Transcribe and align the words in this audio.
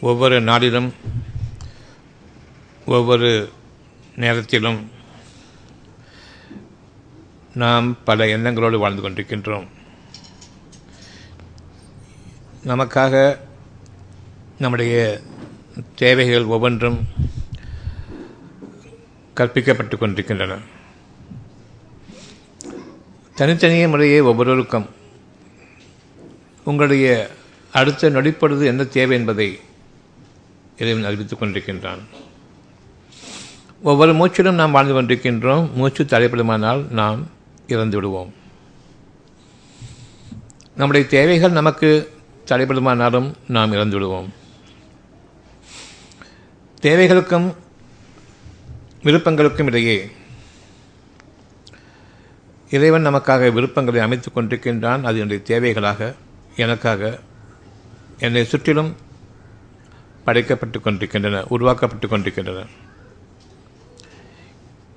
ஒவ்வொரு 0.00 0.40
நாளிலும் 0.40 0.94
ஒவ்வொரு 2.86 3.52
நேரத்திலும் 4.16 4.90
நாம் 7.54 8.04
பல 8.04 8.24
எண்ணங்களோடு 8.24 8.78
வாழ்ந்து 8.78 9.10
கொண்டிருக்கின்றோம். 9.10 9.66
நமக்காக 12.64 13.38
நம்முடைய 14.58 15.20
தேவைகள் 15.94 16.44
ஒவ்வொன்றும் 16.44 17.06
கற்பிக்கப்பட்டு 19.36 19.96
கொண்டிருக்கின்றன. 19.96 20.58
தனித்தனிய 23.34 23.88
முறையே 23.88 24.20
ஒவ்வொருவருக்கும் 24.20 24.88
உங்களுடைய 26.64 27.30
அடுத்த 27.72 28.10
நொடிப்பொழுது 28.10 28.64
என்ன 28.64 28.84
தேவை 28.84 29.18
என்பதை 29.18 29.60
இறைவன் 30.78 31.04
அறிவித்துக் 31.04 31.42
கொண்டிருக்கின்றான். 31.42 31.98
ஒவ்வொரு 33.82 34.14
மூச்சிலும் 34.14 34.52
நாம் 34.52 34.70
வாழ்ந்து 34.70 35.02
கொண்டிருக்கின்றோம். 35.02 35.72
மூச்சு 35.72 36.04
தடைப்படுமானால் 36.04 36.90
நாம் 36.90 37.30
இறந்து 37.66 37.96
விடுவோம். 37.96 38.34
நம்முடைய 40.76 41.06
தேவைகள் 41.06 41.50
நமக்கு 41.50 42.12
தடைப்படுமானாலும் 42.44 43.34
நாம் 43.48 43.72
இறந்து 43.72 43.94
விடுவோம். 43.94 44.32
தேவைகளுக்கும் 46.82 47.54
விருப்பங்களுக்கும் 49.02 49.64
இடையே 49.64 50.10
இறைவன் 52.70 53.06
நமக்காக 53.06 53.52
விருப்பங்களை 53.52 54.00
அமைத்துக் 54.00 54.38
கொண்டிருக்கின்றான். 54.38 55.02
அது 55.02 55.18
என்னுடைய 55.18 55.42
தேவைகளாக 55.42 56.14
எனக்காக 56.56 57.18
என்னை 58.18 58.44
சுற்றிலும் 58.44 58.96
படைக்கப்பட்டு 60.26 60.80
கொண்டிருக்கின்றன 60.80 61.44
உருவாக்கப்பட்டு 61.48 62.08
கொண்டிருக்கின்றன. 62.08 62.64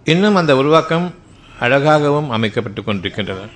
இன்னும் 0.04 0.40
அந்த 0.42 0.58
உருவாக்கம் 0.58 1.08
அழகாகவும் 1.60 2.30
அமைக்கப்பட்டு 2.30 2.84
கொண்டிருக்கின்றன. 2.84 3.48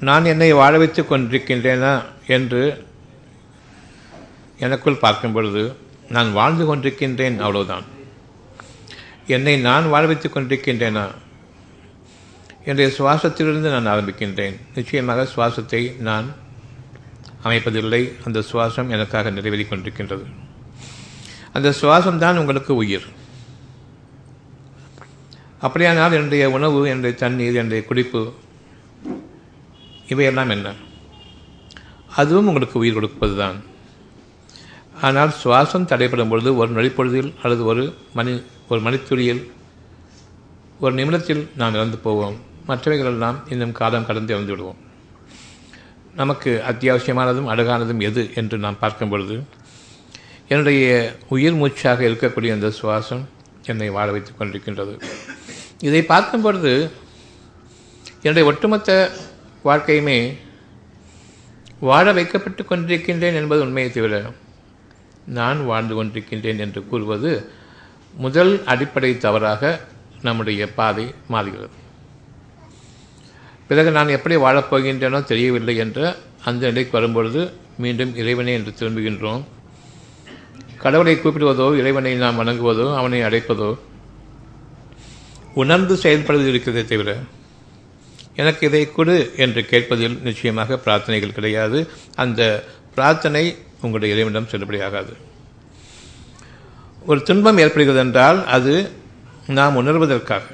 நான் 0.00 0.24
என்னை 0.24 0.52
வாழ 0.52 0.78
வைத்துக் 0.78 1.12
கொண்டிருக்கின்றேனா 1.12 1.92
என்று 2.26 2.62
எனக்குள் 4.58 5.02
பார்க்கும் 5.04 5.32
பொழுது 5.32 5.62
நான் 6.08 6.32
வாழ்ந்து 6.32 6.64
கொண்டிருக்கின்றேன் 6.66 7.36
அவ்வளவுதான். 7.38 7.86
என்னை 9.26 9.54
நான் 9.68 9.88
வாழ 9.88 10.06
வைத்துக் 10.06 10.36
கொண்டிருக்கின்றேனா 10.36 11.06
என்னுடைய 12.64 12.88
சுவாசத்திலிருந்து 12.98 13.68
நான் 13.76 13.90
ஆரம்பிக்கின்றேன். 13.92 14.56
நிச்சயமாக 14.74 15.26
சுவாசத்தை 15.34 15.82
நான் 16.08 16.28
அமைப்பதில்லை. 17.48 18.02
அந்த 18.26 18.38
சுவாசம் 18.50 18.92
எனக்காக 18.96 19.30
நிறைவேறி 19.30 19.66
கொண்டிருக்கின்றது. 19.70 20.26
அந்த 21.52 21.68
சுவாசம்தான் 21.80 22.40
உங்களுக்கு 22.42 22.74
உயிர். 22.82 23.06
அப்படியானால் 25.60 26.12
என்னுடைய 26.12 26.44
உணவு 26.56 26.80
என்னுடைய 26.88 27.14
தண்ணீர் 27.22 27.60
என்னுடைய 27.60 27.84
குடிப்பு 27.84 28.20
இவையெல்லாம் 30.12 30.48
என்ன? 30.48 30.68
அதுவும் 32.16 32.46
உங்களுக்கு 32.46 32.76
உயிர் 32.82 32.96
கொடுப்பது 32.98 33.34
தான் 33.36 33.58
ஆனால் 35.06 35.32
சுவாசம் 35.42 35.88
தடைப்படும் 35.92 36.28
பொழுது 36.28 36.50
ஒரு 36.60 36.70
நொழிப்பொழுதில் 36.76 37.30
அல்லது 37.42 37.64
ஒரு 37.64 37.82
மணி 38.14 38.32
ஒரு 38.68 38.80
மணித்துளியில் 38.86 39.42
ஒரு 40.80 40.92
நிமிடத்தில் 40.94 41.42
நாம் 41.56 41.76
இறந்து 41.78 41.98
போவோம். 42.06 42.36
மற்றவைகளெல்லாம் 42.68 43.38
இன்னும் 43.52 43.78
காலம் 43.80 44.06
கடந்து 44.06 44.34
இறந்து 44.34 44.50
விடுவோம் 44.50 44.80
நமக்கு 46.18 46.50
அத்தியாவசியமானதும் 46.68 47.50
அழகானதும் 47.52 48.00
எது 48.08 48.22
என்று 48.34 48.56
நாம் 48.62 48.78
பார்க்கும் 48.80 49.08
பொழுது 49.08 49.34
என்னுடைய 50.48 50.86
உயிர் 51.34 51.58
மூச்சாக 51.60 52.00
இருக்கக்கூடிய 52.08 52.50
அந்த 52.56 52.68
சுவாசம் 52.78 53.22
என்னை 53.66 53.88
வாழ 53.96 54.06
வைத்துக் 54.10 54.38
கொண்டிருக்கின்றது. 54.40 54.94
இதை 55.88 56.02
பார்க்கும் 56.02 56.44
பொழுது 56.46 56.72
என்னுடைய 58.22 58.44
ஒட்டுமொத்த 58.50 58.96
வாழ்க்கையுமே 59.64 60.18
வாழ 61.90 62.06
வைக்கப்பட்டு 62.12 62.62
கொண்டிருக்கின்றேன் 62.62 63.38
என்பது 63.40 63.62
உண்மையை 63.66 63.92
தவிர 63.92 64.22
நான் 65.40 65.60
வாழ்ந்து 65.70 65.96
கொண்டிருக்கின்றேன் 65.98 66.62
என்று 66.66 66.82
கூறுவது 66.92 67.32
முதல் 68.24 68.54
அடிப்படை 68.64 69.12
தவறாக 69.26 69.80
நம்முடைய 70.22 70.72
பாதை 70.80 71.06
மாறுகிறது. 71.34 71.76
பிறகு 73.68 73.90
நான் 73.96 74.14
எப்படி 74.16 74.36
வாழப்போகின்றேனோ 74.36 75.18
தெரியவில்லை 75.30 75.74
என்ற 75.84 75.98
அந்த 76.48 76.62
நிலைக்கு 76.70 76.92
வரும்பொழுது 76.98 77.40
மீண்டும் 77.82 78.12
இறைவனை 78.20 78.52
என்று 78.58 78.72
திரும்புகின்றோம். 78.78 79.42
கடவுளை 80.82 81.14
கூப்பிடுவதோ 81.16 81.66
இறைவனை 81.80 82.12
நாம் 82.22 82.40
வணங்குவதோ 82.40 82.86
அவனை 83.00 83.20
அடைப்பதோ 83.28 83.70
உணர்ந்து 85.62 85.94
செயல்படுவது 86.02 86.48
இருக்கிறதே 86.52 86.84
தவிர 86.84 87.12
எனக்கு 88.42 88.62
இதை 88.68 88.82
கொடு 88.96 89.14
என்று 89.44 89.60
கேட்பதில் 89.70 90.18
நிச்சயமாக 90.26 90.76
பிரார்த்தனைகள் 90.84 91.36
கிடையாது. 91.38 91.78
அந்த 92.24 92.42
பிரார்த்தனை 92.94 93.44
உங்களுடைய 93.84 94.14
இறைவனிடம் 94.14 94.50
செல்லுபடியாகாது. 94.52 95.12
ஒரு 97.10 97.20
துன்பம் 97.28 97.60
ஏற்படுகிறது 97.64 98.02
என்றால் 98.04 98.38
அது 98.56 98.74
நாம் 99.58 99.78
உணர்வதற்காக. 99.82 100.46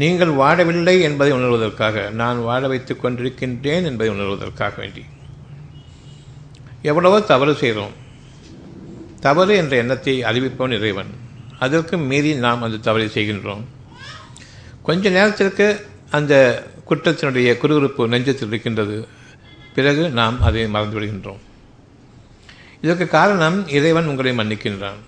நீங்கள் 0.00 0.32
வாழவில்லை 0.40 0.94
என்பதை 1.08 1.32
உணர்வதற்காக 1.32 2.10
நான் 2.20 2.38
வாழ 2.48 2.62
வைத்துக் 2.68 3.02
கொண்டிருக்கின்றேன் 3.04 3.86
என்பதை 3.90 4.08
உணர்வதற்காக 4.14 4.74
வேண்டி. 4.76 5.04
எவ்வளவோ 6.82 7.20
தவறு 7.30 7.54
செய்கிறோம் 7.54 7.94
தவறு 9.20 9.52
என்ற 9.56 9.76
எண்ணத்தை 9.76 10.14
அறிவிப்பவன் 10.30 10.76
இறைவன். 10.78 11.12
அதற்கு 11.58 11.96
மீறி 12.10 12.34
நாம் 12.44 12.62
அந்த 12.62 12.82
தவறை 12.88 13.06
செய்கின்றோம். 13.14 13.64
கொஞ்ச 14.82 15.08
நேரத்திற்கு 15.08 15.66
அந்த 16.10 16.34
குற்றத்தினுடைய 16.88 17.50
குறுகுறுப்பு 17.62 18.02
நெஞ்சத்தில் 18.14 18.52
இருக்கின்றது. 18.52 18.98
பிறகு 19.76 20.04
நாம் 20.20 20.36
அதை 20.48 20.64
மறந்துவிடுகின்றோம் 20.74 21.42
இதற்கு 22.84 23.06
காரணம் 23.08 23.58
இறைவன் 23.76 24.06
உங்களை 24.06 24.32
மன்னிக்கின்றான். 24.40 25.00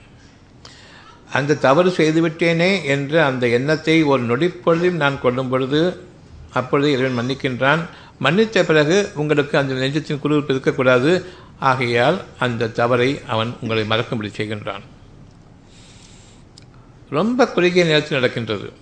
அந்த 1.33 1.55
தவறு 1.55 1.91
செய்துவிட்டேனே 1.91 2.85
என்ற 2.85 3.25
அந்த 3.25 3.49
எண்ணத்தை 3.49 4.03
ஒரு 4.03 4.23
நொடிப்பொழுதில் 4.23 5.01
நான் 5.03 5.21
கொள்ளும் 5.21 5.49
பொழுது 5.49 6.07
அப்பொழுது 6.53 6.93
இறைவன் 6.93 7.19
மன்னிக்கின்றான். 7.19 7.81
மன்னித்த 8.25 8.63
பிறகு 8.63 9.11
உங்களுக்கு 9.15 9.59
அந்த 9.59 9.75
நெஞ்சத்தின் 9.75 10.21
குறுகுறுப்பு 10.21 10.51
இருக்கக்கூடாது 10.51 11.25
ஆகையால் 11.59 12.23
அந்த 12.39 12.69
தவறை 12.69 13.21
அவன் 13.27 13.57
உங்களை 13.61 13.85
மறக்கும்படி 13.85 14.33
செய்கின்றான். 14.37 14.85
ரொம்ப 17.11 17.47
குறுகிய 17.47 17.85
நேரத்தில் 17.85 18.19
நடக்கின்றது. 18.19 18.73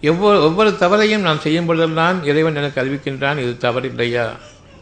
எவ்வொரு 0.00 0.42
ஒவ்வொரு 0.42 0.70
தவறையும் 0.70 1.20
நான் 1.20 1.40
செய்யும் 1.40 1.66
பொழுதெல்லாம் 1.66 2.24
இறைவன் 2.24 2.54
எனக்கு 2.54 2.82
அறிவிக்கின்றான் 2.82 3.38
இது 3.38 3.70
தவறில்லையா? 3.70 4.26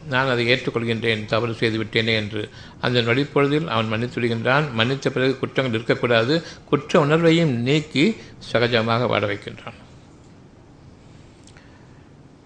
நான் 0.08 0.28
அதை 0.28 0.52
ஏற்றுக்கொள்கின்றேன் 0.52 1.24
தவறு 1.24 1.54
செய்து 1.54 1.84
விட்டேனே 1.84 2.14
என்று. 2.14 2.48
அந்த 2.80 3.00
நொடிப்பொழுதில் 3.00 3.66
அவன் 3.66 3.88
மன்னித்து 3.88 4.20
விடுகின்றான். 4.20 4.64
மன்னித்த 4.78 5.10
பிறகு 5.10 5.38
குற்றங்கள் 5.38 5.74
இருக்கக்கூடாது 5.74 6.42
குற்ற 6.64 7.04
உணர்வையும் 7.04 7.50
நீக்கி 7.50 8.16
சகஜமாக 8.52 9.06
வாழ 9.06 9.26
வைக்கின்றான். 9.26 9.78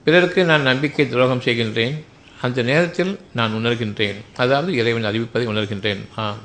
பிறருக்கு 0.04 0.44
நான் 0.44 0.62
நம்பிக்கை 0.62 1.08
துரோகம் 1.08 1.40
செய்கின்றேன். 1.40 2.04
அந்த 2.40 2.62
நேரத்தில் 2.62 3.18
நான் 3.34 3.54
உணர்கின்றேன். 3.54 4.14
அதாவது 4.36 4.72
இறைவன் 4.74 5.04
அறிவிப்பதை 5.04 5.46
உணர்கின்றேன். 5.46 5.98
ஆ 6.18 6.36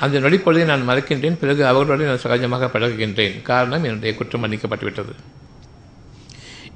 அந்த 0.00 0.20
நொடிப்பொழுதை 0.20 0.64
நான் 0.64 0.88
மறக்கின்றேன். 0.88 1.38
பிறகு 1.38 1.66
அவர்களோடு 1.66 2.04
நான் 2.04 2.22
சகஜமாக 2.22 2.66
பழகுகின்றேன். 2.66 3.42
காரணம் 3.42 3.84
என்னுடைய 3.84 4.14
குற்றம் 4.14 4.44
மன்னிக்கப்பட்டுவிட்டது. 4.44 5.14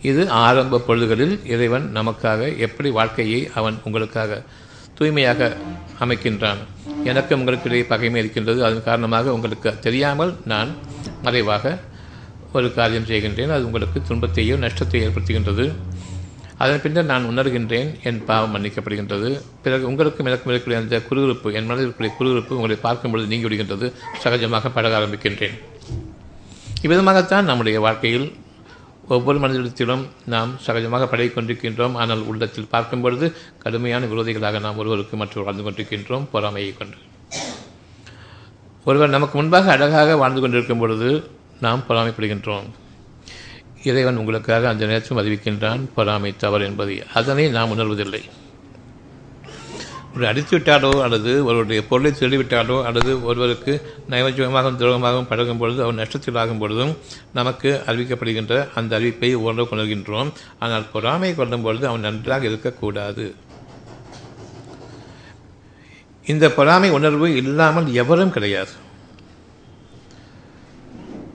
இது 0.02 0.30
ஆரம்ப 0.30 0.80
பொழுதுகளில் 0.86 1.46
இறைவன் 1.46 1.92
நமக்காக 1.94 2.56
எப்படி 2.56 2.90
வாழ்க்கையை 2.90 3.50
அவன் 3.54 3.80
உங்களுக்காக 3.84 4.42
தூய்மையாக 4.94 5.56
அமைக்கின்றான். 6.00 6.60
எனக்கு 7.04 7.38
உங்களுக்கு 7.38 7.68
இடையே 7.68 7.84
பகைமை 7.84 8.20
இருக்கின்றது. 8.20 8.64
அதன் 8.64 8.84
காரணமாக 8.84 9.32
உங்களுக்கு 9.32 9.78
தெரியாமல் 9.80 10.36
நான் 10.44 10.74
மறைவாக 11.22 11.78
ஒரு 12.52 12.74
காரியம் 12.74 13.04
செய்கின்றேன். 13.04 13.50
அது 13.50 13.64
உங்களுக்கு 13.64 14.02
துன்பத்தையோ 14.08 14.56
நஷ்டத்தையோ 14.64 15.08
ஏற்படுத்துகின்றது. 15.08 15.72
அதன் 16.56 16.80
பின்னர் 16.82 17.04
நான் 17.04 17.28
உணர்கின்றேன். 17.28 18.02
என் 18.02 18.24
பாவம் 18.24 18.52
மன்னிக்கப்படுகின்றது. 18.54 19.40
பிறகு 19.62 19.86
உங்களுக்கும் 19.86 20.26
எனக்கும் 20.26 20.54
இருக்கக்கூடிய 20.54 20.76
அந்த 20.76 21.02
குறுகுறுப்பு 21.10 21.52
என் 21.52 21.66
மனதில் 21.66 21.88
இருக்கக்கூடிய 21.88 22.12
குறுகுறுப்பு 22.20 22.48
உங்களை 22.48 22.76
பார்க்கும்பொழுது 22.76 23.36
நீங்கிவிடுகின்றது. 23.36 23.92
சகஜமாக 24.24 24.70
பழக 24.74 24.98
ஆரம்பிக்கின்றேன். 24.98 25.56
இவ்விதமாகத்தான் 26.82 27.42
நம்முடைய 27.42 27.80
வாழ்க்கையில் 27.80 28.36
ஒவ்வொரு 29.16 29.38
மனிதத்திலும் 29.38 30.04
நாம் 30.26 30.50
சகஜமாக 30.66 31.06
பழகி 31.06 31.30
கொண்டிருக்கின்றோம். 31.32 31.94
ஆனால் 31.94 32.22
உள்ளத்தில் 32.22 32.70
பார்க்கும் 32.74 33.00
பொழுது 33.00 33.26
கடுமையான 33.58 34.06
விரோதிகளாக 34.06 34.60
நாம் 34.60 34.78
ஒருவருக்கு 34.78 35.16
மற்றொரு 35.16 35.44
வாழ்ந்து 35.46 35.64
கொண்டிருக்கின்றோம். 35.64 36.26
பொறாமையை 36.32 36.72
கொண்டு. 36.76 36.98
ஒருவர் 38.84 39.14
நமக்கு 39.16 39.34
முன்பாக 39.38 39.72
அழகாக 39.72 40.16
வாழ்ந்து 40.16 40.40
கொண்டிருக்கும் 40.40 40.78
பொழுது 40.78 41.10
நாம் 41.60 41.84
பொறாமைப்படுகின்றோம். 41.88 42.68
இறைவன் 43.84 44.16
உங்களுக்காக 44.16 44.68
அந்த 44.68 44.84
நேரத்திலும் 44.86 45.20
அறிவிக்கின்றான். 45.22 45.82
பொறாமை 45.94 46.30
தவறு 46.36 46.64
என்பதை 46.64 46.96
அதனை 47.14 47.44
நாம் 47.48 47.72
உணர்வதில்லை. 47.76 48.22
ஒரு 50.14 50.26
அடித்து 50.26 50.58
விட்டாலோ 50.58 51.00
அல்லது 51.00 51.44
ஒருவருடைய 51.44 51.86
பொருளை 51.86 52.12
திருடிவிட்டாலோ 52.18 52.82
அல்லது 52.82 53.24
ஒருவருக்கு 53.24 53.82
நைவஜியமாகவும் 54.10 54.78
துரோகமாகவும் 54.78 55.28
பழகும் 55.28 55.58
பொழுது 55.58 55.82
அவர் 55.82 55.94
நஷ்டத்தில் 55.94 56.38
ஆகும் 56.38 56.58
பொழுதும் 56.58 56.96
நமக்கு 57.32 57.82
அறிவிக்கப்படுகின்ற 57.86 58.68
அந்த 58.74 58.98
அறிவிப்பை 58.98 59.34
ஓரளவு 59.34 59.68
கொள்கின்றோம். 59.70 60.32
ஆனால் 60.58 60.84
பொறாமை 60.92 61.34
கொள்ளும் 61.34 61.62
பொழுது 61.62 61.86
அவன் 61.86 62.00
நன்றாக 62.00 62.46
இருக்கக்கூடாது. 62.46 63.34
இந்த 66.26 66.50
பொறாமை 66.50 66.90
உணர்வு 66.90 67.36
இல்லாமல் 67.36 67.94
எவரும் 67.94 68.30
கிடையாது. 68.30 68.70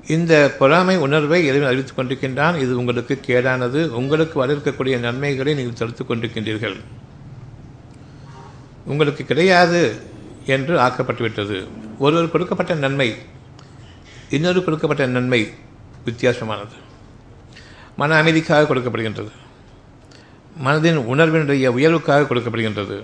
இந்த 0.08 0.56
பொறாமை 0.60 0.98
உணர்வை 0.98 1.46
இறைவன் 1.46 1.68
அறிவித்துக் 1.68 2.00
கொண்டிருக்கின்றான். 2.00 2.60
இது 2.60 2.78
உங்களுக்கு 2.78 3.20
கேடானது. 3.28 3.90
உங்களுக்கு 3.90 4.40
வர 4.40 4.54
இருக்கக்கூடிய 4.54 5.00
நன்மைகளை 5.00 5.54
நீங்கள் 5.54 5.74
தடுத்துக் 5.74 6.12
கொண்டிருக்கின்றீர்கள். 6.12 6.78
உங்களுக்கு 8.88 9.24
கிடையாது 9.26 9.82
என்று 10.46 10.74
ஆக்கப்பட்டுவிட்டது. 10.80 11.58
ஒருவர் 12.00 12.32
கொடுக்கப்பட்ட 12.32 12.74
நன்மை 12.74 13.10
இன்னொரு 14.30 14.64
கொடுக்கப்பட்ட 14.64 15.06
நன்மை 15.06 15.42
வித்தியாசமானது. 16.06 16.76
மன 17.96 18.24
அமைதிக்காக 18.24 18.68
கொடுக்கப்படுகின்றது. 18.70 19.32
மனதின் 20.66 21.00
உணர்வினுடைய 21.14 21.66
உயர்வுக்காக 21.80 22.28
கொடுக்கப்படுகின்றது. 22.30 22.98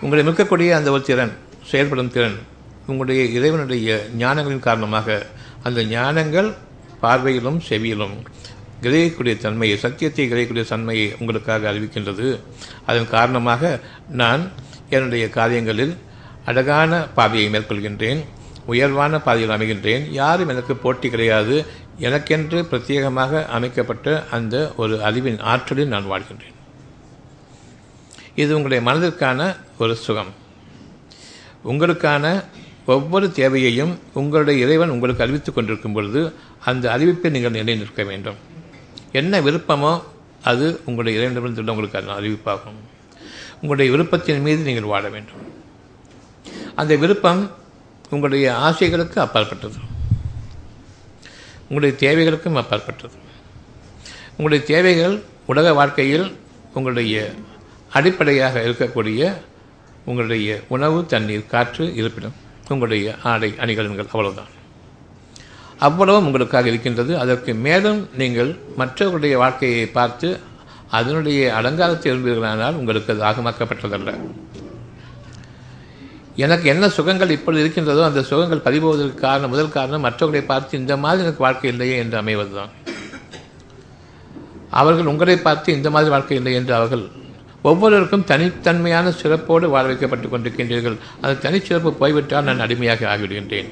உங்களை 0.00 0.22
மிக்கக்கூடிய 0.28 0.70
அந்த 0.78 0.90
ஒரு 0.90 1.02
திறன் 1.02 1.34
செயல்படும் 1.70 2.10
திறன் 2.10 2.38
உங்களுடைய 2.86 3.24
இறைவனுடைய 3.38 4.06
ஞானங்களின் 4.18 4.66
காரணமாக 4.68 5.26
அந்த 5.62 5.80
ஞானங்கள் 5.82 6.48
பார்வையிலும் 7.02 7.60
செவியிலும் 7.68 8.16
கிரகிக்கூடிய 8.82 9.36
தன்மையை 9.36 9.76
சத்தியத்தை 9.78 10.24
கிரகிக்கூடிய 10.32 10.64
தன்மையை 10.68 11.14
உங்களுக்காக 11.20 11.72
அறிவிக்கின்றது. 11.72 12.28
அதன் 12.86 13.10
காரணமாக 13.16 13.80
நான் 14.22 14.44
என்னுடைய 14.90 15.28
காரியங்களில் 15.28 15.96
அழகான 16.44 17.08
பாதையை 17.18 17.48
மேற்கொள்கின்றேன் 17.52 18.22
உயர்வான 18.66 19.20
பாதையில் 19.20 19.54
அமைகின்றேன். 19.56 20.02
யாரும் 20.12 20.48
எனக்கு 20.48 20.76
போட்டி 20.76 21.08
கிடையாது. 21.08 21.56
எனக்கென்று 21.98 22.58
பிரத்யேகமாக 22.70 23.46
அமைக்கப்பட்ட 23.46 24.26
அந்த 24.30 24.72
ஒரு 24.76 24.94
அறிவின் 25.04 25.40
ஆற்றலில் 25.52 25.92
நான் 25.94 26.10
வாழ்கின்றேன். 26.10 26.56
இது 28.34 28.56
உங்களுடைய 28.56 28.82
மனதிற்கான 28.88 29.56
ஒரு 29.78 29.94
சுகம். 29.96 30.30
உங்களுக்கான 31.64 32.44
ஒவ்வொரு 32.86 33.32
தேவையையும் 33.32 33.98
உங்களுடைய 34.12 34.64
இறைவன் 34.66 34.94
உங்களுக்கு 34.94 35.22
அறிவித்துக் 35.22 35.54
கொண்டிருக்கும் 35.54 35.92
பொழுது 35.92 36.32
அந்த 36.64 36.84
அறிவிப்பை 36.96 37.30
நீங்கள் 37.30 37.50
நிலை 37.50 37.74
நிற்க 37.76 38.02
வேண்டும். 38.02 38.50
என்ன 39.12 39.40
விருப்பமோ 39.40 40.02
அது 40.42 40.80
உங்களுடைய 40.84 41.18
இறைவனிடமிருந்து 41.18 41.72
உங்களுக்கு 41.72 41.98
அறிவிப்பாகும். 41.98 42.80
உங்களுடைய 43.54 43.92
விருப்பத்தின் 43.92 44.40
மீது 44.40 44.62
நீங்கள் 44.62 44.82
வாழ 44.82 45.08
வேண்டும். 45.08 45.40
அந்த 46.74 46.96
விருப்பம் 46.96 47.50
உங்களுடைய 48.10 48.54
ஆசைகளுக்கு 48.56 49.20
அப்பாற்பட்டது. 49.20 49.74
உங்களுடைய 51.68 51.94
தேவைகளுக்கும் 52.00 52.56
அப்பாற்பட்டது. 52.56 53.14
உங்களுடைய 54.30 54.64
தேவைகள் 54.64 55.22
உலக 55.46 55.72
வாழ்க்கையில் 55.72 56.36
உங்களுடைய 56.74 57.32
அடிப்படையாக 57.90 58.60
இருக்கக்கூடிய 58.60 59.34
உங்களுடைய 60.04 60.60
உணவு 60.68 61.06
தண்ணீர் 61.06 61.46
காற்று 61.46 61.94
இருப்பிடம் 61.94 62.34
உங்களுடைய 62.62 63.14
ஆடை 63.22 63.50
அணிகலன்கள் 63.58 64.06
அவ்வளவுதான். 64.06 64.60
அவ்வளவும் 65.86 66.26
உங்களுக்காக 66.28 66.68
இருக்கின்றது. 66.72 67.12
அதற்கு 67.22 67.52
மேலும் 67.66 68.00
நீங்கள் 68.20 68.50
மற்றவர்களுடைய 68.80 69.34
வாழ்க்கையை 69.42 69.84
பார்த்து 69.98 70.28
அதனுடைய 70.98 71.40
அலங்காரத்தை 71.58 72.08
விரும்புகிறானால் 72.10 72.78
உங்களுக்கு 72.80 73.12
அது 73.14 73.22
ஆகமாக்கப்பட்டதல்ல. 73.30 74.12
எனக்கு 76.44 76.66
என்ன 76.72 76.84
சுகங்கள் 76.96 77.34
இப்பொழுது 77.36 77.62
இருக்கின்றதோ 77.62 78.02
அந்த 78.08 78.20
சுகங்கள் 78.30 78.64
பதிவுவதற்கு 78.66 79.18
காரணம் 79.26 79.52
முதல் 79.54 79.74
காரணம் 79.76 80.04
மற்றவர்களை 80.06 80.42
பார்த்து 80.52 80.78
இந்த 80.82 80.94
மாதிரி 81.04 81.24
எனக்கு 81.24 81.44
வாழ்க்கை 81.46 81.68
இல்லையே 81.72 81.96
என்று 82.02 82.16
அமைவதுதான். 82.22 82.72
அவர்கள் 84.80 85.10
உங்களை 85.12 85.36
பார்த்து 85.38 85.76
இந்த 85.78 85.88
மாதிரி 85.94 86.10
வாழ்க்கை 86.14 86.36
இல்லை 86.40 86.54
என்று 86.60 86.74
அவர்கள் 86.78 87.04
ஒவ்வொருவருக்கும் 87.70 88.28
தனித்தன்மையான 88.30 89.12
சிறப்போடு 89.22 89.66
வாழ 89.74 89.84
வைக்கப்பட்டுக் 89.90 90.32
கொண்டிருக்கின்றீர்கள். 90.34 90.96
அந்த 91.22 91.34
தனிச்சிறப்பு 91.44 91.90
போய்விட்டால் 92.02 92.46
நான் 92.48 92.64
அடிமையாக 92.66 93.08
ஆகிவிடுகின்றேன். 93.12 93.70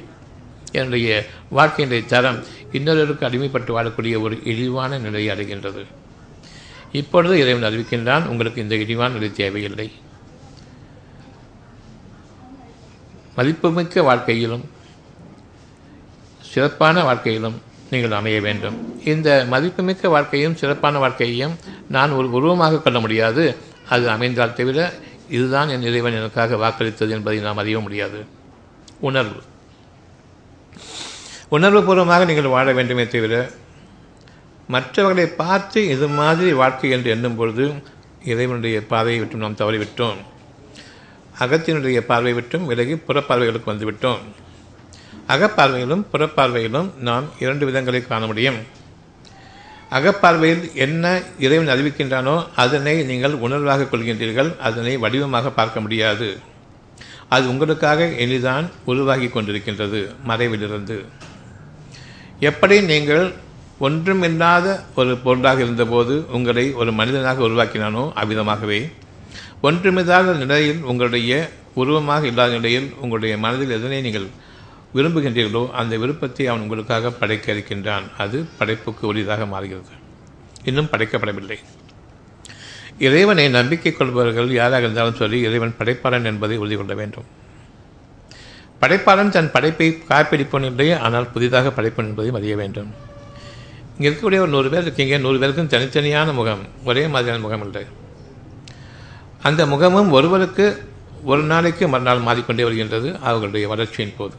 என்னுடைய 0.73 1.27
வாழ்க்கையினுடைய 1.57 2.07
தரம் 2.07 2.45
இன்னொருவருக்கு 2.73 3.27
அடிமைப்பட்டு 3.27 3.71
வாழக்கூடிய 3.79 4.21
ஒரு 4.21 4.41
இழிவான 4.45 4.99
நிலையை 4.99 5.37
அடைகின்றது. 5.37 5.85
இப்பொழுது 6.93 7.39
இறைவன் 7.39 7.73
அறிவிக்கின்றான் 7.73 8.27
உங்களுக்கு 8.27 8.63
இந்த 8.63 8.75
இழிவான 8.75 9.15
நிலை 9.15 9.33
தேவையில்லை. 9.33 9.93
மதிப்புமிக்க 13.37 14.03
வாழ்க்கையிலும் 14.03 14.71
சிறப்பான 16.41 17.03
வாழ்க்கையிலும் 17.05 17.63
நீங்கள் 17.91 18.11
அமைய 18.11 18.41
வேண்டும். 18.41 19.05
இந்த 19.05 19.47
மதிப்புமிக்க 19.49 20.09
வாழ்க்கையும் 20.09 20.57
சிறப்பான 20.57 20.99
வாழ்க்கையையும் 20.99 21.57
நான் 21.89 22.11
ஒரு 22.11 22.31
உருவமாக 22.31 22.81
கொள்ள 22.81 23.01
முடியாது. 23.01 23.57
அது 23.89 24.09
அமைந்தால் 24.09 24.55
தவிர 24.55 24.93
இதுதான் 25.31 25.69
என் 25.69 25.83
இறைவன் 25.83 26.13
எனக்காக 26.13 26.57
வாக்களித்தது 26.57 27.11
என்பதை 27.11 27.41
நாம் 27.41 27.57
அறிய 27.57 27.79
முடியாது. 27.79 28.25
உணர்வு. 29.01 29.43
உணர்வுபூர்வமாக 31.57 32.27
நீங்கள் 32.29 32.55
வாழ 32.55 32.73
வேண்டுமே 32.79 33.05
தவிர 33.13 33.35
மற்றவர்களை 34.75 35.25
பார்த்து 35.41 35.81
இது 35.95 36.07
மாதிரி 36.19 36.51
வாழ்க்கை 36.61 36.91
என்று 36.97 37.09
எண்ணும் 37.15 37.39
பொழுது 37.39 37.65
இறைவனுடைய 38.33 38.77
பார்வையை 38.91 39.21
விட்டும் 39.21 39.43
நாம் 39.45 39.57
தவறிவிட்டோம். 39.61 40.19
அகத்தினுடைய 41.45 42.01
பார்வை 42.11 42.33
விட்டும் 42.39 42.67
விலகி 42.71 42.95
புறப்பார்வைகளுக்கு 43.07 43.73
வந்துவிட்டோம். 43.73 44.21
அகப்பார்வையிலும் 45.35 46.05
புறப்பார்வையிலும் 46.13 46.91
நாம் 47.09 47.27
இரண்டு 47.45 47.67
விதங்களை 47.71 48.01
காண 48.07 48.23
முடியும். 48.31 48.61
அகப்பார்வையில் 49.99 50.65
என்ன 50.87 51.05
இறைவன் 51.47 51.73
அறிவிக்கின்றானோ 51.75 52.37
அதனை 52.65 52.95
நீங்கள் 53.11 53.35
உணர்வாக 53.47 53.89
கொள்கின்றீர்கள் 53.93 54.51
அதனை 54.69 54.95
வடிவமாக 55.05 55.53
பார்க்க 55.59 55.85
முடியாது. 55.87 56.29
அது 57.35 57.45
உங்களுக்காக 57.55 58.07
எளிதான் 58.27 58.69
உருவாகி 58.93 59.29
கொண்டிருக்கின்றது 59.35 60.01
மறைவிலிருந்து. 60.31 60.99
எப்படி 62.49 62.77
நீங்கள் 62.91 63.25
ஒன்றுமில்லாத 63.87 64.67
ஒரு 64.95 65.13
பொருளாக 65.25 65.59
இருந்தபோது 65.61 66.15
உங்களை 66.33 66.65
ஒரு 66.73 66.91
மனிதனாக 66.93 67.43
உருவாக்கினானோ 67.49 68.03
அவ்விதமாகவே. 68.21 68.79
ஒன்றுமில்லாத 69.61 70.35
நிலையில் 70.43 70.81
உங்களுடைய 70.83 71.33
உருவமாக 71.75 72.27
இல்லாத 72.27 72.53
நிலையில் 72.53 72.89
உங்களுடைய 73.01 73.35
மனதில் 73.39 73.75
எதனை 73.79 73.99
நீங்கள் 74.01 74.29
விரும்புகின்றீர்களோ 74.95 75.65
அந்த 75.81 75.97
விருப்பத்தை 75.97 76.47
அவன் 76.47 76.61
உங்களுக்காக 76.61 77.11
படைக்க 77.11 77.53
இருக்கின்றான் 77.53 78.07
அது 78.19 78.39
படைப்புக்கு 78.59 79.05
உரியதாக 79.13 79.49
மாறுகிறது. 79.49 79.93
இன்னும் 80.65 80.91
படைக்கப்படவில்லை. 80.93 81.59
இறைவனை 82.99 83.49
நம்பிக்கை 83.49 83.93
கொள்பவர்கள் 83.93 84.51
யாராக 84.61 84.85
இருந்தாலும் 84.87 85.21
சொல்லி 85.21 85.41
இறைவன் 85.41 85.79
படைப்பாளன் 85.79 86.25
என்பதை 86.25 86.57
உறுதி 86.57 86.77
கொள்ள 86.77 86.95
வேண்டும். 86.95 87.29
படைப்பாளன் 88.81 89.35
தன் 89.37 89.51
படைப்பை 89.51 89.89
காப்பிடிப்பவன் 90.09 90.69
என்பதை 90.69 90.93
ஆனால் 91.07 91.31
புதிதாக 91.33 91.73
படைப்பன் 91.77 92.09
என்பதையும் 92.11 92.39
அறிய 92.39 92.57
வேண்டும். 92.57 92.91
இங்கே 93.97 94.09
இருக்கக்கூடிய 94.11 94.41
ஒரு 94.45 94.53
நூறு 94.55 94.69
பேர் 94.71 94.87
இருக்கீங்க. 94.87 95.17
நூறு 95.25 95.39
பேருக்கும் 95.39 95.73
தனித்தனியான 95.75 96.33
முகம் 96.35 96.63
ஒரே 96.85 97.03
மாதிரியான 97.07 97.43
முகம் 97.47 97.65
இல்லை 97.67 97.83
அந்த 99.49 99.67
முகமும் 99.67 100.11
ஒருவருக்கு 100.11 100.67
ஒரு 101.25 101.43
நாளைக்கு 101.43 101.85
மறுநாள் 101.89 102.27
மாறிக்கொண்டே 102.29 102.63
வருகின்றது 102.63 103.09
அவர்களுடைய 103.19 103.69
வளர்ச்சியின் 103.69 104.17
போது. 104.19 104.35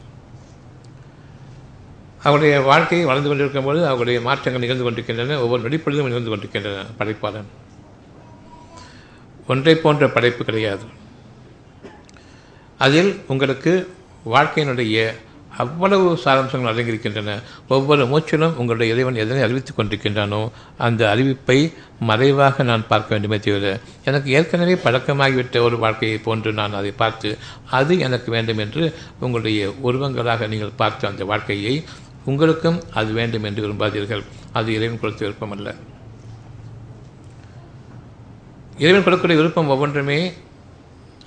அவருடைய 2.26 2.60
வாழ்க்கையை 2.60 3.06
வளர்ந்து 3.06 3.28
கொண்டிருக்கும் 3.28 3.64
போது 3.64 3.80
அவருடைய 3.86 4.20
மாற்றங்கள் 4.20 4.62
நிகழ்ந்து 4.64 4.84
கொண்டிருக்கின்றன. 4.84 5.38
ஒவ்வொரு 5.44 5.62
நொடிப்பொழுதும் 5.62 6.08
நிகழ்ந்து 6.10 6.32
கொண்டிருக்கின்றன 6.32 6.84
படைப்பாளன். 6.98 7.48
ஒன்றை 9.46 9.74
போன்ற 9.84 10.08
படைப்பு 10.08 10.42
கிடையாது. 10.44 10.86
அதில் 12.78 13.10
உங்களுக்கு 13.26 13.72
வாழ்க்கையினுடைய 14.24 15.12
அவ்வளவு 15.62 16.18
சாராம்சங்கள் 16.24 16.70
அடங்கியிருக்கின்றன. 16.70 17.30
ஒவ்வொரு 17.68 18.04
மூச்சிலும் 18.12 18.54
உங்களுடைய 18.54 18.92
இறைவன் 18.94 19.14
எதனை 19.14 19.42
அறிவித்துக் 19.42 19.78
கொண்டிருக்கின்றானோ 19.78 20.48
அந்த 20.78 21.14
அறிவிப்பை 21.14 21.72
மறைவாக 21.98 22.62
நான் 22.62 22.86
பார்க்க 22.88 23.14
வேண்டுமே 23.14 23.38
தவிர 23.38 23.80
எனக்கு 24.04 24.30
ஏற்கனவே 24.30 24.74
பழக்கமாகிவிட்ட 24.84 25.62
ஒரு 25.62 25.78
வாழ்க்கையை 25.78 26.18
போன்று 26.18 26.52
நான் 26.52 26.74
அதை 26.74 26.90
பார்த்து 26.90 27.38
அது 27.70 27.98
எனக்கு 27.98 28.30
வேண்டும் 28.30 28.58
என்று 28.58 28.94
உங்களுடைய 29.20 29.72
உருவங்களாக 29.82 30.48
நீங்கள் 30.48 30.78
பார்த்த 30.82 31.08
அந்த 31.08 31.24
வாழ்க்கையை 31.24 31.84
உங்களுக்கும் 32.24 32.82
அது 32.94 33.12
வேண்டும் 33.12 33.44
என்று 33.44 33.66
விரும்பாதீர்கள். 33.66 34.24
அது 34.52 34.74
இறைவன் 34.74 35.00
கொடுத்த 35.00 35.24
விருப்பம் 35.24 35.50
அல்ல. 35.50 35.74
இறைவன் 38.78 39.04
கொடுக்கக்கூடிய 39.04 39.40
விருப்பம் 39.42 39.68
ஒவ்வொன்றுமே 39.68 40.32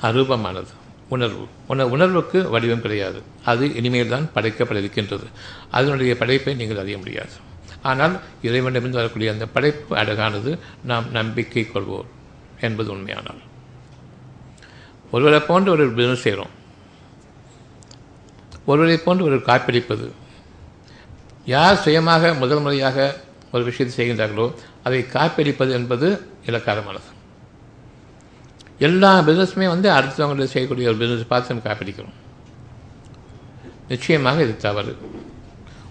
அரூபமானது. 0.01 0.73
உணர்வு. 1.09 1.47
உணர் 1.67 1.91
உணர்வுக்கு 1.95 2.49
வடிவம் 2.49 2.81
கிடையாது. 2.81 3.21
அது 3.45 3.75
இனிமேல் 3.75 4.13
தான் 4.13 4.29
படைக்கப்பட 4.35 4.77
இருக்கின்றது 4.83 5.27
அதனுடைய 5.71 6.17
படைப்பை 6.17 6.53
நீங்கள் 6.55 6.77
அறிய 6.77 6.97
முடியாது. 6.97 7.35
ஆனால் 7.81 8.19
இறைவனிடமிருந்து 8.41 9.01
வரக்கூடிய 9.01 9.31
அந்த 9.31 9.45
படைப்பு 9.45 9.97
அழகானது 9.97 10.59
நாம் 10.83 11.11
நம்பிக்கை 11.11 11.63
கொள்வோம் 11.73 12.09
என்பது 12.61 12.91
உண்மையானால். 12.91 13.41
ஒருவரை 15.11 15.39
போன்று 15.39 15.71
ஒரு 15.71 15.91
பிசினஸ் 15.91 16.21
செய்கிறோம். 16.21 16.53
ஒருவரை 18.65 18.97
போன்று 18.97 19.23
ஒரு 19.23 19.35
காப்பிடிப்பது. 19.35 20.07
யார் 21.45 21.81
சுயமாக 21.83 22.33
முதல் 22.33 22.59
முறையாக 22.59 23.21
ஒரு 23.51 23.63
விஷயத்தை 23.63 23.95
செய்கின்றார்களோ 23.97 24.53
அதை 24.83 25.05
காப்பிடிப்பது 25.13 25.71
என்பது 25.71 26.07
இலக்காரமானது. 26.45 27.09
எல்லா 28.79 29.19
பிஸ்னஸுமே 29.19 29.67
வந்து 29.67 29.91
அடுத்தவங்களை 29.91 30.43
செய்யக்கூடிய 30.43 30.89
ஒரு 30.89 30.97
பிஸ்னஸ் 30.97 31.25
பார்த்து 31.27 31.55
நம்ம 31.55 31.73
காப்பிடிக்கிறோம். 31.73 32.13
நிச்சயமாக 33.87 34.41
இது 34.41 34.57
தவறு. 34.57 34.97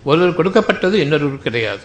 ஒருவர் 0.04 0.34
கொடுக்கப்பட்டது 0.34 0.98
இன்னொருவர் 0.98 1.38
கிடையாது. 1.38 1.82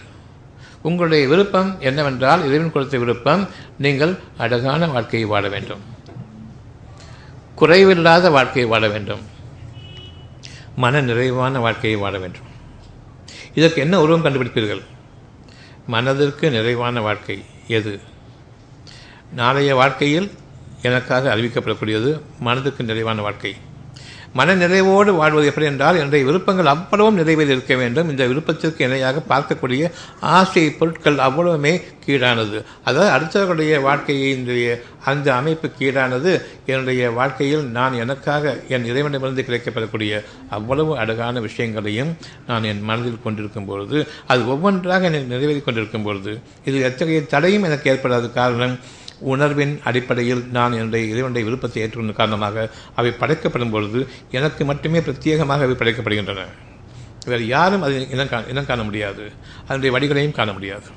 உங்களுடைய 0.82 1.28
விருப்பம் 1.28 1.76
என்னவென்றால் 1.80 2.46
இறைவன் 2.46 2.72
கொடுத்த 2.72 2.98
விருப்பம் 2.98 3.48
நீங்கள் 3.78 4.18
அழகான 4.36 4.86
வாழ்க்கையை 4.86 5.28
வாழ 5.28 5.48
வேண்டும். 5.48 5.80
குறைவில்லாத 7.56 8.30
வாழ்க்கையை 8.30 8.70
வாழ 8.70 8.88
வேண்டும். 8.88 9.20
மன 10.76 11.00
நிறைவான 11.00 11.58
வாழ்க்கையை 11.58 12.00
வாழ 12.00 12.18
வேண்டும். 12.18 12.48
இதற்கு 13.54 13.80
என்ன 13.80 14.00
உருவம் 14.00 14.24
கண்டுபிடிப்பீர்கள்? 14.24 14.82
மனதிற்கு 15.86 16.50
நிறைவான 16.50 17.00
வாழ்க்கை 17.00 17.44
எது? 17.66 18.00
நாளைய 19.32 19.74
வாழ்க்கையில் 19.74 20.32
எனக்காக 20.82 21.34
அறிவிக்கப்படக்கூடியது 21.34 22.12
மனதுக்கு 22.48 22.90
நிறைவான 22.90 23.20
வாழ்க்கை. 23.22 23.52
மன 24.38 24.54
நிறைவோடு 24.54 25.10
வாழ்வது 25.20 25.46
எப்படி 25.50 25.66
என்றால் 25.66 25.96
என்னுடைய 26.00 26.24
விருப்பங்கள் 26.26 26.70
அவ்வளவும் 26.72 27.16
நிறைவில் 27.20 27.52
இருக்க 27.54 27.74
வேண்டும். 27.80 28.10
இந்த 28.10 28.24
விருப்பத்திற்கு 28.30 28.84
இணையாக 28.86 29.22
பார்க்கக்கூடிய 29.32 29.90
ஆசை 30.20 30.62
பொருட்கள் 30.70 31.18
அவ்வளவுமே 31.26 31.72
கீழானது. 32.04 32.58
அதாவது 32.88 33.10
அடுத்தவர்களுடைய 33.16 33.80
வாழ்க்கையினுடைய 33.86 34.76
அந்த 35.10 35.28
அமைப்பு 35.34 35.70
கீழானது. 35.78 36.32
என்னுடைய 36.66 37.10
வாழ்க்கையில் 37.10 37.64
நான் 37.78 37.98
எனக்காக 38.04 38.54
என் 38.68 38.88
இறைவனிடமிருந்து 38.90 39.46
கிடைக்கப்படக்கூடிய 39.48 40.22
அவ்வளவு 40.58 40.94
அழகான 40.98 41.40
விஷயங்களையும் 41.40 42.12
நான் 42.46 42.68
என் 42.72 42.86
மனதில் 42.90 43.24
கொண்டிருக்கும் 43.26 43.68
பொழுது 43.72 43.98
அது 44.26 44.42
ஒவ்வொன்றாக 44.46 45.10
எனக்கு 45.10 45.32
நிறைவேறி 45.34 45.62
கொண்டிருக்கும் 45.62 46.06
பொழுது 46.08 46.34
இது 46.64 46.78
எத்தகைய 46.90 47.22
தடையும் 47.34 47.68
எனக்கு 47.70 47.90
ஏற்படாத 47.90 48.30
காரணம் 48.40 48.76
உணர்வின் 49.20 49.80
அடிப்படையில் 49.84 50.46
நான் 50.52 50.72
என்னுடைய 50.72 51.06
இறைவனுடைய 51.06 51.46
விருப்பத்தை 51.46 51.82
ஏற்றுக்கொண்ட 51.82 52.12
காரணமாக 52.12 52.70
அவை 52.94 53.10
படைக்கப்படும் 53.10 53.70
பொழுது 53.70 54.08
எனக்கு 54.30 54.64
மட்டுமே 54.64 54.98
பிரத்யேகமாக 54.98 55.64
அவை 55.66 55.70
படைக்கப்படுகின்றன. 55.70 56.44
வேறு 57.26 57.46
யாரும் 57.46 57.82
அதை 57.82 58.10
இனம் 58.10 58.28
கா 58.28 58.42
இனம் 58.48 58.66
காண 58.66 58.82
முடியாது. 58.82 59.32
அதனுடைய 59.68 59.98
வழிகளையும் 59.98 60.32
காண 60.32 60.52
முடியாது. 60.52 60.88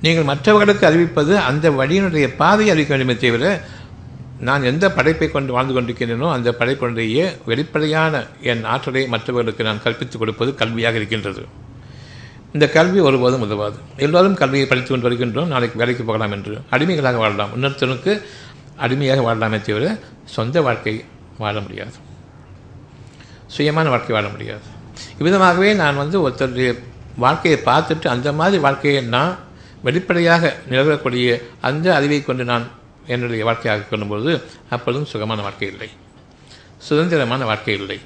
நீங்கள் 0.00 0.24
மற்றவர்களுக்கு 0.24 0.86
அறிவிப்பது 0.86 1.36
அந்த 1.36 1.70
வழியினுடைய 1.70 2.34
பாதையை 2.36 2.74
அறிவிக்க 2.74 2.96
வேண்டுமே 2.96 3.20
தவிர 3.20 3.60
நான் 4.40 4.62
எந்த 4.62 4.92
படைப்பை 4.92 5.30
கொண்டு 5.30 5.52
வாழ்ந்து 5.52 5.80
கொண்டிருக்கின்றனோ 5.80 6.30
அந்த 6.30 6.54
படைப்பினுடைய 6.58 7.36
வெளிப்படையான 7.46 8.26
என் 8.42 8.64
ஆற்றலை 8.64 9.06
மற்றவர்களுக்கு 9.06 9.64
நான் 9.64 9.82
கற்பித்துக் 9.84 10.18
கொடுப்பது 10.18 10.54
கல்வியாக 10.58 10.94
இருக்கின்றது. 10.94 11.44
இந்த 12.56 12.68
கல்வி 12.76 13.00
ஒருபோதும் 13.00 13.44
உதவாது. 13.46 13.78
எல்லோரும் 13.96 14.34
கல்வியை 14.34 14.66
படித்து 14.66 14.90
கொண்டு 14.90 15.06
வருகின்றோம். 15.08 15.52
நாளைக்கு 15.54 15.78
வேலைக்கு 15.78 16.04
போகலாம் 16.04 16.32
என்று 16.32 16.54
அடிமைகளாக 16.70 17.16
வாழலாம். 17.16 17.50
இன்னொருத்தனுக்கு 17.56 18.12
அடிமையாக 18.76 19.20
வாழலாமே 19.26 19.58
தவிர 19.60 19.98
சொந்த 20.24 20.62
வாழ்க்கை 20.66 21.04
வாழ 21.38 21.60
முடியாது. 21.60 21.96
சுயமான 23.56 23.88
வாழ்க்கை 23.94 24.12
வாழ 24.16 24.28
முடியாது. 24.28 24.66
இவ்விதமாகவே 25.18 25.68
நான் 25.74 25.96
வந்து 25.96 26.28
ஒருத்தருடைய 26.28 26.70
வாழ்க்கையை 27.16 27.60
பார்த்துட்டு 27.64 28.06
அந்த 28.06 28.32
மாதிரி 28.32 28.58
வாழ்க்கையை 28.62 29.02
நான் 29.02 29.38
வெளிப்படையாக 29.82 30.56
நிலவரக்கூடிய 30.70 31.42
அந்த 31.60 31.86
அறிவை 31.94 32.18
கொண்டு 32.24 32.44
நான் 32.44 32.66
என்னுடைய 33.06 33.44
வாழ்க்கையாக 33.44 33.82
கொள்ளும்போது 33.82 34.42
அப்பொழுதும் 34.70 35.10
சுகமான 35.12 35.42
வாழ்க்கை 35.42 35.68
இல்லை. 35.68 35.88
சுதந்திரமான 36.78 37.44
வாழ்க்கை 37.44 37.74
இல்லை. 37.74 38.00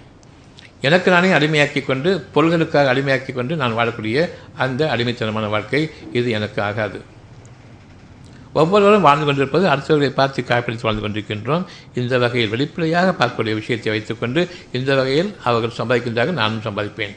எனக்கு 0.88 1.08
நானே 1.14 1.30
அடிமையாக்கி 1.38 1.80
கொண்டு 1.84 2.10
பொருள்களுக்காக 2.34 2.90
அடிமையாக்கி 2.92 3.32
கொண்டு 3.38 3.56
நான் 3.62 3.76
வாழக்கூடிய 3.78 4.28
அந்த 4.64 4.90
அடிமைத்தனமான 4.94 5.48
வாழ்க்கை 5.54 5.82
இது 6.18 6.28
எனக்கு 6.38 6.62
ஆகாது. 6.68 7.00
ஒவ்வொருவரும் 8.60 9.04
வாழ்ந்து 9.06 9.24
கொண்டிருப்பது 9.26 9.64
அடுத்தவர்களை 9.72 10.12
பார்த்து 10.20 10.44
காப்பிடித்து 10.50 10.86
வாழ்ந்து 10.86 11.02
கொண்டிருக்கின்றோம். 11.04 11.64
இந்த 12.00 12.14
வகையில் 12.22 12.52
வெளிப்படையாக 12.54 13.12
பார்க்கக்கூடிய 13.18 13.54
விஷயத்தை 13.60 13.90
வைத்துக்கொண்டு 13.92 14.42
இந்த 14.78 14.90
வகையில் 15.00 15.30
அவர்கள் 15.48 15.76
சம்பாதிக்கின்றார்கள் 15.80 16.40
நானும் 16.42 16.64
சம்பாதிப்பேன். 16.68 17.14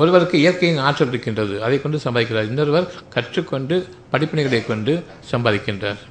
ஒருவருக்கு 0.00 0.36
இயற்கையின் 0.40 0.82
ஆற்றல் 0.86 1.12
இருக்கின்றது 1.12 1.54
அதை 1.66 1.76
கொண்டு 1.82 2.00
சம்பாதிக்கிறார். 2.06 2.48
இன்னொருவர் 2.50 2.90
கற்றுக்கொண்டு 3.14 3.76
படிப்பினைகளை 4.12 4.60
கொண்டு 4.66 4.94
சம்பாதிக்கின்றார். 5.32 6.02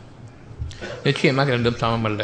நிச்சயமாக 1.04 1.56
ரெண்டும் 1.58 1.80
சமம் 1.84 2.08
அல்ல 2.10 2.24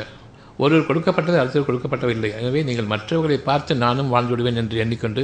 ஒருவர் 0.63 0.88
கொடுக்கப்பட்டது 0.89 1.38
அடுத்தவர் 1.41 1.68
கொடுக்கப்பட்டவில்லை 1.68 2.30
எனவே 2.39 2.60
நீங்கள் 2.68 2.89
மற்றவர்களை 2.94 3.38
பார்த்து 3.50 3.75
நானும் 3.84 4.12
வாழ்ந்து 4.13 4.32
விடுவேன் 4.34 4.60
என்று 4.62 4.82
எண்ணிக்கொண்டு 4.84 5.22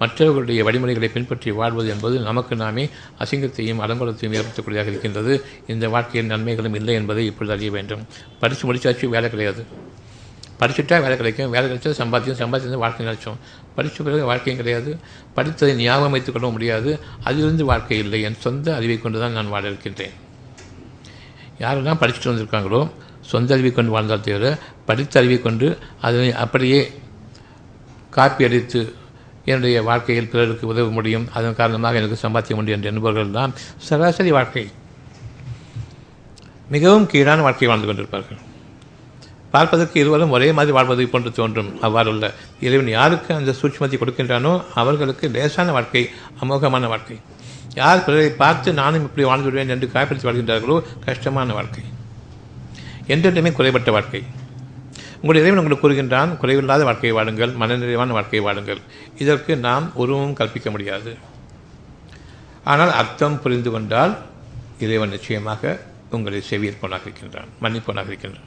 மற்றவர்களுடைய 0.00 0.62
வழிமுறைகளை 0.68 1.08
பின்பற்றி 1.16 1.50
வாழ்வது 1.60 1.88
என்பது 1.94 2.16
நமக்கு 2.28 2.56
நாமே 2.62 2.84
அசிங்கத்தையும் 3.24 3.80
அலங்கோலத்தையும் 3.84 4.34
ஏற்படுத்தக்கூடியதாக 4.38 4.92
இருக்கின்றது. 4.92 5.34
இந்த 5.74 5.88
வாழ்க்கையில் 5.94 6.30
நன்மைகளும் 6.32 6.76
இல்லை 6.80 6.94
என்பதை 7.00 7.24
இப்பொழுது 7.30 7.54
அறிய 7.56 7.70
வேண்டும். 7.76 8.04
படித்து 8.42 8.66
முடித்தாச்சு 8.68 9.08
வேலை 9.14 9.30
கிடையாது. 9.34 9.64
படிச்சுட்டா 10.60 10.96
வேலை 11.04 11.16
கிடைக்கும். 11.18 11.50
வேலை 11.54 11.66
கிடைச்சா 11.70 11.90
சம்பாத்தியம் 12.02 12.38
சம்பாத்தியம் 12.40 12.84
வாழ்க்கை 12.84 13.02
நினைச்சோம் 13.08 13.36
படித்த 13.76 14.04
பிறகு 14.06 14.22
வாழ்க்கையும் 14.30 14.60
கிடையாது. 14.60 14.90
படித்ததை 15.36 15.74
ஞாபகம் 15.82 16.14
வைத்துக் 16.14 16.36
கொள்ள 16.36 16.48
முடியாது. 16.54 16.92
அதிலிருந்து 17.28 17.66
வாழ்க்கை 17.72 17.98
இல்லை. 18.04 18.20
என் 18.28 18.40
சொந்த 18.46 18.74
அறிவை 18.78 18.96
கொண்டு 19.04 19.20
தான் 19.24 19.36
நான் 19.38 19.52
வாழ 19.54 19.64
இருக்கின்றேன். 19.72 20.16
யாரெல்லாம் 21.64 22.00
படிச்சுட்டு 22.00 22.30
வந்திருக்காங்களோ 22.32 22.80
சொந்த 23.32 23.54
அறிவை 23.56 23.70
கொண்டு 23.72 23.94
வாழ்ந்தால் 23.94 24.24
தவிர 24.26 24.50
படித்த 24.88 25.20
அறிவை 25.20 25.38
கொண்டு 25.46 25.68
அதனை 26.06 26.30
அப்படியே 26.44 26.80
காப்பி 28.16 28.46
அடித்து 28.48 28.80
என்னுடைய 29.50 29.78
வாழ்க்கையில் 29.88 30.30
பிறருக்கு 30.32 30.64
உதவ 30.72 30.90
முடியும். 30.96 31.24
அதன் 31.36 31.58
காரணமாக 31.60 32.00
எனக்கு 32.00 32.16
சம்பாத்தியம் 32.24 32.58
உண்டு 32.60 32.74
என்று 32.76 32.90
என்பவர்கள் 32.90 33.36
தான் 33.38 33.54
சராசரி 33.86 34.30
வாழ்க்கை 34.36 34.64
மிகவும் 36.74 37.08
கீழான 37.12 37.42
வாழ்க்கை 37.46 37.68
வாழ்ந்து 37.70 37.88
கொண்டிருப்பார்கள். 37.88 38.40
பார்ப்பதற்கு 39.54 39.96
இருவரும் 40.02 40.34
ஒரே 40.36 40.48
மாதிரி 40.56 40.72
வாழ்வதை 40.76 41.06
போன்று 41.12 41.30
தோன்றும். 41.38 41.70
அவ்வாறுள்ள 41.86 42.26
இறைவன் 42.66 42.90
யாருக்கு 42.96 43.30
அந்த 43.38 43.54
சூட்சமத்தை 43.60 43.98
கொடுக்கின்றானோ 44.00 44.52
அவர்களுக்கு 44.80 45.30
லேசான 45.36 45.72
வாழ்க்கை 45.76 46.02
அமோகமான 46.44 46.88
வாழ்க்கை. 46.94 47.16
யார் 47.80 48.04
பிறரை 48.06 48.30
பார்த்து 48.42 48.68
நானும் 48.82 49.06
இப்படி 49.08 49.26
வாழ்ந்துவிடுவேன் 49.30 49.72
என்று 49.76 49.88
காயப்படுத்தி 49.94 50.28
வாழ்கின்றார்களோ 50.28 50.76
கஷ்டமான 51.06 51.54
வாழ்க்கை. 51.58 51.84
என்றென்றுமே 53.08 53.52
குறைபட்ட 53.52 53.90
வாழ்க்கை. 53.90 54.22
உங்களுடைய 55.20 55.42
இறைவன் 55.44 55.60
உங்களுக்கு 55.60 55.84
கூறுகின்றான் 55.84 56.32
குறைவில்லாத 56.42 56.82
வாழ்க்கையை 56.88 57.14
வாடுங்கள் 57.18 57.52
மனநிறைவான 57.60 58.14
வாழ்க்கையை 58.16 58.42
வாடுங்கள் 58.48 58.80
இதற்கு 59.18 59.52
நாம் 59.66 59.86
உருவமும் 59.94 60.38
கற்பிக்க 60.40 60.70
முடியாது. 60.70 61.12
ஆனால் 62.64 62.92
அர்த்தம் 62.92 63.40
புரிந்து 63.42 63.70
கொண்டால் 63.70 64.12
இறைவன் 64.78 65.08
நிச்சயமாக 65.08 65.78
உங்களை 66.10 66.42
செவியற்போனாக 66.50 67.06
இருக்கின்றான் 67.06 67.50
மன்னிப்போனாக 67.62 68.10
இருக்கின்றான். 68.12 68.46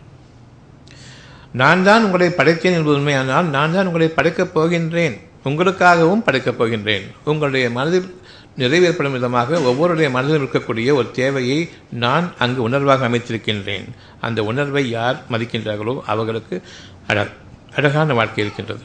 நான் 1.62 1.84
தான் 1.84 2.04
உங்களை 2.04 2.28
படைத்தேன் 2.30 2.78
என்பது 2.78 2.98
உண்மையானால் 3.00 3.48
நான் 3.56 3.74
தான் 3.74 3.86
உங்களை 3.86 4.08
படைக்கப் 4.08 4.60
போகின்றேன். 4.60 5.16
உங்களுக்காகவும் 5.46 6.24
படைக்கப் 6.28 6.60
போகின்றேன். 6.60 7.06
உங்களுடைய 7.24 7.70
மனதில் 7.70 8.10
நிறைவேற்படும் 8.56 9.12
விதமாக 9.12 9.60
ஒவ்வொருடைய 9.60 10.12
மனதில் 10.12 10.42
இருக்கக்கூடிய 10.42 10.94
ஒரு 10.94 11.12
தேவையை 11.12 11.70
நான் 11.90 12.34
அங்கு 12.40 12.70
உணர்வாக 12.70 13.08
அமைத்திருக்கின்றேன். 13.10 13.86
அந்த 14.22 14.44
உணர்வை 14.44 14.90
யார் 14.90 15.22
மதிக்கின்றார்களோ 15.32 16.02
அவர்களுக்கு 16.02 16.62
அழ 17.08 17.28
அழகான 17.76 18.14
வாழ்க்கை 18.14 18.44
இருக்கின்றது. 18.44 18.84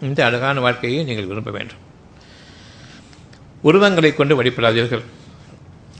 இந்த 0.00 0.24
அழகான 0.24 0.60
வாழ்க்கையை 0.60 1.04
நீங்கள் 1.04 1.26
விரும்ப 1.26 1.50
வேண்டும். 1.50 1.82
உருவங்களை 3.62 4.14
கொண்டு 4.14 4.42
வழிபடாதீர்கள் 4.42 5.04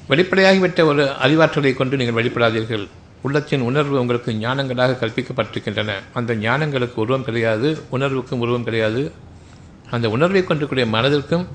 வெளிப்படையாகிவிட்ட 0.09 0.85
ஒரு 0.85 1.05
அறிவாற்றலை 1.05 1.75
கொண்டு 1.75 1.97
நீங்கள் 1.97 2.19
வழிபடாதீர்கள் 2.19 2.87
உள்ளத்தின் 3.23 3.61
உணர்வு 3.61 4.01
உங்களுக்கு 4.01 4.33
ஞானங்களாக 4.33 4.97
கற்பிக்கப்பட்டிருக்கின்றன. 5.01 5.93
அந்த 6.13 6.35
ஞானங்களுக்கு 6.35 6.95
உருவம் 6.95 7.25
கிடையாது 7.25 7.79
உணர்வுக்கும் 7.91 8.39
உருவம் 8.39 8.65
கிடையாது. 8.65 9.13
அந்த 9.91 10.09
உணர்வை 10.09 10.45
கொண்டிருக்கூடிய 10.45 10.87
மனதிற்கும் 10.97 11.47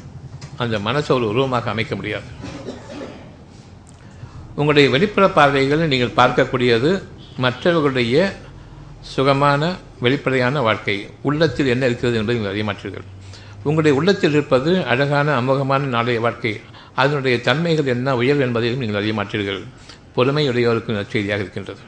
அந்த 0.63 0.75
மனசை 0.87 1.11
ஒரு 1.17 1.25
உருவமாக 1.31 1.69
அமைக்க 1.73 1.93
முடியாது. 1.99 2.29
உங்களுடைய 4.59 4.87
வெளிப்புற 4.95 5.25
பார்வைகளை 5.37 5.85
நீங்கள் 5.93 6.17
பார்க்கக்கூடியது 6.19 6.89
மற்றவர்களுடைய 7.43 8.15
சுகமான 9.13 9.61
வெளிப்படையான 10.05 10.61
வாழ்க்கை. 10.67 10.95
உள்ளத்தில் 11.27 11.71
என்ன 11.73 11.83
இருக்கிறது 11.89 12.17
என்பதை 12.19 12.35
நீங்கள் 12.37 12.53
அறிய 12.53 12.65
மாற்றீர்கள் 12.69 13.07
உங்களுடைய 13.67 13.93
உள்ளத்தில் 13.99 14.35
இருப்பது 14.37 14.71
அழகான 14.91 15.27
அமோகமான 15.41 15.89
நாளைய 15.95 16.19
வாழ்க்கை. 16.25 16.53
அதனுடைய 17.01 17.35
தன்மைகள் 17.47 17.93
என்ன 17.95 18.15
உயர்வு 18.21 18.43
என்பதையும் 18.47 18.81
நீங்கள் 18.83 18.99
அறிய 19.01 19.13
மாற்றீர்கள் 19.19 19.61
பொறுமையுடையோருக்கு 20.15 20.97
நற்செய்தியாக 20.99 21.43
இருக்கின்றது. 21.45 21.81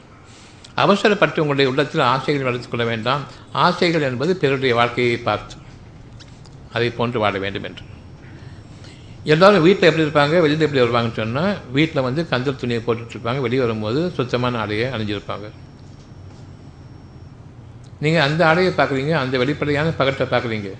அவசரப்பட்டு 0.84 1.40
உங்களுடைய 1.42 1.70
உள்ளத்தில் 1.72 2.04
ஆசைகள் 2.14 2.48
வளர்த்து 2.48 2.68
கொள்ள 2.68 2.84
வேண்டாம். 2.92 3.24
ஆசைகள் 3.66 4.06
என்பது 4.10 4.34
பிறருடைய 4.42 4.74
வாழ்க்கையை 4.80 5.16
பார்த்து 5.28 5.56
அதை 6.76 6.88
போன்று 6.98 7.18
வாழ 7.24 7.34
வேண்டும் 7.44 7.66
என்று. 7.70 7.84
எல்லாரும் 9.30 9.64
வீட்டில் 9.66 9.88
எப்படி 9.88 10.04
இருப்பாங்க? 10.04 10.36
வெளியில் 10.44 10.64
எப்படி 10.66 10.82
வருவாங்கன்னு 10.82 11.18
சொன்னால் 11.22 11.52
வீட்டில் 11.76 12.04
வந்து 12.06 12.22
கந்தல் 12.30 12.58
துணியை 12.62 12.80
போட்டுட்ருப்பாங்க 12.86 13.40
வெளியே 13.46 13.60
வரும்போது 13.64 14.00
சுத்தமான 14.16 14.58
ஆடையை 14.62 14.86
அணிஞ்சிருப்பாங்க. 14.94 15.48
நீங்கள் 18.04 18.24
அந்த 18.28 18.40
ஆடையை 18.50 18.72
பார்க்குறீங்க 18.78 19.12
அந்த 19.22 19.34
வெளிப்படையான 19.42 19.92
பகட்டை 19.98 20.26
பார்க்குறீங்க. 20.32 20.70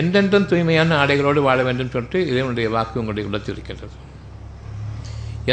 எந்தென்றும் 0.00 0.46
தூய்மையான 0.50 0.96
ஆடைகளோடு 1.02 1.40
வாழ 1.48 1.58
வேண்டும் 1.68 1.92
சொல்லிட்டு 1.94 2.18
இறைவனுடைய 2.30 2.68
வாக்கு 2.76 3.00
உங்களுடைய 3.02 3.28
உள்ளத்தில் 3.28 3.54
இருக்கின்றது. 3.54 3.96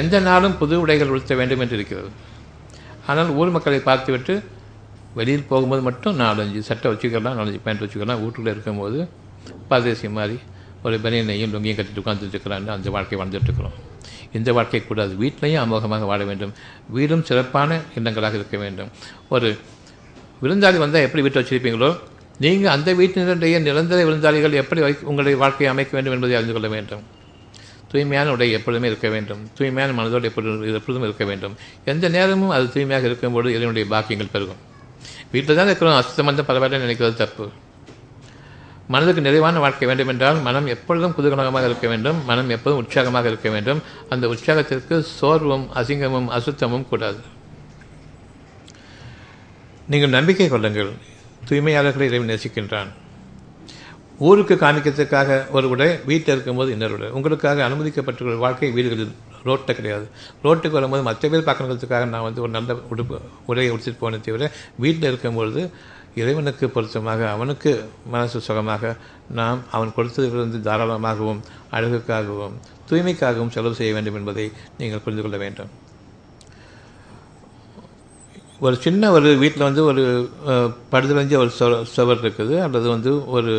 எந்த 0.01 0.19
நாளும் 0.29 0.57
புது 0.61 0.75
உடைகள் 0.83 1.11
உடுத்த 1.13 1.33
வேண்டும் 1.39 1.61
என்று 1.63 1.75
இருக்கிறது. 1.79 2.09
ஆனால் 3.11 3.29
ஊர் 3.39 3.53
மக்களை 3.55 3.79
பார்த்துவிட்டு 3.89 4.33
வெளியில் 5.19 5.49
போகும்போது 5.49 5.81
மட்டும் 5.87 6.15
நாலஞ்சு 6.21 6.59
சட்டை 6.69 6.87
வச்சுக்கலாம் 6.91 7.37
நாலஞ்சு 7.39 7.59
பேண்ட் 7.65 7.83
வச்சுக்கலாம் 7.85 8.21
வீட்டுக்குள்ளே 8.21 8.53
இருக்கும்போது 8.55 8.99
பரதேசி 9.71 10.07
மாதிரி 10.17 10.37
ஒரு 10.83 10.99
பனியனையும் 11.03 11.51
லுங்கியும் 11.53 11.77
கட்டிட்டு 11.79 12.01
உட்காந்துட்டு 12.05 12.67
அந்த 12.67 12.89
வாழ்க்கை 12.89 13.19
வாழ்ந்துட்டு 13.19 13.43
இருக்கிறோம். 13.43 13.73
இந்த 14.33 14.53
வாழ்க்கை 14.53 14.87
கூடாது 14.87 15.15
வீட்டிலையும் 15.19 15.63
அமோகமாக 15.65 16.05
வாழ 16.05 16.23
வேண்டும். 16.23 16.53
வீடும் 16.89 17.23
சிறப்பான 17.23 17.79
இல்லங்களாக 17.95 18.33
இருக்க 18.33 18.57
வேண்டும். 18.57 18.89
ஒரு 19.29 19.57
விருந்தாளி 20.41 20.77
வந்தால் 20.77 21.01
எப்படி 21.01 21.21
வீட்டை 21.21 21.41
வச்சிருப்பீங்களோ? 21.41 21.97
நீங்கள் 22.39 22.71
அந்த 22.71 22.93
வீட்டினுடைய 22.93 23.59
நிரந்தர 23.59 24.03
விருந்தாளிகள் 24.03 24.53
எப்படி 24.53 24.81
வை 24.81 24.95
உங்களுடைய 25.01 25.37
வாழ்க்கையை 25.37 25.67
அமைக்க 25.67 25.93
வேண்டும் 25.93 26.13
என்பதை 26.13 26.35
அறிந்து 26.35 26.53
கொள்ள 26.53 26.67
வேண்டும். 26.67 27.03
தூய்மையான 27.91 28.31
உடை 28.31 28.51
எப்பொழுதுமே 28.51 28.89
இருக்க 28.89 29.09
வேண்டும். 29.09 29.49
தூய்மையான 29.53 30.01
மனதோடு 30.01 30.23
எப்பொழுதும் 30.23 30.73
எப்பொழுதும் 30.73 31.07
இருக்க 31.07 31.25
வேண்டும். 31.25 31.55
எந்த 31.85 32.09
நேரமும் 32.09 32.49
அது 32.49 32.71
தூய்மையாக 32.71 33.05
இருக்கும்போது 33.05 33.55
இதனுடைய 33.55 33.87
பாக்கியங்கள் 33.95 34.31
பெருகும். 34.31 34.61
வீட்டில் 35.31 35.55
தான் 35.55 35.65
இருக்கிறோம். 35.65 35.95
அசுத்தம் 35.95 36.25
வந்து 36.25 36.43
பரவாயில்ல 36.43 36.81
நினைக்கிறது 36.81 37.13
தப்பு. 37.13 37.49
மனதுக்கு 38.87 39.21
நிறைவான 39.21 39.59
வாழ்க்கை 39.59 39.87
வேண்டும் 39.87 40.07
என்றால் 40.07 40.39
மனம் 40.41 40.65
எப்பொழுதும் 40.65 41.13
குதூகலமாக 41.17 41.65
இருக்க 41.65 41.87
வேண்டும் 41.87 42.25
மனம் 42.25 42.49
எப்போதும் 42.49 42.79
உற்சாகமாக 42.81 43.27
இருக்க 43.27 43.49
வேண்டும். 43.49 43.81
அந்த 44.09 44.27
உற்சாகத்திற்கு 44.27 44.99
சோர்வும் 44.99 45.65
அசிங்கமும் 45.75 46.27
அசுத்தமும் 46.37 46.87
கூடாது. 46.87 47.21
நீங்கள் 49.87 50.09
நம்பிக்கை 50.09 50.49
கொள்ளுங்கள். 50.49 50.91
தூய்மையாளர்களை 51.49 52.07
இறைவன் 52.09 52.29
நேசிக்கின்றான். 52.29 52.91
ஊருக்கு 54.19 54.55
காமிக்கிறதுக்காக 54.55 55.49
ஒரு 55.51 55.69
உடை 55.69 55.99
வீட்டில் 56.05 56.33
இருக்கும்போது 56.35 56.71
இன்னொரு 56.71 56.93
உடை. 56.93 57.09
உங்களுக்காக 57.09 57.69
அனுமதிக்கப்பட்டுள்ள 57.69 58.37
வாழ்க்கை 58.37 58.71
வீடுகளில் 58.71 59.15
ரோட்டை 59.43 59.75
கிடையாது. 59.75 60.05
ரோட்டுக்கு 60.43 60.77
வரும்போது 60.79 61.03
மற்ற 61.03 61.29
பேர் 61.29 61.47
பார்க்கறதுக்காக 61.47 62.05
நான் 62.07 62.21
வந்து 62.21 62.41
ஒரு 62.41 62.51
நல்ல 62.51 62.73
உடுப்பு 62.73 63.17
உடையை 63.47 63.71
உடுத்திட்டு 63.75 64.01
போனே 64.03 64.21
தவிர 64.21 64.51
வீட்டில் 64.77 65.09
இருக்கும்பொழுது 65.09 65.71
இறைவனுக்கு 66.21 66.65
பொருத்தமாக 66.73 67.21
அவனுக்கு 67.35 67.71
மனசு 68.13 68.39
சுகமாக 68.47 68.91
நாம் 69.39 69.61
அவன் 69.75 69.93
கொடுத்ததிலிருந்து 69.95 70.59
தாராளமாகவும் 70.67 71.39
அழகுக்காகவும் 71.77 72.57
தூய்மைக்காகவும் 72.89 73.53
செலவு 73.55 73.77
செய்ய 73.79 73.93
வேண்டும் 73.95 74.17
என்பதை 74.19 74.45
நீங்கள் 74.79 75.03
புரிந்து 75.05 75.23
கொள்ள 75.25 75.37
வேண்டும். 75.43 75.71
ஒரு 78.65 78.75
சின்ன 78.83 79.09
ஒரு 79.15 79.29
வீட்டில் 79.43 79.67
வந்து 79.69 79.83
ஒரு 79.91 80.03
படுதலைஞ்ச 80.91 81.33
ஒரு 81.43 81.51
சுவர் 81.95 82.21
இருக்குது. 82.23 82.55
அல்லது 82.65 82.87
வந்து 82.95 83.13
ஒரு 83.37 83.53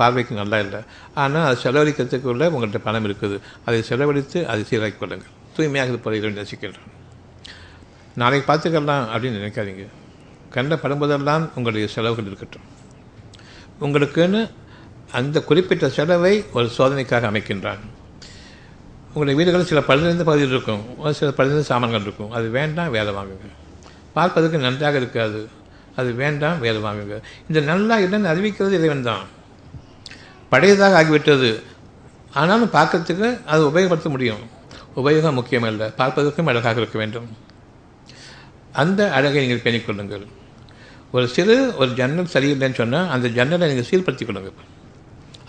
பார்வைக்கு 0.00 0.34
நல்லா 0.40 0.58
இல்லை. 0.64 0.80
ஆனால் 1.22 1.46
அது 1.48 1.58
செலவழிக்கிறதுக்குள்ள 1.64 2.46
உங்கள்கிட்ட 2.54 2.80
பணம் 2.88 3.06
இருக்குது. 3.08 3.36
அதை 3.66 3.80
செலவழித்து 3.90 4.38
அதை 4.52 4.62
சீராக்கி 4.70 4.98
கொள்ளுங்கள். 5.00 5.32
தூய்மையாக 5.56 5.96
போகிறீர்கள் 6.04 6.38
ரசிக்கின்றோம் 6.42 6.92
நாளைக்கு 8.22 8.46
பார்த்துக்கலாம் 8.50 9.06
அப்படின்னு 9.14 9.40
நினைக்காதீங்க. 9.40 9.86
கண்ட 10.50 10.74
படும்போதெல்லாம் 10.74 11.48
உங்களுடைய 11.54 11.86
செலவுகள் 11.86 12.24
இருக்கட்டும். 12.24 12.62
உங்களுக்குன்னு 13.80 14.50
அந்த 15.12 15.40
குறிப்பிட்ட 15.40 15.88
செலவை 15.88 16.44
ஒரு 16.52 16.70
சோதனைக்காக 16.78 17.28
அமைக்கின்றான் 17.30 17.78
உங்களுடைய 19.14 19.36
வீடுகளில் 19.36 19.66
சில 19.66 19.80
பழுதிருந்த 19.80 20.24
பகுதியில் 20.24 20.50
இருக்கும். 20.50 20.98
ஒரு 20.98 21.14
சில 21.14 21.30
பழுதிருந்த 21.36 21.60
சாமான்கள் 21.60 22.00
இருக்கும். 22.00 22.30
அது 22.30 22.48
வேண்டாம் 22.48 22.90
வேலை 22.90 23.14
வாங்குங்க. 23.14 23.48
பார்ப்பதற்கு 24.14 24.58
நன்றாக 24.58 24.96
இருக்காது. 24.96 25.48
அது 25.96 26.12
வேண்டாம் 26.12 26.60
வேலை 26.60 26.82
வாங்குங்க. 26.82 27.22
இந்த 27.48 27.60
நல்லா 27.60 27.98
இல்லைன்னு 27.98 28.36
அறிவிக்கிறது 28.36 28.72
இறைவன் 28.72 29.02
தான். 29.02 29.24
பழையதாக 30.50 31.02
ஆகிவிட்டது. 31.02 31.62
ஆனாலும் 32.34 32.70
பார்க்கறதுக்கு 32.72 33.44
அது 33.44 33.70
உபயோகப்படுத்த 33.70 34.08
முடியும். 34.08 34.40
உபயோகம் 34.96 35.38
முக்கியமல்ல. 35.38 35.92
பார்ப்பதற்கும் 35.96 36.46
அழகாக 36.46 36.80
இருக்க 36.80 36.98
வேண்டும். 36.98 37.36
அந்த 38.72 39.12
அழகை 39.12 39.46
நீங்கள் 39.46 39.72
பேணிக்கொள்ளுங்கள். 39.72 40.26
ஒரு 41.16 41.26
சிறு 41.34 41.54
ஒரு 41.80 41.90
ஜன்னல் 41.98 42.32
சரியில்லைன்னு 42.34 42.78
சொன்னால் 42.80 43.08
அந்த 43.14 43.26
ஜன்னலை 43.36 43.66
நீங்கள் 43.70 43.88
சீர்படுத்தி 43.90 44.24
கொள்ளுங்க 44.28 44.50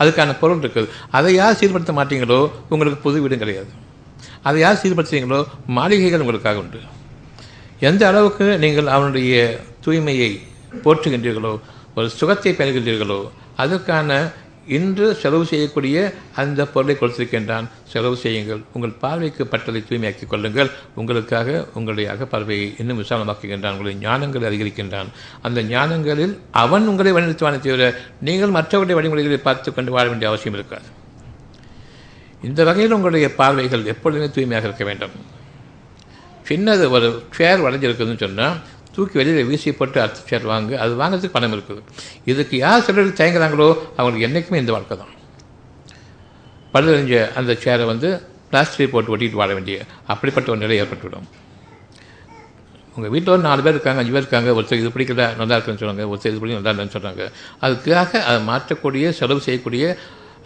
அதுக்கான 0.01 0.35
பொருள் 0.41 0.61
இருக்குது. 0.63 0.89
அதை 1.17 1.31
யார் 1.39 1.57
சீர்படுத்த 1.61 1.93
மாட்டீங்களோ 1.97 2.37
உங்களுக்கு 2.73 2.99
புது 3.05 3.17
வீடும் 3.23 3.41
கிடையாது. 3.41 3.71
அதை 4.47 4.57
யார் 4.65 4.79
சீர்படுத்துறீங்களோ 4.83 5.39
மாளிகைகள் 5.77 6.23
உங்களுக்காக 6.25 6.61
உண்டு. 6.63 6.79
எந்த 7.89 8.03
அளவுக்கு 8.11 8.45
நீங்கள் 8.63 8.93
அவனுடைய 8.95 9.33
தூய்மையை 9.85 10.31
போற்றுகின்றீர்களோ 10.85 11.53
ஒரு 11.97 12.07
சுகத்தை 12.19 12.51
பெறுகின்றீர்களோ 12.59 13.19
அதற்கான 13.63 14.09
இன்று 14.77 15.05
செலவு 15.21 15.45
செய்யக்கூடிய 15.51 15.97
அந்த 16.41 16.67
பொருளை 16.73 16.95
கொடுத்திருக்கின்றான். 16.99 17.67
செலவு 17.91 18.17
செய்யுங்கள். 18.23 18.61
உங்கள் 18.73 18.93
பார்வைக்கு 19.03 19.43
பட்டதை 19.51 19.81
தூய்மையாக்கிக் 19.89 20.31
கொள்ளுங்கள். 20.33 20.69
உங்களுக்காக 20.95 21.65
உங்களுடைய 21.73 22.27
பார்வையை 22.33 22.67
இன்னும் 22.77 23.01
விசாலமாக்குகின்றான். 23.01 23.73
உங்களுடைய 23.75 23.97
ஞானங்களை 24.05 24.45
அதிகரிக்கின்றான். 24.51 25.09
அந்த 25.41 25.63
ஞானங்களில் 25.73 26.35
அவன் 26.63 26.87
உங்களை 26.87 27.13
வழிநிறுத்துவானே 27.13 27.59
தவிர 27.65 27.89
நீங்கள் 28.29 28.55
மற்றவருடைய 28.57 28.97
வழிமுறைகளை 28.99 29.39
பார்த்து 29.49 29.73
கொண்டு 29.73 29.91
வாழ 29.91 30.05
வேண்டிய 30.07 30.29
அவசியம் 30.31 30.57
இருக்காது. 30.59 30.87
இந்த 32.47 32.63
வகையில் 32.63 32.95
உங்களுடைய 32.97 33.27
பார்வைகள் 33.41 33.89
எப்பொழுதுமே 33.93 34.29
தூய்மையாக 34.35 34.67
இருக்க 34.67 34.85
வேண்டும். 34.91 35.15
சின்னது 36.49 36.85
ஒரு 36.89 37.07
சேர் 37.37 37.63
வளைஞ்சிருக்குதுன்னு 37.63 38.23
சொன்னால் 38.25 38.59
தூக்கி 38.99 39.19
வெளியில் 39.21 39.49
வீசி 39.51 39.75
போட்டு 39.81 39.99
அடுத்த 40.05 40.27
சேர் 40.31 40.49
வாங்க 40.53 40.79
அது 40.85 41.01
வாங்குறதுக்கு 41.01 41.37
பணம் 41.37 41.55
இருக்குது. 41.57 41.83
இதுக்கு 42.31 42.55
யார் 42.65 42.85
சிலர் 42.87 43.17
தயங்குறாங்களோ 43.21 43.69
அவங்களுக்கு 43.99 44.27
என்றைக்குமே 44.29 44.61
இந்த 44.63 44.73
வாழ்க்கை 44.77 44.97
தான். 45.03 45.13
பழுதறிஞ்ச 46.73 47.13
அந்த 47.39 47.51
சேரை 47.65 47.85
வந்து 47.93 48.09
பிளாஸ்டிக் 48.49 48.93
போட்டு 48.95 49.11
ஒட்டிட்டு 49.13 49.39
வாழ 49.41 49.51
வேண்டிய 49.57 49.77
அப்படிப்பட்ட 50.11 50.47
ஒரு 50.53 50.61
நிலை 50.63 50.75
ஏற்பட்டுவிடும். 50.81 51.27
உங்கள் 52.95 53.11
வீட்டில் 53.13 53.33
ஒரு 53.33 53.43
நாலு 53.47 53.61
பேர் 53.65 53.75
இருக்காங்க 53.75 54.01
அஞ்சு 54.01 54.13
பேர் 54.13 54.23
இருக்காங்க 54.23 54.53
ஒருத்தர் 54.57 54.79
இது 54.81 54.89
பிடிக்கல 54.95 55.25
நல்லா 55.41 55.55
இருக்குன்னு 55.55 55.81
சொன்னாங்க 55.81 56.05
ஒருத்தர் 56.11 56.31
இது 56.31 56.41
பிடிக்கல 56.41 56.59
நல்லா 56.59 56.73
இல்லைன்னு 56.73 56.95
சொல்கிறாங்க 56.95 57.25
அதுக்காக 57.65 58.11
அதை 58.29 58.39
மாற்றக்கூடிய 58.49 59.11
செலவு 59.19 59.45
செய்யக்கூடிய 59.45 59.83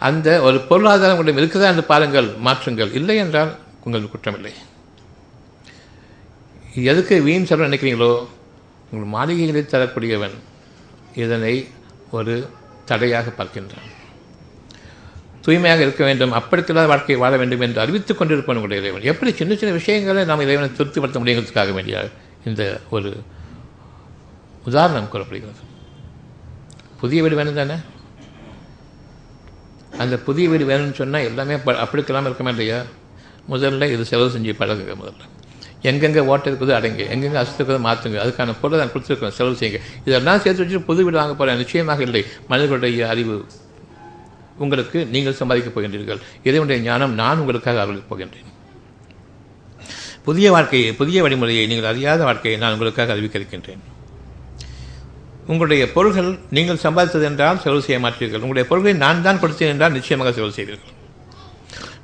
அந்த 0.08 0.28
ஒரு 0.46 0.58
பொருளாதாரம் 0.68 1.16
உங்களிடம் 1.16 1.40
இருக்குதா 1.42 1.70
என்று 1.72 1.84
பாருங்கள் 1.90 2.28
மாற்றுங்கள். 2.46 2.92
இல்லை 3.00 3.16
என்றால் 3.24 3.52
உங்களுக்கு 3.84 4.12
குற்றமில்லை 4.14 4.54
எதுக்கு 6.92 7.16
வீண் 7.26 7.48
செலவு 7.50 7.68
நினைக்கிறீங்களோ 7.68 8.12
உங்கள் 8.94 9.12
மாளிகைகளில் 9.16 9.72
தரக்கூடியவன் 9.72 10.36
இதனை 11.22 11.54
ஒரு 12.16 12.34
தடையாக 12.88 13.32
பார்க்கின்றான். 13.38 13.86
தூய்மையாக 15.44 15.82
இருக்க 15.82 16.02
வேண்டும் 16.04 16.32
அப்படித்தான் 16.32 16.90
வாழ்க்கையை 16.92 17.16
வாழ 17.24 17.36
வேண்டும் 17.40 17.64
என்று 17.66 17.80
அறிவித்துக் 17.80 18.18
கொண்டிருப்பவன் 18.20 18.62
உடைய 18.64 18.82
இறைவன். 18.82 19.08
எப்படி 19.12 19.30
சின்ன 19.40 19.54
சின்ன 19.54 19.74
விஷயங்களை 19.74 20.24
நாம் 20.24 20.44
இறைவனை 20.46 20.68
திருப்திப்படுத்த 20.72 21.20
முடியுங்கிறதுக்காக 21.20 21.72
வேண்டிய 21.72 22.08
இந்த 22.44 22.80
ஒரு 22.90 23.10
உதாரணம் 24.64 25.08
கூறப்படுகிறது. 25.08 25.60
புதிய 27.00 27.22
வீடு 27.22 27.36
வேணும் 27.36 27.60
தானே? 27.60 27.76
அந்த 29.98 30.16
புதிய 30.28 30.48
வீடு 30.48 30.64
வேணும்னு 30.70 30.98
சொன்னால் 31.00 31.28
எல்லாமே 31.30 31.54
அப்படிக்கெல்லாம் 31.84 32.24
இருக்க 32.24 32.50
இல்லையா 32.50 32.82
முதல்ல 33.50 33.90
இது 33.92 34.04
செலவு 34.04 34.38
செஞ்சு 34.38 34.54
பழகுங்க 34.58 34.94
முதல்ல. 35.02 35.24
எங்கெங்கே 35.90 36.22
ஓட்டை 36.32 36.48
அடங்கு 36.52 36.76
அடங்க. 36.78 37.02
எங்கெங்கே 37.14 37.38
அசுத்து 37.40 37.60
இருக்கிறது 37.60 37.84
மாற்றுங்க 37.88 38.18
அதுக்கான 38.24 38.54
பொருளை 38.60 38.78
நான் 38.80 38.92
கொடுத்துருக்கேன் 38.94 39.36
செலவு 39.38 39.58
செய்யுங்க. 39.60 39.80
இதெல்லாம் 40.08 40.40
சேர்த்து 40.44 40.62
வச்சுட்டு 40.62 40.88
புது 40.90 41.04
வீடு 41.06 41.20
வாங்க 41.20 41.34
போகிறேன் 41.40 41.60
நிச்சயமாக 41.62 42.02
இல்லை. 42.08 42.22
மனிதர்களுடைய 42.50 43.06
அறிவு 43.12 43.36
உங்களுக்கு 44.64 44.98
நீங்கள் 45.14 45.38
சம்பாதிக்கப் 45.40 45.76
போகின்றீர்கள். 45.76 46.20
இறைவனுடைய 46.48 46.80
ஞானம் 46.88 47.14
நான் 47.22 47.40
உங்களுக்காக 47.42 47.80
அருளிப் 47.84 48.10
போகின்றேன். 48.10 48.50
புதிய 50.28 50.46
வாழ்க்கையை 50.54 50.90
புதிய 51.00 51.18
வழிமுறையை 51.24 51.64
நீங்கள் 51.70 51.90
அறியாத 51.92 52.20
வாழ்க்கையை 52.28 52.58
நான் 52.62 52.74
உங்களுக்காக 52.76 53.12
அறிவிக்க 53.14 53.40
இருக்கின்றேன் 53.40 53.82
உங்களுடைய 55.52 55.84
பொருள்கள் 55.94 56.30
நீங்கள் 56.56 56.82
சம்பாதித்தது 56.84 57.26
என்றால் 57.30 57.62
செலவு 57.64 57.82
செய்ய 57.86 57.98
மாட்டீர்கள். 58.04 58.42
உங்களுடைய 58.44 58.66
பொருள்களை 58.70 58.94
நான் 59.04 59.24
தான் 59.26 59.40
கொடுத்தேன் 59.42 59.72
என்றால் 59.72 59.96
நிச்சயமாக 59.98 60.32
செலவு 60.36 60.56
செய்வீர்கள். 60.58 60.93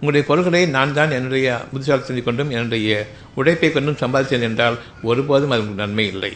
உங்களுடைய 0.01 0.25
பொருள்களை 0.29 0.61
நான் 0.77 0.95
தான் 0.99 1.11
என்னுடைய 1.17 1.47
புத்திசாலித்தனை 1.71 2.23
கொண்டும் 2.23 2.53
என்னுடைய 2.57 3.01
உழைப்பை 3.39 3.69
கொண்டும் 3.71 3.99
சம்பாதித்தேன் 4.03 4.47
என்றால் 4.49 4.77
ஒருபோதும் 5.09 5.53
அது 5.57 5.81
நன்மை 5.83 6.07
இல்லை. 6.13 6.33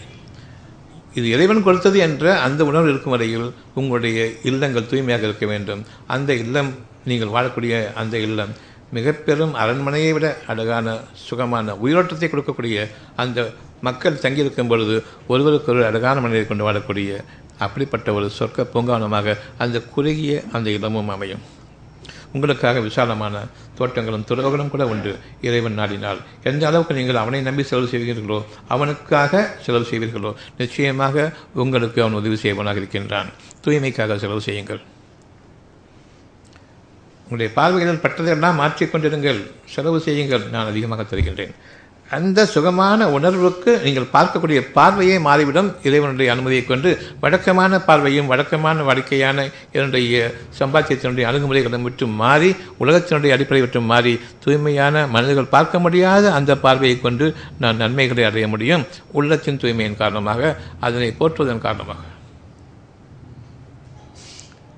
இது 1.18 1.26
இறைவன் 1.34 1.64
கொடுத்தது 1.66 1.98
என்ற 2.06 2.24
அந்த 2.46 2.60
உணர்வு 2.70 2.90
இருக்கும் 2.92 3.14
வரையில் 3.14 3.48
உங்களுடைய 3.80 4.18
இல்லங்கள் 4.50 4.88
தூய்மையாக 4.90 5.26
இருக்க 5.28 5.46
வேண்டும். 5.52 5.82
அந்த 6.14 6.30
இல்லம் 6.44 6.70
நீங்கள் 7.10 7.34
வாழக்கூடிய 7.36 7.74
அந்த 8.02 8.14
இல்லம் 8.26 8.52
மிக 8.96 9.12
பெரும் 9.26 9.54
அரண்மனையை 9.62 10.10
விட 10.16 10.26
அழகான 10.52 10.96
சுகமான 11.26 11.74
உயிரோட்டத்தை 11.84 12.28
கொடுக்கக்கூடிய 12.28 12.86
அந்த 13.22 13.46
மக்கள் 13.88 14.22
தங்கியிருக்கும் 14.24 14.70
பொழுது 14.72 14.94
ஒருவருக்கு 15.32 15.72
ஒரு 15.72 15.82
அழகான 15.88 16.20
மனிதரை 16.24 16.46
கொண்டு 16.46 16.66
வாழக்கூடிய 16.68 17.18
அப்படிப்பட்ட 17.64 18.12
ஒரு 18.18 18.28
சொர்க்க 18.38 18.72
பூங்காவனமாக 18.74 19.36
அந்த 19.64 19.80
குறுகிய 19.94 20.42
அந்த 20.56 20.68
இடமும் 20.78 21.12
அமையும். 21.16 21.44
உங்களுக்காக 22.34 22.80
விசாலமான 22.88 23.34
தோட்டங்களும் 23.78 24.24
துறவுகளும் 24.30 24.70
கூட 24.72 24.84
உண்டு. 24.92 25.12
இறைவன் 25.46 25.78
நாடினால். 25.80 26.20
எந்த 26.50 26.62
அளவுக்கு 26.68 26.94
நீங்கள் 26.98 27.20
அவனை 27.22 27.40
நம்பி 27.48 27.64
செலவு 27.70 27.88
செய்வீர்களோ 27.92 28.38
அவனுக்காக 28.74 29.42
செலவு 29.66 29.86
செய்வீர்களோ 29.90 30.32
நிச்சயமாக 30.62 31.32
உங்களுக்கு 31.62 32.02
அவன் 32.04 32.18
உதவி 32.20 32.38
செய்வனாக 32.44 32.82
இருக்கின்றான். 32.82 33.30
தூய்மைக்காக 33.64 34.16
செலவு 34.24 34.42
செய்யுங்கள். 34.48 34.82
உங்களுடைய 37.24 37.50
பார்வைகளில் 37.58 38.02
பட்டதையெல்லாம் 38.04 38.58
மாற்றிக்கொண்டிருங்கள் 38.62 39.40
செலவு 39.74 40.00
செய்யுங்கள். 40.06 40.44
நான் 40.54 40.70
அதிகமாக 40.72 41.02
தருகின்றேன். 41.02 41.54
அந்த 42.10 42.40
சுகமான 42.52 43.06
உணர்வுக்கு 43.16 43.70
நீங்கள் 43.84 44.10
பார்க்கக்கூடிய 44.14 44.60
பார்வையே 44.74 45.14
மாறிவிடும். 45.26 45.68
இறைவனுடைய 45.86 46.28
அனுமதியை 46.32 46.64
கொண்டு 46.64 46.90
வழக்கமான 47.22 47.80
பார்வையும் 47.86 48.28
வழக்கமான 48.32 48.84
வாடிக்கையான 48.88 49.46
என்னுடைய 49.76 50.30
சம்பாத்தியத்தினுடைய 50.58 51.24
அணுகுமுறைகளும் 51.30 51.86
விட்டு 51.86 52.06
மாறி 52.22 52.50
உலகத்தினுடைய 52.82 53.30
அடிப்படை 53.36 53.60
விட்டு 53.64 53.82
மாறி 53.92 54.14
தூய்மையான 54.44 55.06
மனிதர்கள் 55.14 55.52
பார்க்க 55.56 55.82
முடியாத 55.86 56.32
அந்த 56.38 56.54
பார்வையை 56.64 56.98
கொண்டு 57.00 57.28
நான் 57.64 57.80
நன்மைகளை 57.84 58.24
அடைய 58.30 58.48
முடியும். 58.54 58.86
உள்ளத்தின் 59.18 59.60
தூய்மையின் 59.64 60.00
காரணமாக 60.02 60.54
அதனை 60.86 61.10
போற்றுவதன் 61.20 61.66
காரணமாக. 61.66 62.02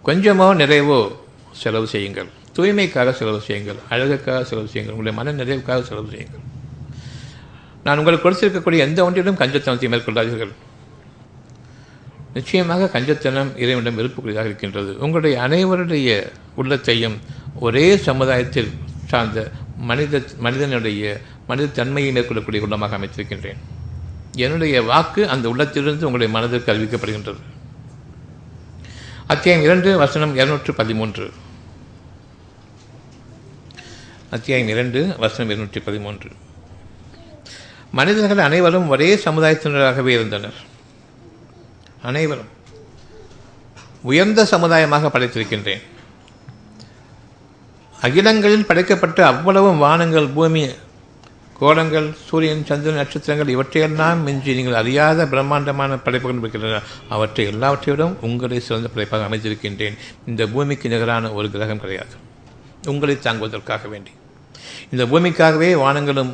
கொஞ்சமோ 0.08 0.50
நிறைவோ 0.62 1.00
செலவு 1.62 1.86
செய்யுங்கள். 1.94 2.28
தூய்மைக்காக 2.56 3.12
செலவு 3.20 3.40
செய்யுங்கள். 3.46 3.80
அழகுக்காக 3.92 4.42
செலவு 4.50 4.70
செய்யுங்கள். 4.72 4.94
உங்களுடைய 4.96 5.16
மன 5.20 5.32
நிறைவுக்காக 5.42 5.80
செலவு 5.90 6.12
செய்யுங்கள். 6.14 6.44
நான் 7.86 8.00
உங்களுக்கு 8.00 8.24
கொடுத்திருக்கக்கூடிய 8.24 8.80
எந்த 8.86 9.00
ஒன்றிலும் 9.06 9.38
கஞ்சத்தனத்தை 9.42 9.88
மேற்கொள்ளாதீர்கள். 9.92 10.52
நிச்சயமாக 12.36 12.88
கஞ்சத்தனம் 12.94 13.50
இறைவனிடம் 13.62 13.98
விருப்பக்கூடியதாக 13.98 14.50
இருக்கின்றது. 14.50 14.90
உங்களுடைய 15.04 15.34
அனைவருடைய 15.46 16.10
உள்ளத்தையும் 16.60 17.16
ஒரே 17.66 17.86
சமுதாயத்தில் 18.08 18.70
சார்ந்த 19.10 19.40
மனித 19.90 20.20
மனிதனுடைய 20.44 21.02
மனித 21.50 21.66
தன்மையை 21.78 22.10
மேற்கொள்ளக்கூடிய 22.16 22.64
உள்ளமாக 22.66 22.96
அமைத்திருக்கின்றேன். 22.98 23.60
என்னுடைய 24.44 24.76
வாக்கு 24.90 25.22
அந்த 25.34 25.46
உள்ளத்திலிருந்து 25.52 26.06
உங்களுடைய 26.08 26.30
மனதிற்கு 26.36 26.72
அறிவிக்கப்படுகின்றது. 26.72 27.42
அத்தியாயம் 29.34 29.64
இரண்டு 29.68 29.92
வசனம் 30.02 30.34
இருநூற்று 30.40 30.74
பதிமூன்று. 30.80 31.26
அத்தியாயம் 34.36 34.72
இரண்டு 34.74 35.00
வசனம் 35.24 35.52
இருநூற்றி 35.52 35.80
பதிமூன்று. 35.88 36.30
மனிதர்கள் 37.92 38.44
அனைவரும் 38.44 38.88
ஒரே 38.88 39.14
சமுதாயத்தினராகவே 39.14 40.06
இருந்தனர். 40.06 40.54
அனைவரும். 42.02 42.54
உயர்ந்த 44.02 44.44
சமுதாயமாக 44.44 45.08
படைத்திருக்கின்றேன். 45.08 45.82
அகிலங்களில் 48.00 48.66
படைக்கப்பட்ட 48.66 49.26
அவ்வளவு 49.26 49.74
வானங்கள் 49.74 50.26
பூமி 50.26 50.68
கோலங்கள் 51.60 52.14
சூரியன் 52.24 52.66
சந்திரன் 52.66 52.96
நட்சத்திரங்கள் 52.96 53.54
இவற்றையெல்லாம் 53.54 54.22
மிஞ்சி 54.22 54.54
நீங்கள் 54.54 54.74
அறியாத 54.74 55.26
பிரம்மாண்டமான 55.26 55.96
படைப்புகள் 55.96 56.38
இருக்கின்றன. 56.38 56.80
அவற்றை 57.08 57.46
எல்லாவற்றையும் 57.46 58.16
உங்களை 58.20 58.60
சிறந்த 58.60 58.88
படைப்பாக 58.88 59.26
அமைத்திருக்கின்றேன். 59.26 59.98
இந்த 60.26 60.46
பூமிக்கு 60.46 60.88
நிகரான 60.88 61.32
ஒரு 61.32 61.50
கிரகம் 61.50 61.80
கிடையாது. 61.80 62.14
உங்களை 62.86 63.18
தாங்குவதற்காக 63.18 63.88
வேண்டி. 63.88 64.10
இந்த 64.90 65.04
பூமிக்காகவே 65.04 65.74
வானங்களும் 65.74 66.32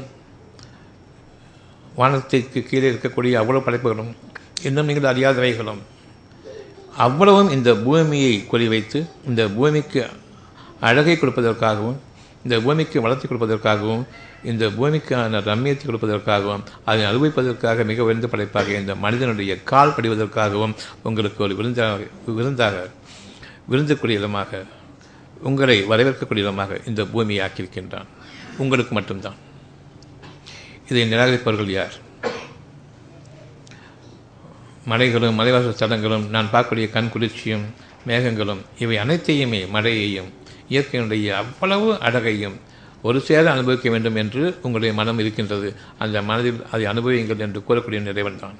வானத்திற்கு 1.96 2.60
கீழே 2.62 2.86
இருக்கக்கூடிய 2.92 3.32
அவ்வளவு 3.32 3.64
படைப்புகளும் 3.64 4.12
இன்னும் 4.62 4.86
நீங்கள் 4.86 5.10
அறியாதவைகளும் 5.12 5.82
அவ்வளவும் 6.96 7.50
இந்த 7.50 7.74
பூமியை 7.74 8.34
குறிவைத்து 8.52 9.06
இந்த 9.26 9.48
பூமிக்கு 9.48 10.00
அழகை 10.80 11.14
கொடுப்பதற்காகவும் 11.16 11.98
இந்த 12.44 12.60
பூமிக்கு 12.60 13.00
வளர்த்தி 13.00 13.26
கொடுப்பதற்காகவும் 13.26 14.04
இந்த 14.42 14.68
பூமிக்கான 14.68 15.40
ரம்மியத்தை 15.40 15.84
கொடுப்பதற்காகவும் 15.84 16.64
அதை 16.84 17.04
அனுபவிப்பதற்காக 17.04 17.84
மிக 17.84 18.02
உயர்ந்த 18.02 18.26
படைப்பாக 18.26 18.74
இந்த 18.78 18.94
மனிதனுடைய 18.94 19.62
கால் 19.62 19.94
படிவதற்காகவும் 19.96 20.74
உங்களுக்கு 21.02 21.44
ஒரு 21.44 21.54
விருந்தாக 21.54 22.00
விருந்தாக 22.26 22.88
விருந்தக்கூடிய 23.68 24.18
இடமாக 24.18 24.62
உங்களை 25.42 25.76
வரவேற்கக்கூடிய 25.88 26.44
இடமாக 26.44 26.80
இந்த 26.86 27.04
பூமியை 27.04 27.40
ஆக்கியிருக்கின்றான். 27.46 28.08
உங்களுக்கு 28.58 28.94
மட்டும்தான். 28.94 29.38
இதை 30.90 31.02
நிராகரிப்பவர்கள் 31.12 31.70
யார்? 31.78 31.94
மலைகளும் 34.90 35.38
மலைவாசல் 35.40 35.80
தடங்களும் 35.80 36.24
நான் 36.34 36.52
பார்க்கக்கூடிய 36.52 36.86
கண் 36.90 37.10
குளிர்ச்சியும் 37.12 37.64
மேகங்களும் 38.08 38.62
இவை 38.78 38.96
அனைத்தையுமே 38.96 39.60
மழையையும் 39.74 40.30
இயற்கையினுடைய 40.72 41.26
அவ்வளவு 41.42 41.88
அழகையும் 42.08 42.56
ஒரு 43.08 43.18
சேர 43.28 43.44
அனுபவிக்க 43.52 43.90
வேண்டும் 43.90 44.18
என்று 44.22 44.42
உங்களுடைய 44.62 44.92
மனம் 44.98 45.18
இருக்கின்றது. 45.18 45.68
அந்த 45.98 46.16
மனதில் 46.22 46.60
அதை 46.70 46.84
அனுபவியுங்கள் 46.92 47.42
என்று 47.46 47.62
கூறக்கூடிய 47.68 48.00
நிறைவன் 48.08 48.40
தான். 48.42 48.58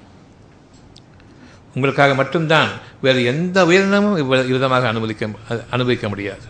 உங்களுக்காக 1.75 2.15
மட்டும்தான் 2.15 2.71
வேறு 3.05 3.21
எந்த 3.25 3.59
உயிரினமும் 3.67 4.17
இவ்விதமாக 4.23 4.89
அனுமதிக்க 4.89 5.29
அனுபவிக்க 5.71 6.09
முடியாது. 6.09 6.47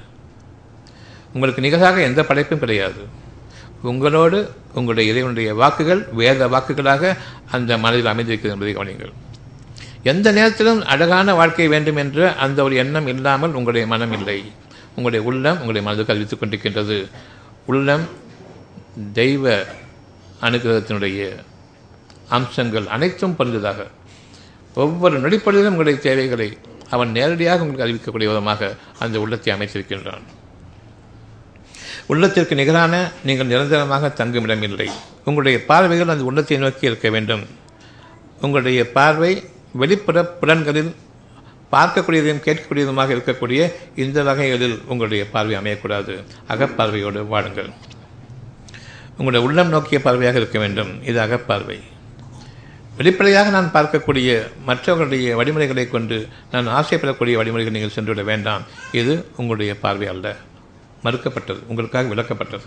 உங்களுக்கு 1.35 1.61
நிகழாக 1.61 2.01
எந்த 2.11 2.21
படைப்பும் 2.31 2.63
கிடையாது. 2.65 3.03
உங்களோடு 3.83 4.51
உங்களுடைய 4.75 5.11
இறைவனுடைய 5.11 5.55
வாக்குகள் 5.55 6.09
வேத 6.13 6.49
வாக்குகளாக 6.49 7.17
அந்த 7.51 7.79
மனதில் 7.79 8.07
அமைந்திருக்கிறது 8.07 8.67
என்பதை 8.67 8.75
கவனியுங்கள். 8.75 9.13
எந்த 10.03 10.33
நேரத்திலும் 10.33 10.85
அழகான 10.85 11.35
வாழ்க்கை 11.35 11.69
வேண்டும் 11.69 11.97
என்று 11.97 12.29
அந்த 12.29 12.63
ஒரு 12.63 12.75
எண்ணம் 12.75 13.07
இல்லாமல் 13.07 13.51
உங்களுடைய 13.51 13.87
மனம் 13.87 14.13
இல்லை. 14.13 14.53
உங்களுடைய 14.89 15.27
உள்ளம் 15.27 15.61
உங்களுடைய 15.61 15.83
மனதுக்கு 15.89 16.13
அறிவித்துக் 16.13 16.43
கொண்டிருக்கின்றது. 16.43 17.09
உள்ளம் 17.67 18.05
தெய்வ 19.13 19.65
அனுகிரகத்தினுடைய 20.41 21.37
அம்சங்கள் 22.29 22.87
அனைத்தும் 22.87 23.37
பொருந்ததாக. 23.37 23.87
ஒவ்வொரு 24.75 25.21
நொடிப்பொழுதிலும் 25.21 25.73
உங்களுடைய 25.75 25.99
தேவைகளை 25.99 26.59
அவன் 26.91 27.11
நேரடியாக 27.11 27.65
உங்களுக்கு 27.65 27.87
அறிவிக்கக்கூடிய 27.87 28.27
விதமாக 28.27 28.77
அந்த 28.99 29.21
உள்ளத்தை 29.21 29.55
அமைத்திருக்கின்றான். 29.55 30.25
உள்ளத்திற்கு 32.13 32.55
நிகரான 32.61 32.95
நீங்கள் 33.29 33.51
நிரந்தரமாக 33.53 34.09
தங்குமிடம் 34.21 34.65
இல்லை 34.69 34.89
உங்களுடைய 35.29 35.59
பார்வைகள் 35.71 36.13
அந்த 36.15 36.25
உள்ளத்தை 36.31 36.57
நோக்கி 36.65 36.91
இருக்க 36.91 37.09
வேண்டும். 37.15 37.45
உங்களுடைய 38.45 38.81
பார்வை 38.97 39.33
வெளிப்புற 39.81 40.19
புலன்களில் 40.41 40.93
பார்க்கக்கூடியதையும் 41.75 42.43
கேட்கக்கூடியதுமாக 42.47 43.13
இருக்கக்கூடிய 43.17 43.61
இந்த 44.05 44.19
வகைகளில் 44.29 44.77
உங்களுடைய 44.93 45.23
பார்வை 45.35 45.55
அமையக்கூடாது. 45.61 46.15
அகப்பார்வையோடு 46.55 47.21
வாழுங்கள். 47.33 47.71
உங்களுடைய 49.19 49.43
உள்ளம் 49.47 49.73
நோக்கிய 49.75 49.99
பார்வையாக 50.07 50.41
இருக்க 50.43 50.59
வேண்டும். 50.65 50.93
இது 51.11 51.19
அகப்பார்வை. 51.27 51.79
வெளிப்படையாக 52.99 53.51
நான் 53.57 53.75
பார்க்கக்கூடிய 53.77 54.31
மற்றவர்களுடைய 54.69 55.37
வழிமுறைகளை 55.41 55.85
கொண்டு 55.97 56.17
நான் 56.55 56.73
ஆசைப்படக்கூடிய 56.79 57.37
வழிமுறைகள் 57.41 57.77
நீங்கள் 57.77 57.97
சென்றுவிட 57.97 58.25
வேண்டாம். 58.33 58.65
இது 59.01 59.15
உங்களுடைய 59.41 59.75
பார்வை 59.85 60.09
அல்ல. 60.15 60.29
மறுக்கப்பட்டது 61.05 61.61
உங்களுக்காக 61.71 62.15
விளக்கப்பட்டது. 62.15 62.67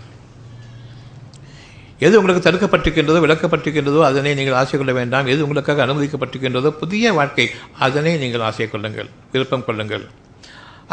எது 2.06 2.14
உங்களுக்கு 2.20 2.44
தடுக்கப்பட்டிருக்கின்றதோ 2.46 3.20
விளக்கப்பட்டிருக்கின்றதோ 3.24 4.00
அதனை 4.08 4.32
நீங்கள் 4.38 4.56
ஆசை 4.60 4.78
கொள்ள 4.78 4.92
வேண்டாம். 4.92 5.26
எது 5.32 5.44
உங்களுக்காக 5.46 5.84
அனுமதிக்கப்பட்டிருக்கின்றதோ 5.86 6.70
புதிய 6.82 7.12
வாழ்க்கை 7.18 7.46
அதனை 7.86 8.12
நீங்கள் 8.22 8.44
ஆசை 8.48 8.66
கொள்ளுங்கள் 8.68 9.08
விருப்பம் 9.32 9.64
கொள்ளுங்கள். 9.68 10.04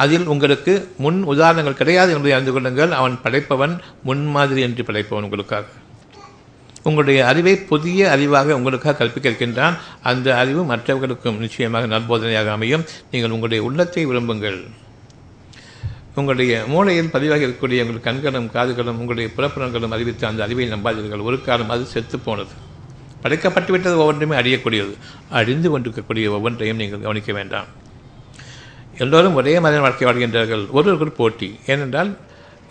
அதில் 0.03 0.29
உங்களுக்கு 0.33 0.73
முன் 1.05 1.19
உதாரணங்கள் 1.31 1.79
கிடையாது 1.79 2.11
என்பதை 2.15 2.31
அறிந்து 2.35 2.53
கொள்ளுங்கள். 2.55 2.91
அவன் 2.99 3.17
படைப்பவன் 3.23 3.73
முன்மாதிரி 4.07 4.61
என்று 4.67 4.83
படைப்பவன் 4.87 5.27
உங்களுக்காக. 5.27 5.65
உங்களுடைய 6.89 7.19
அறிவை 7.31 7.55
புதிய 7.71 8.07
அறிவாக 8.15 8.55
உங்களுக்காக 8.59 8.95
கற்பிக்க 8.97 9.29
இருக்கின்றான். 9.29 9.75
அந்த 10.11 10.27
அறிவு 10.37 10.63
மற்றவர்களுக்கும் 10.71 11.41
நிச்சயமாக 11.43 11.91
நற்போதனையாக 11.95 12.51
அமையும். 12.57 12.85
நீங்கள் 13.11 13.35
உங்களுடைய 13.35 13.61
உள்ளத்தை 13.67 14.05
விரும்புங்கள். 14.05 14.59
உங்களுடைய 16.15 16.63
மூளையில் 16.67 17.09
பதிவாக 17.13 17.45
இருக்கக்கூடிய 17.45 17.81
உங்கள் 17.81 17.99
கண்களும் 17.99 18.49
காதுகளும் 18.53 18.97
உங்களுடைய 18.97 19.29
புறப்புறங்களும் 19.37 19.89
அறிவித்து 19.89 20.27
அந்த 20.27 20.43
அறிவை 20.43 20.71
நம்பாதீர்கள். 20.71 21.23
ஒரு 21.23 21.41
காலம் 21.41 21.69
அது 21.69 21.85
செத்து 21.85 22.19
போனது. 22.19 22.51
படைக்கப்பட்டு 23.23 23.71
விட்டது 23.71 23.97
ஒவ்வொன்றுமே 23.97 24.35
அழியக்கூடியது. 24.35 24.93
அழிந்து 25.29 25.69
கொண்டிருக்கக்கூடிய 25.69 26.31
ஒவ்வொன்றையும் 26.31 26.77
நீங்கள் 26.77 26.99
கவனிக்க 26.99 27.33
வேண்டாம். 27.33 27.65
எல்லோரும் 28.97 29.35
ஒரே 29.35 29.59
மாதிரி 29.59 29.81
வாழ்க்கை 29.81 30.07
வாழ்கின்றார்கள். 30.07 30.69
ஒருவருக்கு 30.69 31.11
போட்டி. 31.11 31.59
ஏனென்றால் 31.65 32.17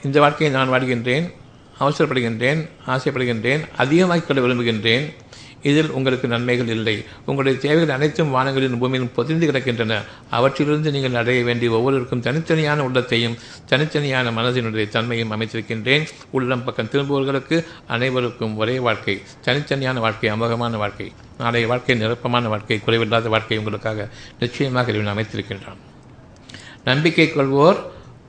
இந்த 0.02 0.20
வாழ்க்கையை 0.20 0.56
நான் 0.56 0.70
வாழ்கின்றேன் 0.70 1.32
அவசரப்படுகின்றேன் 1.80 2.68
ஆசைப்படுகின்றேன் 2.86 3.60
அதிகமாக்கிக் 3.78 4.26
கொள்ள 4.26 4.42
விரும்புகின்றேன் 4.46 5.14
இதில் 5.62 5.90
உங்களுக்கு 5.90 6.28
நன்மைகள் 6.28 6.68
இல்லை. 6.68 7.04
உங்களுடைய 7.26 7.58
தேவைகள் 7.58 7.94
அனைத்தும் 7.94 8.34
வானங்களின் 8.34 8.78
பூமியிலும் 8.80 9.12
பொதிந்து 9.14 9.50
கிடக்கின்றன. 9.50 10.02
அவற்றிலிருந்து 10.30 10.90
நீங்கள் 10.90 11.14
அடைய 11.14 11.44
வேண்டிய 11.44 11.70
ஒவ்வொருவருக்கும் 11.70 12.22
தனித்தனியான 12.22 12.78
உள்ளத்தையும் 12.78 13.36
தனித்தனியான 13.70 14.30
மனதினுடைய 14.30 14.88
தன்மையும் 14.88 15.32
அமைத்திருக்கின்றேன். 15.32 16.06
உள்ளம் 16.30 16.64
பக்கம் 16.64 16.88
திரும்புவர்களுக்கு 16.92 17.64
அனைவருக்கும் 17.86 18.56
ஒரே 18.56 18.78
வாழ்க்கை 18.78 19.22
தனித்தனியான 19.44 19.94
வாழ்க்கை 19.94 20.30
அமோகமான 20.30 20.76
வாழ்க்கை. 20.76 21.12
நாளைய 21.38 21.66
வாழ்க்கை 21.66 21.94
நிரப்பமான 21.96 22.48
வாழ்க்கை 22.48 22.80
குறைவில்லாத 22.86 23.28
வாழ்க்கை 23.28 23.58
உங்களுக்காக 23.58 24.08
நிச்சயமாக 24.38 24.92
இறைவன் 24.92 25.16
அமைத்திருக்கின்றான். 25.16 25.80
நம்பிக்கை 26.84 27.32
கொள்வோர் 27.34 27.78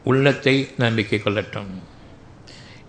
உள்ளத்தை 0.04 0.68
நம்பிக்கை 0.78 1.22
கொள்ளட்டும். 1.24 1.68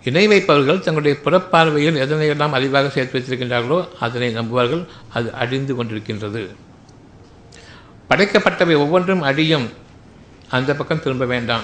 இணை 0.05 0.27
வைப்பவர்கள் 0.27 0.81
தங்களுடைய 0.81 1.19
புறப்பார்வையில் 1.25 2.03
எதனையெல்லாம் 2.03 2.57
அறிவாக 2.57 2.89
சேர்த்து 2.89 3.19
வைத்திருக்கின்றார்களோ 3.19 3.89
அதனை 4.01 4.37
நம்புவார்கள். 4.37 4.87
அது 5.09 5.33
அழிந்து 5.33 5.85
கொண்டிருக்கின்றது. 5.85 6.49
படைக்கப்பட்டவை 8.11 8.77
ஒவ்வொன்றும் 8.77 9.23
அழியும். 9.23 9.71
அந்த 10.49 10.75
பக்கம் 10.75 11.03
திரும்ப 11.03 11.25
வேண்டாம். 11.25 11.63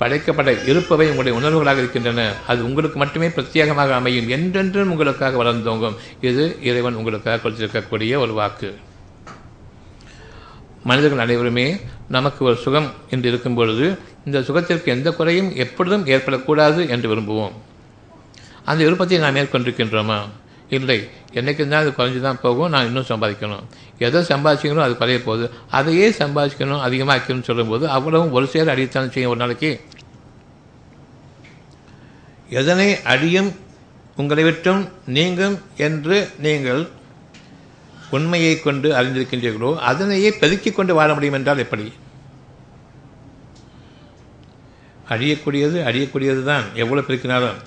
படைக்கப்பட 0.00 0.68
இருப்பவை 0.68 1.10
உங்களுடைய 1.10 1.38
உணர்வுகளாக 1.38 1.76
இருக்கின்றன. 1.76 2.32
அது 2.46 2.64
உங்களுக்கு 2.64 2.98
மட்டுமே 2.98 3.28
பிரத்யேகமாக 3.28 3.90
அமையும். 3.90 4.28
என்றென்றும் 4.28 4.90
உங்களுக்காக 4.90 5.44
வளர்ந்தோங்கும். 5.44 5.94
இது 6.20 6.58
இறைவன் 6.62 6.94
உங்களுக்காக 6.94 7.50
கொடுத்திருக்கக்கூடிய 7.50 8.18
ஒரு 8.18 8.32
வாக்கு. 8.32 8.74
மனிதர்கள் 10.84 11.18
அனைவருமே 11.18 11.80
நமக்கு 12.08 12.44
ஒரு 12.44 12.56
சுகம் 12.56 12.88
என்று 13.10 13.28
இருக்கும் 13.28 13.54
பொழுது 13.54 13.98
இந்த 14.24 14.40
சுகத்திற்கு 14.40 14.84
எந்த 14.84 15.12
குறையும் 15.12 15.54
எப்பொழுதும் 15.54 16.06
ஏற்படக்கூடாது 16.06 16.88
என்று 16.88 17.16
விரும்புவோம். 17.16 17.52
அந்த 18.64 18.84
விருப்பத்தை 18.84 19.18
நாம் 19.18 19.36
மேற்கொண்டிருக்கின்றோமா? 19.36 20.18
இல்லை. 20.68 21.08
என்னைக்கு 21.32 21.68
தான் 21.68 21.82
அது 21.82 21.90
குறைஞ்சி 21.90 22.20
தான் 22.20 22.40
போகும். 22.40 22.68
நான் 22.68 22.86
இன்னும் 22.86 23.08
சம்பாதிக்கணும். 23.08 23.64
எதை 23.98 24.22
சம்பாதிச்சிக்கணும் 24.22 24.86
அது 24.86 24.96
குறைய 24.96 25.22
போகுது. 25.22 25.50
அதையே 25.70 26.10
சம்பாதிக்கணும் 26.10 26.84
அதிகமாக்கணும்னு 26.86 27.42
சொல்லும்போது 27.42 27.88
அவ்வளவும் 27.88 28.32
ஒரு 28.32 28.46
சேர் 28.46 28.72
அடித்தான் 28.74 29.10
செய்யும் 29.10 29.30
ஒரு 29.30 29.40
நாளைக்கு. 29.40 29.80
எதனை 32.48 33.02
அழியும் 33.02 33.50
உங்களை 34.16 34.44
விட்டும் 34.44 34.88
நீங்கும் 35.06 35.58
என்று 35.76 36.30
நீங்கள் 36.38 36.88
உண்மையை 38.16 38.54
கொண்டு 38.66 38.88
அறிந்திருக்கின்றீர்களோ 38.98 39.70
அதனையே 39.90 40.30
பெருக்கிக் 40.40 40.78
கொண்டு 40.78 40.92
வாழ 40.98 41.10
முடியும் 41.16 41.36
என்றால் 41.38 41.62
எப்படி? 41.64 41.86
அழியக்கூடியது 45.14 45.78
அழியக்கூடியது 45.88 46.42
தான் 46.50 46.64
எவ்வளோ 46.82 47.02
பெருக்கினாலும். 47.08 47.58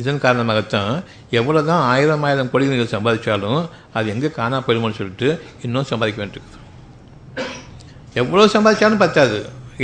இதன் 0.00 0.22
காரணமாகத்தான் 0.24 0.92
எவ்வளோ 1.38 1.60
தான் 1.70 1.82
ஆயிரம் 1.92 2.24
ஆயிரம் 2.28 2.50
கோடி 2.52 2.68
நீங்கள் 2.72 2.92
சம்பாதிச்சாலும் 2.94 3.62
அது 3.98 4.12
எங்கே 4.14 4.28
காணா 4.38 4.58
போயிடுமோன்னு 4.66 4.98
சொல்லிட்டு 4.98 5.28
இன்னும் 5.66 5.88
சம்பாதிக்க 5.90 6.20
வேண்டியிருக்கு 6.22 6.60
எவ்வளோ 8.20 8.46
சம்பாதிச்சாலும் 8.54 9.02
பத்தாது. 9.04 9.38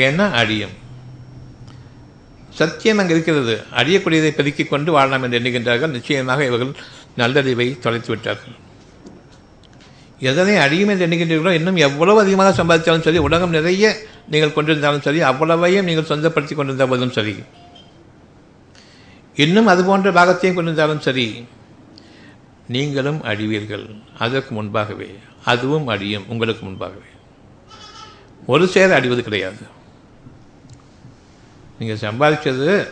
ஏன்னா 0.07 0.27
அழியும். 0.41 0.75
சத்தியம் 2.61 3.01
அங்கே 3.01 3.15
இருக்கிறது. 3.17 3.55
அழியக்கூடியதை 3.81 4.31
பெருக்கிக் 4.39 4.73
கொண்டு 4.73 4.91
வாழலாம் 4.97 5.25
என்று 5.27 5.39
எண்ணுகின்றார்கள். 5.41 5.95
நிச்சயமாக 5.97 6.47
இவர்கள் 6.51 6.73
நல்லறிவை 7.21 7.69
தொலைத்து 7.85 8.11
விட்டார்கள். 8.13 8.57
எதனை 10.21 10.57
அழியும் 10.57 10.91
என்று 10.93 11.05
எண்ணுகின்றீர்களோ 11.07 11.51
இன்னும் 11.59 11.77
எவ்வளவு 11.87 12.21
அதிகமாக 12.23 12.53
சம்பாதித்தாலும் 12.59 13.05
சரி 13.07 13.19
உலகம் 13.19 13.55
நிறைய 13.57 13.93
நீங்கள் 14.33 14.55
கொண்டிருந்தாலும் 14.57 15.05
சரி 15.07 15.21
அவ்வளவையும் 15.21 15.87
நீங்கள் 15.89 16.09
சொந்தப்படுத்தி 16.11 16.55
கொண்டிருந்த 16.55 16.87
போதும் 16.87 17.15
சரி. 17.19 17.35
இன்னும் 19.45 19.67
அது 19.67 19.85
போன்ற 19.85 20.11
பாகத்தையும் 20.11 20.57
கொண்டிருந்தாலும் 20.59 21.05
சரி 21.07 21.47
நீங்களும் 22.75 23.21
அழிவீர்கள். 23.23 23.87
அதற்கு 24.19 24.55
முன்பாகவே 24.55 25.11
அதுவும் 25.45 25.87
அழியும் 25.87 26.27
உங்களுக்கு 26.29 26.67
முன்பாகவே. 26.67 27.11
ஒரு 28.47 28.67
சேர 28.69 28.95
அழிவது 28.95 29.23
கிடையாது. 29.23 29.63
நீங்கள் 31.79 32.03
சம்பாதிச்சது 32.07 32.89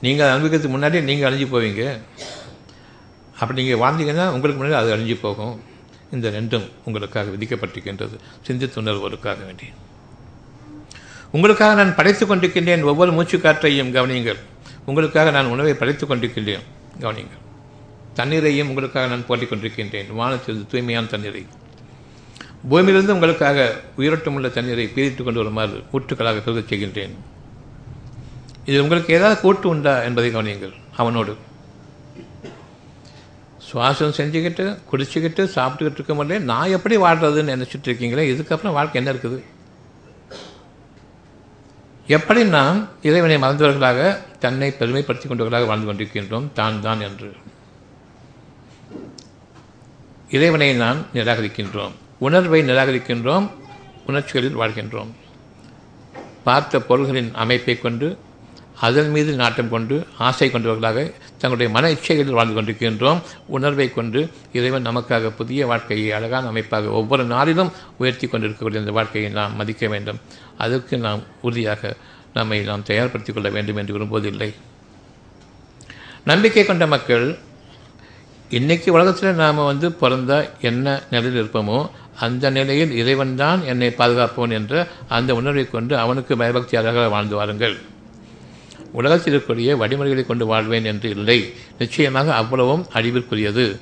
நீங்கள் 0.00 0.32
அனுபவிக்கிறதுக்கு 0.32 0.76
முன்னாடி 0.76 1.02
நீங்கள் 1.02 1.28
அழிஞ்சு 1.28 1.48
போவீங்க. 1.54 1.84
அப்படி 3.40 3.62
நீங்கள் 3.62 3.82
வாழ்ந்தீங்கன்னா 3.84 4.26
உங்களுக்கு 4.36 4.60
முன்னாடி 4.60 4.78
அது 4.82 4.94
அழிஞ்சு 4.96 5.16
போகும். 5.20 5.56
இந்த 6.12 6.30
ரெண்டும் 6.30 6.70
உங்களுக்காக 6.84 7.30
விதிக்கப்பட்டிருக்கின்றது. 7.30 8.18
சிந்தித்துணர்வோருக்காக 8.46 9.44
வேண்டி. 9.44 9.64
உங்களுக்காக 11.32 11.82
நான் 11.82 11.94
படைத்துக் 11.94 12.30
கொண்டிருக்கின்றேன். 12.30 12.82
ஒவ்வொரு 12.82 13.12
மூச்சு 13.12 13.40
காற்றையும் 13.40 13.94
கவனியுங்கள். 13.94 14.36
உங்களுக்காக 14.86 15.30
நான் 15.30 15.46
உணவை 15.46 15.74
படைத்துக் 15.74 16.10
கொண்டிருக்கின்றேன். 16.10 16.60
கவனியுங்கள். 17.00 17.44
தண்ணீரையும் 18.14 18.68
உங்களுக்காக 18.68 19.06
நான் 19.06 19.26
போட்டிக் 19.26 19.52
கொண்டிருக்கின்றேன். 19.52 20.12
வானத்திலிருந்து 20.12 20.70
தூய்மையான 20.70 21.06
தண்ணீரை. 21.06 21.46
பூமியிலிருந்து 22.68 23.14
உங்களுக்காக 23.14 23.80
உயிரோட்டமுள்ள 23.98 24.50
தண்ணீரை 24.50 24.90
பீரிட்டுக் 24.94 25.24
கொண்டு 25.24 25.38
வருமாறு 25.38 25.82
ஊற்றுக்களாக 25.92 26.42
பெருகச் 26.42 26.72
செய்கின்றேன். 26.72 27.10
இது 28.64 28.82
உங்களுக்கு 28.82 29.14
ஏதாவது 29.14 29.40
கூட்டு 29.40 29.68
உண்டா 29.68 30.02
என்பதை 30.02 30.34
கவனியுங்கள். 30.34 30.72
அவனோடு. 30.96 31.36
சுவாசம் 33.76 34.12
செஞ்சுக்கிட்டு 34.16 34.78
குடிச்சுக்கிட்டு 34.92 35.44
சாப்பிட்டுக்கிட்டு 35.54 35.92
இருக்க 35.92 36.24
முடியல 36.24 36.40
நான் 36.40 36.68
எப்படி 36.68 36.96
வாழ்றதுன்னு 36.96 37.52
நினச்சிட்டு 37.54 37.86
இருக்கீங்களே? 37.86 38.34
இதுக்கப்புறம் 38.34 38.72
வாழ்க்கை 38.72 39.04
என்ன 39.04 39.18
இருக்குது? 39.18 39.42
எப்படி 42.06 42.44
நாம் 42.44 42.88
இறைவனை 43.02 43.36
மறந்தவர்களாக 43.36 44.16
தன்னை 44.38 44.74
பெருமைப்படுத்திக் 44.78 45.28
கொண்டவர்களாக 45.28 45.64
வாழ்ந்து 45.64 45.92
கொண்டிருக்கின்றோம்? 45.92 46.52
தான் 46.52 46.80
தான் 46.80 47.00
என்று. 47.00 47.32
இறைவனை 50.30 50.74
நாம் 50.74 51.06
நிராகரிக்கின்றோம். 51.14 51.90
உணர்வை 52.18 52.62
நிராகரிக்கின்றோம். 52.62 53.50
உணர்ச்சிகளில் 54.06 54.58
வாழ்கின்றோம். 54.58 55.10
பார்த்த 56.44 56.80
பொருள்களின் 56.80 57.34
அமைப்பை 57.34 57.78
கொண்டு 57.78 58.18
அதன் 58.80 59.10
மீது 59.10 59.32
நாட்டம் 59.32 59.68
கொண்டு 59.68 60.06
ஆசை 60.18 60.50
கொண்டவர்களாக 60.50 61.12
தங்களுடைய 61.30 61.72
மன 61.72 61.90
இச்சைகளில் 61.90 62.38
வாழ்ந்து 62.38 62.56
கொண்டிருக்கின்றோம். 62.56 63.20
உணர்வை 63.46 63.92
கொண்டு 63.92 64.30
இறைவன் 64.52 64.86
நமக்காக 64.86 65.30
புதிய 65.30 65.66
வாழ்க்கையை 65.66 66.12
அழகான 66.12 66.46
அமைப்பாக 66.46 66.90
ஒவ்வொரு 66.90 67.24
நாளிலும் 67.24 67.72
உயர்த்தி 67.98 68.26
கொண்டிருக்கக்கூடிய 68.26 68.80
இந்த 68.80 68.92
வாழ்க்கையை 68.92 69.30
நாம் 69.30 69.56
மதிக்க 69.56 69.88
வேண்டும். 69.88 70.20
அதற்கு 70.58 70.98
நாம் 70.98 71.22
உறுதியாக 71.40 71.96
நம்மை 72.34 72.60
நாம் 72.60 72.82
தயார்படுத்திக் 72.82 73.34
கொள்ள 73.34 73.48
வேண்டும் 73.48 73.76
என்று 73.76 73.98
விரும்புவதில்லை. 73.98 74.54
நம்பிக்கை 76.24 76.64
கொண்ட 76.64 76.86
மக்கள் 76.86 77.38
இன்றைக்கி 78.50 78.90
உலகத்தில் 78.90 79.34
நாம் 79.34 79.64
வந்து 79.64 79.92
பிறந்த 79.92 80.50
என்ன 80.60 81.02
நிலையில் 81.10 81.44
இருப்போமோ 81.44 81.90
அந்த 82.20 82.50
நிலையில் 82.50 82.92
இறைவன்தான் 82.92 83.64
என்னை 83.64 83.94
பாதுகாப்போன் 83.98 84.52
என்ற 84.52 84.86
அந்த 85.08 85.34
உணர்வை 85.34 85.70
கொண்டு 85.70 85.98
அவனுக்கு 85.98 86.36
பயபக்தியாளர்களாக 86.36 87.10
வாழ்ந்து 87.10 87.36
வாருங்கள். 87.36 87.94
உலகத்தில் 88.96 89.38
இருக்கக்கூடிய 89.38 89.76
வழிமுறைகளை 89.76 90.24
கொண்டு 90.24 90.46
வாழ்வேன் 90.46 90.84
என்று 90.84 91.10
இல்லை. 91.10 91.54
நிச்சயமாக 91.78 92.34
அவ்வளவும் 92.34 92.86
அழிவிற்குரியது 92.94 93.78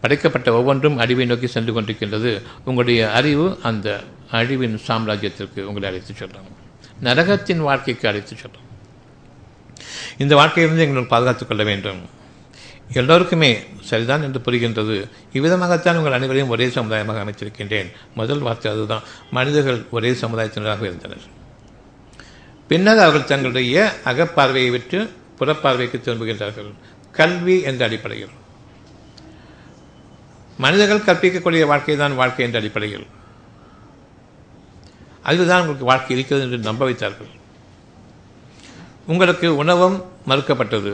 படைக்கப்பட்ட 0.00 0.52
ஒவ்வொன்றும் 0.52 0.98
அழிவை 0.98 1.26
நோக்கி 1.26 1.46
சென்று 1.46 1.80
கொண்டிருக்கின்றது. 1.80 2.42
உங்களுடைய 2.64 3.10
அறிவு 3.10 3.58
அந்த 3.62 4.00
அழிவின் 4.30 4.78
சாம்ராஜ்யத்திற்கு 4.88 5.60
உங்களை 5.60 5.88
அழைத்துச் 5.88 6.16
செல்லும். 6.16 6.60
நரகத்தின் 7.02 7.56
வாழ்க்கைக்கு 7.56 8.08
அழைத்துச் 8.08 8.38
செல்லும். 8.38 8.70
இந்த 10.18 10.34
வாழ்க்கையிலிருந்து 10.34 10.86
எங்களுக்கு 10.86 11.14
பாதுகாத்துக் 11.14 11.48
கொள்ள 11.48 11.62
வேண்டும். 11.62 11.98
எல்லோருக்குமே 12.92 13.58
சரிதான் 13.80 14.22
என்று 14.22 14.40
புரிகின்றது. 14.40 15.08
இவ்விதமாகத்தான் 15.32 15.96
உங்கள் 15.96 16.12
அனைவரையும் 16.12 16.48
ஒரே 16.48 16.66
சமுதாயமாக 16.66 17.24
அமைத்திருக்கின்றேன். 17.24 17.92
முதல் 18.14 18.38
வார்த்தை 18.38 18.72
அதுதான். 18.72 19.02
மனிதர்கள் 19.30 19.84
ஒரே 19.90 20.10
சமுதாயத்தினராக 20.10 20.80
இருந்தனர். 20.80 21.40
பின்னர் 22.72 23.00
அவர்கள் 23.04 23.30
தங்களுடைய 23.30 23.76
அகப்பார்வையை 24.10 24.70
விட்டு 24.70 24.98
புறப்பார்வைக்கு 25.38 25.98
திரும்புகின்றார்கள். 26.04 26.70
கல்வி 27.18 27.56
என்ற 27.68 27.84
அடிப்படையில். 27.86 28.32
மனிதர்கள் 30.64 31.06
கற்பிக்கக்கூடிய 31.08 31.66
வாழ்க்கை 31.66 31.96
தான் 31.96 32.14
வாழ்க்கை 32.20 32.44
என்ற 32.46 32.58
அடிப்படையில். 32.58 33.06
அதுதான் 35.30 35.60
உங்களுக்கு 35.60 35.90
வாழ்க்கை 35.90 36.16
இருக்கிறது 36.16 36.44
என்று 36.46 36.58
நம்ப 36.68 36.84
வைத்தார்கள். 36.84 37.30
உங்களுக்கு 39.06 39.48
உணவும் 39.62 39.98
மறுக்கப்பட்டது. 40.28 40.92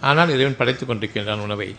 ஆனால் 0.00 0.32
இறைவன் 0.34 0.58
படைத்துக் 0.60 0.90
கொண்டிருக்கின்றான் 0.90 1.44
உணவை. 1.46 1.76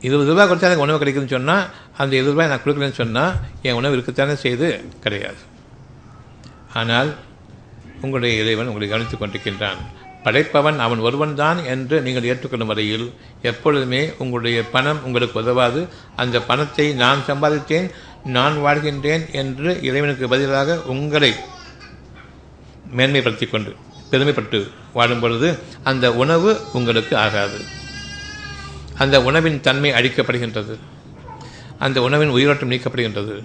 இருபது 0.00 0.30
ரூபாய் 0.30 0.48
கொடுத்தா 0.48 0.68
எனக்கு 0.70 0.86
உணவு 0.86 1.02
கிடைக்குதுன்னு 1.04 1.36
சொன்னால் 1.36 1.66
அந்த 1.96 2.12
இருபது 2.20 2.34
ரூபாய் 2.34 2.50
நான் 2.52 2.64
கொடுக்கலன்னு 2.64 3.00
சொன்னால் 3.02 3.36
என் 3.62 3.78
உணவு 3.82 3.96
இருக்கத்தானே 3.96 4.34
செய்து 4.46 4.68
கிடையாது. 5.06 5.42
ஆனால் 6.80 7.10
உங்களுடைய 8.04 8.42
இறைவன் 8.42 8.70
உங்களை 8.70 8.88
கவனித்துக் 8.88 9.22
கொண்டிருக்கின்றான். 9.22 9.80
படைப்பவன் 10.24 10.78
அவன் 10.84 11.00
ஒருவன் 11.06 11.34
தான் 11.40 11.58
என்று 11.64 11.96
நீங்கள் 12.06 12.28
ஏற்றுக்கொள்ளும் 12.30 12.70
வரையில் 12.72 13.06
எப்பொழுதுமே 13.42 14.02
உங்களுடைய 14.18 14.58
பணம் 14.74 15.00
உங்களுக்கு 15.04 15.40
உதவாது. 15.40 15.80
அந்த 16.22 16.36
பணத்தை 16.50 16.86
நான் 17.02 17.26
சம்பாதித்தேன் 17.26 17.88
நான் 18.36 18.56
வாழ்கின்றேன் 18.66 19.24
என்று 19.32 19.70
இறைவனுக்கு 19.88 20.28
பதிலாக 20.28 20.78
உங்களை 20.94 21.32
மேன்மைப்படுத்தி 22.96 23.46
கொண்டு 23.50 23.72
பெருமைப்பட்டு 24.10 24.58
வாழும் 24.92 25.20
பொழுது 25.20 25.48
அந்த 25.90 26.06
உணவு 26.22 26.50
உங்களுக்கு 26.72 27.14
ஆகாது. 27.24 27.60
அந்த 29.02 29.16
உணவின் 29.28 29.60
தன்மை 29.66 29.90
அழிக்கப்படுகின்றது. 29.90 30.74
அந்த 31.78 31.98
உணவின் 32.02 32.34
உயிரோட்டம் 32.36 32.70
நீக்கப்படுகின்றது. 32.70 33.36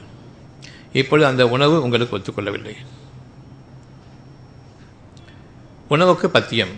இப்பொழுது 0.94 1.30
அந்த 1.32 1.44
உணவு 1.56 1.76
உங்களுக்கு 1.84 2.18
ஒத்துக்கொள்ளவில்லை. 2.18 2.76
உணவுக்கு 5.90 6.30
பத்தியம். 6.30 6.74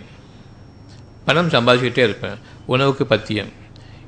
பணம் 1.24 1.48
சம்பாதிச்சுக்கிட்டே 1.48 2.04
இருப்பேன். 2.08 2.38
உணவுக்கு 2.66 3.06
பத்தியம். 3.06 3.50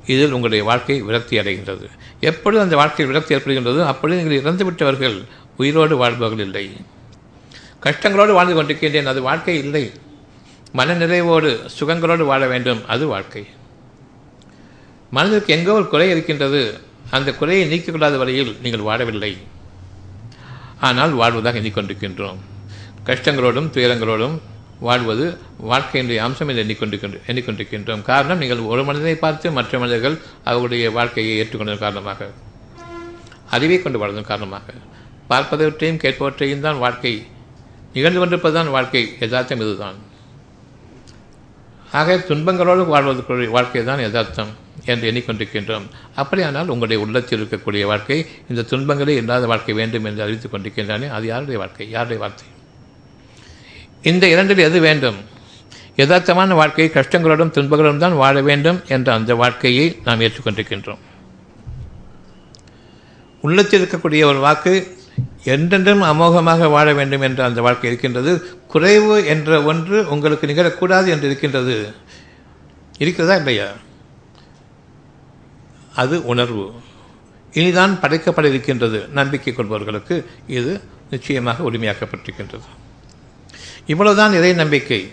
இதில் 0.07 0.33
உங்களுடைய 0.33 0.65
வாழ்க்கை 0.65 1.03
விரக்தி 1.03 1.39
அடைகின்றது. 1.39 1.87
எப்பொழுது 2.21 2.63
அந்த 2.63 2.77
வாழ்க்கையில் 2.77 3.15
விரக்தி 3.15 3.35
ஏற்படுகின்றதோ 3.35 3.85
அப்பொழுது 3.87 4.23
நீங்கள் 4.23 4.41
இறந்துவிட்டவர்கள் 4.41 5.25
உயிரோடு 5.57 5.97
வாழ்பவர்கள் 5.97 6.45
இல்லை. 6.45 6.77
கஷ்டங்களோடு 7.83 8.33
வாழ்ந்து 8.33 8.57
கொண்டிருக்கின்றேன். 8.57 9.11
அது 9.13 9.23
வாழ்க்கை 9.23 9.59
இல்லை. 9.59 9.93
மன 10.73 10.95
நிறைவோடு 10.95 11.51
சுகங்களோடு 11.81 12.25
வாழ 12.25 12.47
வேண்டும். 12.47 12.87
அது 12.87 13.07
வாழ்க்கை. 13.07 13.47
மனதிற்கு 15.11 15.55
எங்கோ 15.55 15.73
ஒரு 15.73 15.89
குறை 15.89 16.11
இருக்கின்றது. 16.11 16.81
அந்த 17.11 17.33
குறையை 17.33 17.69
நீக்கிக் 17.69 17.95
கொள்ளாத 17.95 18.17
வரையில் 18.17 18.57
நீங்கள் 18.63 18.87
வாழவில்லை. 18.89 19.37
ஆனால் 20.81 21.13
வாழ்வதாக 21.13 21.59
எண்ணிக்கொண்டிருக்கின்றோம் 21.59 22.41
கஷ்டங்களோடும் 23.07 23.71
துயரங்களோடும் 23.75 24.37
வாழ்வது 24.87 25.27
வாழ்க்கையினுடைய 25.71 26.19
அம்சம் 26.27 26.51
என்று 26.51 26.63
எண்ணிக்கொண்டிருக்கின்ற 26.65 27.21
எண்ணிக்கொண்டிருக்கின்றோம். 27.31 28.03
காரணம் 28.11 28.41
நீங்கள் 28.43 28.63
ஒரு 28.73 28.83
மனிதனை 28.89 29.17
பார்த்து 29.25 29.57
மற்ற 29.59 29.79
மனிதர்கள் 29.83 30.17
அவருடைய 30.53 30.91
வாழ்க்கையை 30.97 31.35
ஏற்றுக்கொண்டதன் 31.43 31.85
காரணமாக 31.85 32.31
அறிவை 33.57 33.77
கொண்டு 33.83 33.99
வாழ்வதன் 34.01 34.31
காரணமாக. 34.33 34.67
பார்ப்பதவற்றையும் 35.31 36.01
கேட்பவற்றையும் 36.05 36.65
தான் 36.67 36.83
வாழ்க்கை 36.85 37.13
நிகழ்ந்து 37.95 38.21
கொண்டிருப்பதுதான் 38.21 38.71
வாழ்க்கை 38.77 39.03
யதார்த்தம் 39.23 39.63
இதுதான். 39.65 39.99
ஆக 41.99 42.17
துன்பங்களோடு 42.29 42.85
வாழ்வதற்குரிய 42.95 43.51
வாழ்க்கை 43.57 43.83
தான் 43.91 44.03
யதார்த்தம் 44.05 44.51
என்று 44.93 45.09
எண்ணிக்கொண்டிருக்கின்றோம். 45.11 45.87
அப்படியானால் 46.23 46.73
உங்களுடைய 46.75 46.99
உள்ளத்தில் 47.05 47.39
இருக்கக்கூடிய 47.41 47.85
வாழ்க்கை 47.93 48.19
இந்த 48.51 48.65
துன்பங்களே 48.73 49.15
இல்லாத 49.23 49.47
வாழ்க்கை 49.53 49.77
வேண்டும் 49.81 50.09
என்று 50.11 50.25
அறிவித்துக் 50.27 50.55
கொண்டிருக்கின்றானே 50.55 51.09
அது 51.19 51.27
யாருடைய 51.33 51.59
வாழ்க்கை? 51.63 51.87
யாருடைய 51.97 52.21
வார்த்தை? 52.25 52.47
இந்த 54.05 54.29
இரண்டில் 54.29 54.59
எது 54.59 54.81
வேண்டும்? 54.81 55.17
யதார்த்தமான 55.97 56.55
வாழ்க்கை 56.55 56.91
கஷ்டங்களோடும் 56.95 57.51
துன்பங்களோடும் 57.51 57.97
தான் 57.97 58.15
வாழ 58.15 58.41
வேண்டும் 58.41 58.81
என்ற 58.89 59.13
அந்த 59.13 59.35
வாழ்க்கையை 59.35 60.01
நாம் 60.05 60.21
ஏற்றுக்கொண்டிருக்கின்றோம். 60.21 60.99
உள்ளத்தில் 63.41 63.85
இருக்கக்கூடிய 63.85 64.25
ஒரு 64.25 64.39
வாக்கு 64.39 64.97
என்றென்றும் 65.45 66.03
அமோகமாக 66.03 66.71
வாழ 66.71 66.93
வேண்டும் 66.93 67.21
என்ற 67.21 67.45
அந்த 67.45 67.63
வாழ்க்கை 67.63 67.91
இருக்கின்றது. 67.91 68.57
குறைவு 68.69 69.27
என்ற 69.27 69.63
ஒன்று 69.63 70.09
உங்களுக்கு 70.09 70.47
நிகழக்கூடாது 70.47 71.09
என்று 71.09 71.27
இருக்கின்றது. 71.27 71.93
இருக்கிறதா 72.99 73.37
இல்லையா? 73.37 73.73
அது 75.95 76.27
உணர்வு. 76.27 76.73
இனிதான் 77.53 77.99
படைக்கப்பட 78.01 78.45
இருக்கின்றது 78.45 79.09
நம்பிக்கை 79.09 79.55
கொள்பவர்களுக்கு. 79.57 80.25
இது 80.47 80.81
நிச்சயமாக 81.11 81.71
உரிமையாக்கப்பட்டிருக்கின்றது. 81.71 82.84
இவ்வளவுதான் 83.87 84.33
இறை 84.33 84.53
நம்பிக்கை. 84.53 85.13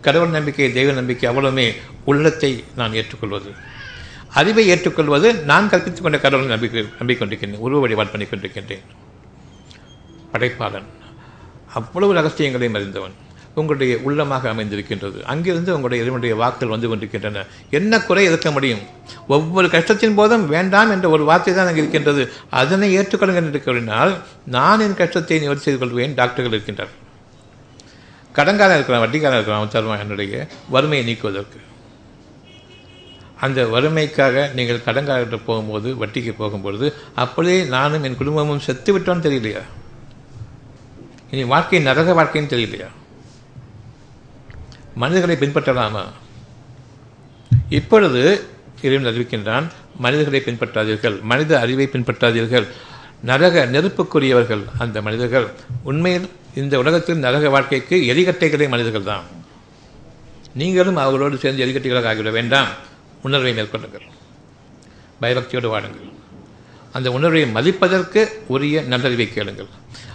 கடவுள் 0.00 0.28
நம்பிக்கை 0.28 0.72
தெய்வ 0.72 0.92
நம்பிக்கை 0.92 1.30
அவ்வளவுமே 1.30 1.74
உள்ளத்தை 2.04 2.64
நான் 2.76 2.92
ஏற்றுக்கொள்வது. 2.92 3.50
அறிவை 4.34 4.68
ஏற்றுக்கொள்வது 4.68 5.34
நான் 5.34 5.68
கற்பித்துக் 5.68 6.02
கொண்ட 6.02 6.18
கடவுளை 6.18 6.50
நம்பிக்கை 6.50 6.84
நம்பிக்கொண்டிருக்கின்றேன். 6.98 7.58
உருவ 7.58 7.80
வழிபாடு 7.80 8.08
பண்ணி 8.08 8.26
கொண்டிருக்கின்றேன் 8.26 8.84
படைப்பாளன். 10.32 10.84
அவ்வளவு 11.74 12.14
ரகசியங்களையும் 12.14 12.74
அறிந்தவன். 12.74 13.12
உங்களுடைய 13.54 13.96
உள்ளமாக 13.96 14.50
அமைந்திருக்கின்றது. 14.50 15.22
அங்கிருந்து 15.22 15.70
உங்களுடைய 15.70 16.04
இறைவனுடைய 16.04 16.34
வாக்குகள் 16.34 16.68
வந்து 16.68 16.88
கொண்டிருக்கின்றன. 16.88 17.44
என்ன 17.70 18.00
குறை 18.00 18.24
இருக்க 18.24 18.50
முடியும்? 18.50 18.78
ஒவ்வொரு 19.28 19.70
கஷ்டத்தின் 19.70 20.14
போதும் 20.14 20.48
வேண்டாம் 20.48 20.90
என்ற 20.90 21.08
ஒரு 21.08 21.24
வார்த்தை 21.24 21.54
தான் 21.54 21.66
அங்கே 21.66 21.78
இருக்கின்றது. 21.78 22.32
அதனை 22.50 22.98
ஏற்றுக்கொள்ளுங்கள் 22.98 23.48
என்று 23.48 23.62
கூறினால் 23.62 24.18
நான் 24.44 24.80
என் 24.80 24.94
கஷ்டத்தை 24.94 25.38
நிவர்த்தி 25.38 25.64
செய்து 25.64 25.78
கொள்வேன். 25.78 26.14
டாக்டர்கள் 26.14 26.60
இருக்கின்றார் 26.60 26.94
கடன்காரன் 28.38 28.74
இருக்கிறான் 28.74 29.02
வட்டிக்காரன் 29.04 29.38
இருக்கிறான் 29.38 29.60
அவன் 29.60 29.74
தருவான் 29.74 29.98
என்னுடைய 29.98 30.46
வறுமையை 30.68 31.06
நீக்குவதற்கு. 31.06 31.60
அந்த 33.40 33.64
வறுமைக்காக 33.64 34.52
நீங்கள் 34.52 34.84
கடன்காரர்கிட்ட 34.86 35.40
போகும்போது 35.46 36.06
வட்டிக்கு 36.06 36.32
போகும்பொழுது 36.38 36.86
அப்படியே 37.14 37.64
நானும் 37.64 38.02
என் 38.02 38.16
குடும்பமும் 38.16 38.58
செத்து 38.58 38.98
விட்டோன்னு 38.98 39.26
தெரியலையா? 39.26 39.62
இனி 41.30 41.44
வாழ்க்கை 41.44 41.80
நரக 41.86 42.14
வாழ்க்கைன்னு 42.22 42.52
தெரியலையா? 42.54 42.88
மனிதர்களை 44.94 45.36
பின்பற்றலாமா? 45.36 46.04
இப்பொழுது 47.68 48.22
இறைவன் 48.82 49.14
அறிவிக்கின்றான் 49.14 49.66
மனிதர்களை 49.96 50.40
பின்பற்றாதீர்கள் 50.46 51.20
மனித 51.20 51.60
அறிவை 51.60 51.88
பின்பற்றாதீர்கள். 51.92 52.66
நரக 53.22 53.64
நெருப்புக்குரியவர்கள் 53.66 54.64
அந்த 54.78 55.02
மனிதர்கள். 55.02 55.48
உண்மையில் 55.82 56.28
இந்த 56.54 56.78
உலகத்தில் 56.78 57.24
நரக 57.24 57.48
வாழ்க்கைக்கு 57.48 57.96
எரிகட்டைகளே 58.12 58.68
மனிதர்கள் 58.68 59.02
தான் 59.02 59.24
நீங்களும் 60.54 60.96
அவர்களோடு 60.96 61.36
சேர்ந்து 61.36 61.64
எரிகட்டைகளாக 61.64 62.10
ஆகிவிட 62.10 62.30
வேண்டாம். 62.30 62.70
உணர்வை 63.22 63.52
மேற்கொள்ளுங்கள். 63.58 64.06
பயபக்தியோடு 65.22 65.68
வாடுங்கள் 65.74 66.16
அந்த 66.92 67.12
உணர்வை 67.12 67.42
மதிப்பதற்கு 67.56 68.20
உரிய 68.46 68.82
நல்லறிவை 68.82 69.32
கேளுங்கள். 69.32 69.68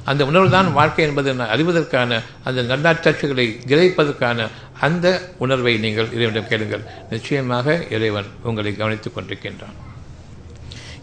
அந்த 0.04 0.26
உணர்வு 0.26 0.50
தான் 0.50 0.74
வாழ்க்கை 0.74 1.06
என்பதை 1.06 1.34
அறிவதற்கான 1.38 2.22
அந்த 2.44 2.62
நல்லாட்சிகளை 2.62 3.46
கிரகிப்பதற்கான 3.72 4.48
அந்த 4.80 5.08
உணர்வை 5.38 5.78
நீங்கள் 5.78 6.12
இறைவனிடம் 6.12 6.48
கேளுங்கள். 6.48 6.84
நிச்சயமாக 7.10 7.84
இறைவன் 7.89 8.26
உங்களை 8.44 8.76
கவனித்துக் 8.76 9.18
கொண்டிருக்கின்றான். 9.18 9.78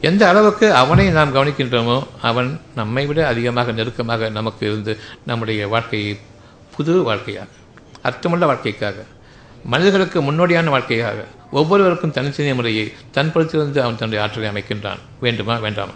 எந்த 0.00 0.28
அளவுக்கு 0.28 0.74
அவனை 0.74 1.08
நாம் 1.08 1.34
கவனிக்கின்றோமோ 1.34 2.06
அவன் 2.22 2.60
நம்மை 2.74 3.06
விட 3.06 3.26
அதிகமாக 3.26 3.72
நெருக்கமாக 3.72 4.28
நமக்கு 4.28 4.66
இருந்து 4.66 4.98
நம்முடைய 5.26 5.68
வாழ்க்கையை 5.68 6.18
புது 6.76 7.02
வாழ்க்கையாக 7.02 7.48
அர்த்தமுள்ள 8.02 8.46
வாழ்க்கைக்காக 8.46 8.94
மனிதர்களுக்கு 9.64 10.22
முன்னோடியான 10.22 10.64
வாழ்க்கையாக 10.64 11.24
ஒவ்வொருவருக்கும் 11.50 12.10
தனித்தனி 12.10 12.54
முறையை 12.54 12.92
தன் 13.10 13.32
அவன் 13.32 13.74
தன்னுடைய 13.74 14.22
ஆற்றலை 14.22 14.48
அமைக்கின்றான். 14.50 14.98
வேண்டுமா? 15.20 15.56
வேண்டாமா? 15.56 15.92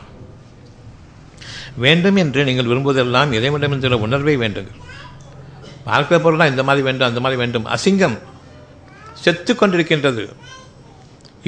வேண்டும் 1.77 2.17
என்று 2.17 2.45
நீங்கள் 2.45 2.65
விரும்புவதெல்லாம் 2.65 3.33
இறைவனிடமிருந்துள்ள 3.33 3.93
உணர்வை 3.93 4.37
வேண்டுங்கள் 4.37 4.81
பார்க்கிற 5.85 6.21
பொருளாக 6.21 6.51
இந்த 6.51 6.63
மாதிரி 6.63 6.85
வேண்டும் 6.85 7.09
அந்த 7.09 7.21
மாதிரி 7.21 7.41
வேண்டும். 7.41 7.67
அசிங்கம் 7.67 8.19
செத்து 9.13 9.55
கொண்டிருக்கின்றது. 9.55 10.29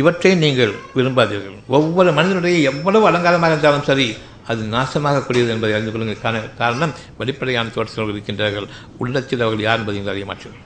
இவற்றை 0.01 0.33
நீங்கள் 0.45 0.73
விரும்பாதீர்கள். 0.97 1.59
ஒவ்வொரு 1.77 2.11
மனிதனுடைய 2.19 2.57
எவ்வளவு 2.71 3.05
அலங்காரமாக 3.11 3.53
இருந்தாலும் 3.55 3.87
சரி 3.91 4.07
அது 4.51 4.63
நாசமாகக்கூடியது 4.75 5.51
என்பதை 5.55 5.75
அறிந்து 5.77 5.93
கொள்ளுங்கள். 5.93 6.23
காரணம் 6.63 6.95
வெளிப்படையான 7.19 7.73
தோற்றத்தில் 7.77 8.13
இருக்கின்றார்கள். 8.15 8.67
உள்ளத்தில் 9.03 9.45
அவர்கள் 9.47 9.67
யார் 9.69 9.81
என்பதை 9.81 10.03
அறிய 10.15 10.27
மாற்றீர்கள் 10.31 10.65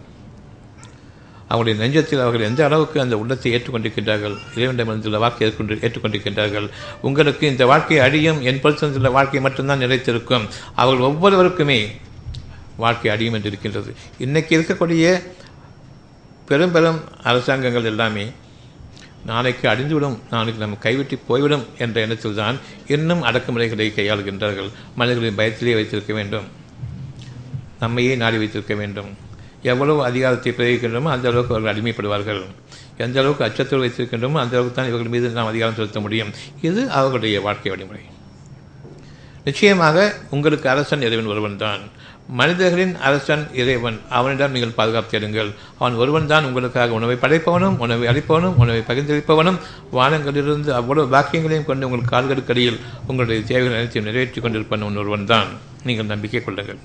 அவருடைய 1.52 1.74
நெஞ்சத்தில் 1.82 2.20
அவர்கள் 2.24 2.48
எந்த 2.48 2.60
அளவுக்கு 2.66 2.98
அந்த 3.04 3.14
உள்ளத்தை 3.20 3.48
ஏற்றுக்கொண்டிருக்கின்றார்கள்? 3.54 4.34
இறைவனிடமிருந்துள்ள 4.56 5.18
வாழ்க்கை 5.24 5.44
ஏற்கொண்டு 5.46 5.78
ஏற்றுக்கொண்டிருக்கின்றார்கள். 5.86 6.66
உங்களுக்கு 7.00 7.44
இந்த 7.52 7.64
வாழ்க்கையை 7.70 8.02
அழியும் 8.06 8.38
என் 8.50 8.60
பொறுத்துள்ள 8.64 9.10
வாழ்க்கை 9.16 9.40
மட்டும்தான் 9.46 9.82
நிலைத்திருக்கும். 9.84 10.44
அவர்கள் 10.82 11.08
ஒவ்வொருவருக்குமே 11.10 11.80
வாழ்க்கை 12.84 13.10
அழியும் 13.14 13.36
என்று 13.38 13.50
இருக்கின்றது. 13.52 13.90
இன்றைக்கி 14.24 14.52
இருக்கக்கூடிய 14.58 15.06
பெரும் 16.50 16.74
பெரும் 16.76 17.00
அரசாங்கங்கள் 17.30 17.90
எல்லாமே 17.92 18.26
நாளைக்கு 19.28 19.68
அழிந்துவிடும் 19.68 20.16
நாளைக்கு 20.30 20.60
நம்ம 20.62 20.76
கைவிட்டு 20.84 21.16
போய்விடும் 21.28 21.64
என்ற 21.84 21.96
எண்ணத்தில் 22.00 22.38
தான் 22.42 22.56
இன்னும் 22.86 23.22
அடக்குமுறைகளை 23.22 23.88
கையாளுகின்றார்கள். 23.96 24.70
மனிதர்களின் 25.00 25.38
பயத்திலே 25.40 25.74
வைத்திருக்க 25.78 26.12
வேண்டும். 26.12 26.46
நம்மையே 27.82 28.14
நாடி 28.22 28.36
வைத்திருக்க 28.36 28.74
வேண்டும். 28.74 29.10
எவ்வளவு 29.62 30.00
அதிகாரத்தை 30.04 30.52
பிரயோகிக்கின்றோமோ 30.58 31.10
அந்த 31.14 31.28
அளவுக்கு 31.30 31.54
அவர்கள் 31.54 31.72
அடிமைப்படுவார்கள். 31.72 32.42
எந்த 33.04 33.16
அளவுக்கு 33.20 33.46
அச்சத்தோடு 33.46 33.84
வைத்திருக்கின்றோமோ 33.84 34.38
அந்த 34.42 34.54
அளவுக்கு 34.56 34.76
தான் 34.78 34.90
இவர்கள் 34.92 35.12
மீது 35.14 35.28
நாம் 35.38 35.50
அதிகாரம் 35.52 35.78
செலுத்த 35.78 36.00
முடியும். 36.00 36.32
இது 36.60 36.90
அவர்களுடைய 36.90 37.40
வாழ்க்கை 37.40 37.70
வழிமுறை. 37.74 38.02
நிச்சயமாக 39.44 39.98
உங்களுக்கு 40.30 40.68
அரசன் 40.68 41.04
இறைவன் 41.08 41.30
ஒருவன் 41.34 41.56
தான் 41.56 41.82
மனிதர்களின் 42.38 42.96
அரசன் 42.96 43.54
இறைவன். 43.54 44.00
அவனிடம் 44.08 44.50
நீங்கள் 44.50 44.76
பாதுகாப்பு 44.76 45.10
தேடுங்கள். 45.10 45.50
அவன் 45.78 45.94
ஒருவன் 45.94 46.26
தான் 46.26 46.44
உங்களுக்காக 46.44 46.92
உணவை 46.92 47.16
படைப்பவனும் 47.16 47.78
உணவை 47.78 48.08
அளிப்பவனும் 48.08 48.56
உணவை 48.56 48.82
பகிர்ந்தளிப்பவனும். 48.88 49.58
வானங்களிலிருந்து 49.92 50.68
அவ்வளவு 50.68 51.18
வாக்கியங்களையும் 51.18 51.64
கொண்டு 51.64 51.88
உங்கள் 51.88 52.12
கால்களுக்கடியில் 52.12 52.78
உங்களுடைய 53.06 53.42
தேவைகள் 53.42 53.76
அனைத்தையும் 53.76 54.12
நிறைவேற்றிக் 54.12 54.44
கொண்டிருப்பவன் 54.44 54.98
ஒருவன் 54.98 55.26
தான். 55.26 55.46
நீங்கள் 55.84 56.06
நம்பிக்கை 56.06 56.44
கொள்ளுங்கள். 56.44 56.78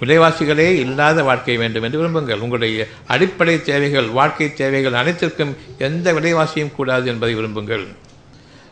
விலைவாசிகளே 0.00 0.68
இல்லாத 0.74 1.22
வாழ்க்கை 1.22 1.56
வேண்டும் 1.56 1.82
என்று 1.82 1.98
விரும்புங்கள். 1.98 2.38
உங்களுடைய 2.38 2.86
அடிப்படை 3.06 3.62
தேவைகள் 3.62 4.06
வாழ்க்கை 4.06 4.54
தேவைகள் 4.54 4.92
அனைத்திற்கும் 4.92 5.56
எந்த 5.78 6.12
விலைவாசியும் 6.12 6.74
கூடாது 6.74 7.08
என்பதை 7.08 7.36
விரும்புங்கள். 7.36 7.86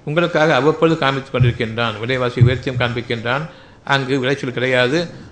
உங்களுக்காக 0.04 0.54
அவ்வப்பொழுது 0.54 0.98
காமித்துக் 0.98 1.34
கொண்டிருக்கின்றான். 1.34 1.98
விலைவாசி 2.00 2.40
உயர்த்தியும் 2.40 2.80
காண்பிக்கின்றான். 2.80 3.44
அங்கு 3.84 4.18
விளைச்சல் 4.18 4.52
கிடையாது. 4.52 5.28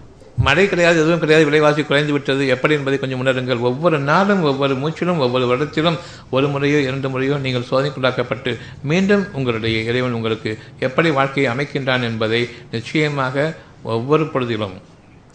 மழை 0.46 0.68
கிடையாது 0.68 0.98
எதுவும் 1.00 1.18
கிடையாது. 1.18 1.44
விலைவாசி 1.44 1.82
குறைந்து 1.82 2.12
விட்டது. 2.12 2.46
எப்படி 2.46 2.74
என்பதை 2.74 2.98
கொஞ்சம் 2.98 3.22
உணருங்கள். 3.24 3.60
ஒவ்வொரு 3.60 3.98
நாளும் 3.98 4.42
ஒவ்வொரு 4.42 4.74
மூச்சிலும் 4.74 5.22
ஒவ்வொரு 5.24 5.44
வருடத்திலும் 5.50 5.98
ஒரு 6.30 6.48
முறையோ 6.48 6.80
இரண்டு 6.80 7.08
முறையோ 7.08 7.36
நீங்கள் 7.38 7.66
சோதனைக்குள்ளாக்கப்பட்டு 7.70 8.58
மீண்டும் 8.82 9.32
உங்களுடைய 9.32 9.80
இறைவன் 9.80 10.12
உங்களுக்கு 10.12 10.58
எப்படி 10.78 11.10
வாழ்க்கையை 11.10 11.54
அமைக்கின்றான் 11.54 12.02
என்பதை 12.02 12.48
நிச்சயமாக 12.70 13.54
ஒவ்வொரு 13.82 14.24
பொழுதிலும் 14.24 14.76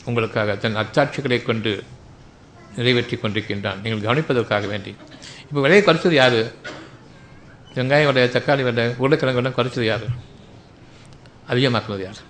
உங்களுக்காக 0.05 0.55
தன் 0.55 0.75
அச்சாட்சிகளை 0.75 1.43
கொண்டு 1.43 1.83
நிறைவேற்றி 2.75 3.15
கொண்டிருக்கின்றான். 3.15 3.81
நீங்கள் 3.83 4.05
கவனிப்பதற்காக 4.07 4.67
வேண்டி. 4.67 4.95
இப்போ 5.47 5.61
விலையை 5.61 5.83
குறைச்சது 5.85 6.11
யார்? 6.11 6.41
வெங்காயம் 7.75 8.05
விலை 8.05 8.29
தக்காளி 8.29 8.63
விலை 8.63 8.93
உருளைக்கிழங்கு 8.97 9.41
விலை 9.41 9.51
குறைச்சது 9.57 9.83
யார்? 9.83 10.07
அதிகமாக்குனது 11.49 12.03
யார்? 12.03 12.21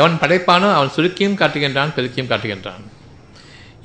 எவன் 0.00 0.20
படைப்பானோ 0.22 0.68
அவன் 0.78 0.94
சுருக்கியும் 0.96 1.38
காட்டுகின்றான் 1.40 1.94
பெருக்கியும் 1.96 2.30
காட்டுகின்றான். 2.32 2.84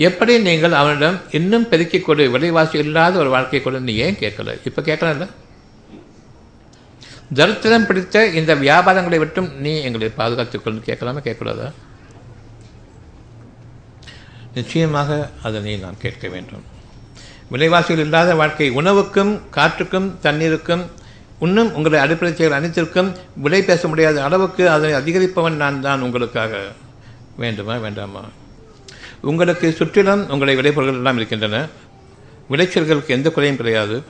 எப்படி 0.07 0.33
நீங்கள் 0.47 0.79
அவனிடம் 0.81 1.17
இன்னும் 1.37 1.69
பெருக்கிக் 1.71 2.05
கொடு 2.05 2.23
விலைவாசி 2.35 2.77
இல்லாத 2.85 3.19
ஒரு 3.23 3.29
வாழ்க்கை 3.35 3.59
கொடு 3.61 3.79
நீ 3.87 3.93
ஏன் 4.05 4.19
கேட்கல? 4.23 4.55
இப்போ 4.67 4.81
கேட்கல 4.89 5.27
தரித்திரம் 7.37 7.85
பிடித்த 7.87 8.25
இந்த 8.39 8.51
வியாபாரங்களை 8.63 9.17
விட்டும் 9.21 9.49
நீ 9.65 9.71
எங்களை 9.87 10.09
பாதுகாத்துக் 10.19 10.63
கொண்டு 10.63 10.81
கேட்கலாமா 10.87 11.21
கேட்கக்கூடாதா? 11.27 11.67
நிச்சயமாக 14.57 15.09
அதனை 15.47 15.75
நாம் 15.83 16.01
கேட்க 16.03 16.27
வேண்டும். 16.33 16.65
விலைவாசிகள் 17.53 18.03
இல்லாத 18.03 18.35
வாழ்க்கை 18.41 18.67
உணவுக்கும் 18.79 19.33
காற்றுக்கும் 19.55 20.09
தண்ணீருக்கும் 20.25 20.83
இன்னும் 21.43 21.75
உங்களை 21.75 21.99
அடிப்படை 21.99 22.35
செயல் 22.35 22.51
அனைத்திற்கும் 22.51 23.15
விலை 23.35 23.61
பேச 23.61 23.87
முடியாத 23.87 24.23
அளவுக்கு 24.23 24.69
அதனை 24.69 24.99
அதிகரிப்பவன் 24.99 25.61
நான் 25.61 25.81
தான் 25.81 26.01
உங்களுக்காக. 26.01 26.67
வேண்டுமா 27.37 27.75
வேண்டாமா? 27.77 28.21
உங்களுக்கு 29.21 29.71
சுற்றிலும் 29.71 30.29
உங்களை 30.29 30.55
விளைபொருள்கள் 30.55 30.99
எல்லாம் 30.99 31.15
இருக்கின்றன. 31.15 31.67
விளைச்சல்களுக்கு 32.49 33.07
எந்த 33.07 33.29
குறையும் 33.29 33.57
கிடையாது. 33.57 34.03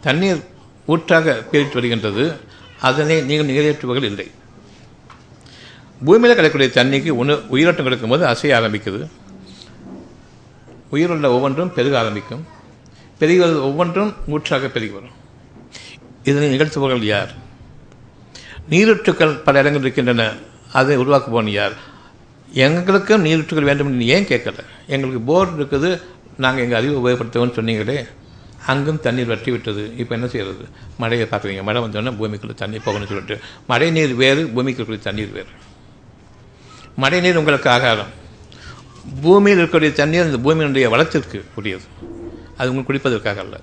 தண்ணீர் 0.00 0.42
ஊற்றாக 0.86 1.42
பேரிட்டு 1.52 1.74
வருகின்றது. 1.74 2.32
அதனை 2.80 3.22
நீங்கள் 3.22 3.50
நிறைவேற்றுவர்கள் 3.54 4.02
இல்லை. 4.02 4.30
பூமியில் 6.04 6.36
கிடைக்கக்கூடிய 6.36 6.70
தண்ணிக்கு 6.70 7.10
உணவு 7.22 7.42
உயிரோட்டம் 7.48 7.86
கிடைக்கும்போது 7.86 8.24
அசைய 8.24 8.56
ஆரம்பிக்குது. 8.60 9.10
உயிருள்ள 10.90 11.30
ஒவ்வொன்றும் 11.30 11.74
பெருக 11.74 11.98
ஆரம்பிக்கும். 11.98 12.46
பெருகிறது 13.20 13.60
ஒவ்வொன்றும் 13.60 14.14
ஊற்றாக 14.26 14.68
பெருகி 14.68 14.92
வரும். 14.92 15.22
இதனை 16.24 16.48
நிகழ்த்துபவர்கள் 16.48 17.02
யார்? 17.02 17.32
நீரூற்றுக்கள் 18.70 19.36
பல 19.36 19.60
இடங்கள் 19.60 19.82
இருக்கின்றன 19.82 20.32
அதை 20.72 20.98
உருவாக்குபவன் 20.98 21.48
யார்? 21.48 21.72
எங்களுக்கும் 22.52 23.22
நீரூற்றுகள் 23.22 23.64
வேண்டும் 23.64 23.86
என்று 23.86 24.06
ஏன் 24.06 24.24
கேட்கல? 24.24 24.58
எங்களுக்கு 24.86 25.20
போர் 25.20 25.60
இருக்குது 25.60 26.00
நாங்கள் 26.38 26.64
எங்கள் 26.64 26.78
அறிவு 26.78 26.96
உபயோகப்படுத்துவோம்னு 27.00 27.58
சொன்னீங்களே 27.58 28.08
அங்கும் 28.66 29.00
தண்ணீர் 29.00 29.26
வற்றி 29.26 29.50
விட்டது 29.50 29.96
இப்போ 29.96 30.14
என்ன 30.14 30.28
செய்கிறது 30.28 30.64
மழையை 30.98 31.26
பார்க்குறீங்க. 31.30 31.62
மழை 31.62 31.82
வந்தோடனே 31.82 32.12
பூமிக்குள்ளே 32.20 32.54
தண்ணி 32.54 32.76
போகணும்னு 32.76 33.06
சொல்லிட்டு. 33.06 33.40
மழை 33.66 33.90
நீர் 33.90 34.14
வேறு 34.14 34.50
பூமிக்குள்ள 34.54 34.98
தண்ணீர் 34.98 35.32
வேறு. 35.32 35.46
மழை 36.96 37.20
நீர் 37.20 37.36
உங்களுக்கு 37.36 37.70
ஆகாரம். 37.70 38.12
பூமியில் 39.22 39.58
இருக்கக்கூடிய 39.58 39.92
தண்ணீர் 39.92 40.22
அந்த 40.22 40.38
பூமியினுடைய 40.44 40.88
வளத்திற்கு 40.88 41.44
உரியது. 41.54 41.84
அது 42.56 42.74
உங்களுக்கு 42.74 42.92
குடிப்பதற்காக 42.92 43.40
அல்ல. 43.40 43.60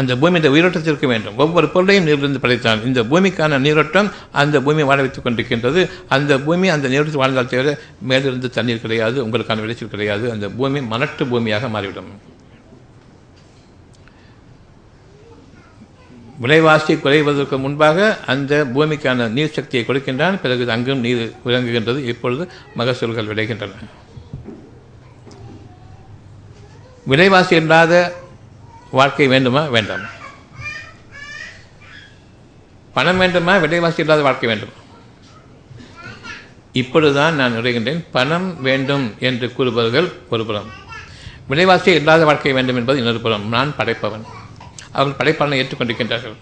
அந்த 0.00 0.12
பூமி 0.20 0.36
இந்த 0.40 0.50
உயிரோட்டத்திற்கு 0.54 1.06
வேண்டும். 1.06 1.36
ஒவ்வொரு 1.42 1.68
பொருளையும் 1.74 2.04
நீரிலிருந்து 2.04 2.40
படைத்தான். 2.44 2.84
இந்த 2.88 3.02
பூமிக்கான 3.10 3.58
நீரோட்டம் 3.66 4.08
அந்த 4.42 4.60
பூமி 4.66 4.82
வாழ 4.90 5.00
வைத்துக் 5.00 5.26
கொண்டிருக்கின்றது. 5.26 5.82
அந்த 6.08 6.38
பூமி 6.46 6.68
அந்த 6.76 6.88
நீரோட்டத்தில் 6.92 7.22
வாழ்ந்தால் 7.24 7.52
தவிர 7.52 7.78
மேலிருந்து 8.10 8.50
தண்ணீர் 8.50 8.84
கிடையாது 8.86 9.26
உங்களுக்கான 9.26 9.64
விளைச்சல் 9.64 9.94
கிடையாது. 9.96 10.26
அந்த 10.30 10.48
பூமி 10.48 10.80
மலட்டு 10.94 11.24
பூமியாக 11.32 11.70
மாறிவிடும். 11.76 12.10
விலைவாசி 16.40 16.94
குறைவதற்கு 16.94 17.56
முன்பாக 17.58 17.98
அந்த 18.32 18.54
பூமிக்கான 18.74 19.28
நீர் 19.36 19.54
சக்தியை 19.58 19.84
கொடுக்கின்றான். 19.86 20.38
பிறகு 20.42 20.70
அங்கும் 20.70 21.04
நீர் 21.06 21.22
விளங்குகின்றது 21.46 22.00
இப்பொழுது 22.12 22.44
மகசூல்கள் 22.78 23.30
விளைகின்றன. 23.32 23.70
விலைவாசி 27.12 27.54
இல்லாத 27.62 27.94
வாழ்க்கை 28.90 29.26
வேண்டுமா? 29.26 29.64
வேண்டாமா. 29.64 30.06
பணம் 32.94 33.18
வேண்டுமா? 33.18 33.56
விலைவாசி 33.56 34.00
இல்லாத 34.00 34.22
வாழ்க்கை 34.22 34.48
வேண்டுமா. 34.48 34.72
இப்பொழுதுதான் 36.72 37.34
நான் 37.34 37.52
நுழைகின்றேன். 37.52 38.04
பணம் 38.12 38.62
வேண்டும் 38.62 39.14
என்று 39.18 39.52
கூறுபவர்கள் 39.52 40.12
ஒரு 40.30 40.46
புறம். 40.46 40.70
விலைவாசி 41.48 41.92
இல்லாத 41.92 42.24
வாழ்க்கை 42.24 42.52
வேண்டும் 42.52 42.76
என்பது 42.76 42.98
இன்னொரு 42.98 43.20
புறம். 43.20 43.48
நான் 43.48 43.74
படைப்பவன். 43.78 44.24
அவர்கள் 44.92 45.26
படைப்பாளனை 45.26 45.64
ஏற்றுக்கொண்டிருக்கின்றார்கள். 45.64 46.34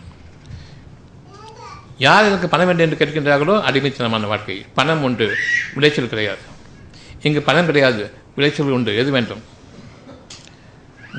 யார் 1.98 2.24
எனக்கு 2.24 2.48
பணம் 2.48 2.66
வேண்டும் 2.66 2.90
என்று 2.90 3.06
கேட்கின்றார்களோ 3.06 3.62
அடிமைத்தனமான 3.62 4.26
வாழ்க்கை. 4.26 4.66
பணம் 4.74 5.02
உண்டு. 5.02 5.36
விளைச்சல் 5.74 6.08
கிடையாது. 6.08 6.38
இங்கு 7.22 7.42
பணம் 7.42 7.66
கிடையாது. 7.66 8.10
விளைச்சல் 8.34 8.70
உண்டு. 8.70 8.96
எது 8.96 9.10
வேண்டும்? 9.10 9.42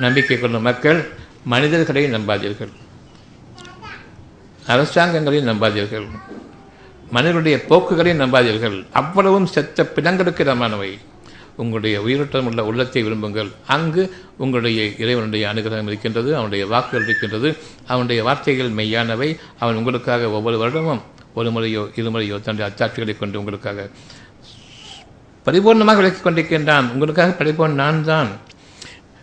நம்பிக்கை 0.04 0.38
கொள்ளும் 0.38 0.62
மக்கள் 0.62 1.08
மனிதர்களை 1.44 2.02
நம்பாதீர்கள். 2.10 2.72
அரசாங்கங்களை 4.66 5.40
நம்பாதீர்கள். 5.50 6.06
மனிதனுடைய 7.10 7.64
போக்குகளை 7.64 8.12
நம்பாதீர்கள். 8.12 8.86
அவ்வளவும் 8.92 9.46
செத்த 9.46 9.92
பிணங்களுக்கு 9.94 10.42
இடமானவை. 10.44 10.98
உங்களுடைய 11.56 12.02
உயிரோட்டம் 12.02 12.46
உள்ள 12.46 12.64
உள்ளத்தை 12.64 13.04
விரும்புங்கள். 13.04 13.50
அங்கு 13.66 14.02
உங்களுடைய 14.36 14.84
இறைவனுடைய 14.84 15.52
அனுகிரகம் 15.52 15.86
இருக்கின்றது 15.86 16.34
அவனுடைய 16.34 16.66
வாக்குகள் 16.66 17.04
இருக்கின்றது 17.04 17.56
அவனுடைய 17.86 18.22
வார்த்தைகள் 18.22 18.70
மெய்யானவை. 18.70 19.38
அவன் 19.58 19.74
உங்களுக்காக 19.74 20.30
ஒவ்வொரு 20.30 20.56
வருடமும் 20.58 21.00
ஒரு 21.34 21.50
முறையோ 21.50 21.82
இருமுறையோ 21.96 22.40
தன்னுடைய 22.40 22.66
அச்சாட்சிகளை 22.70 23.18
கொண்டு 23.18 23.38
உங்களுக்காக 23.38 23.88
பரிபூர்ணமாக 25.46 25.96
விளக்கிக் 25.96 26.26
கொண்டிருக்கின்றான். 26.26 26.92
உங்களுக்காக 26.92 27.44
படைப்பவன் 27.44 27.80
நான் 27.82 28.04
தான். 28.04 28.28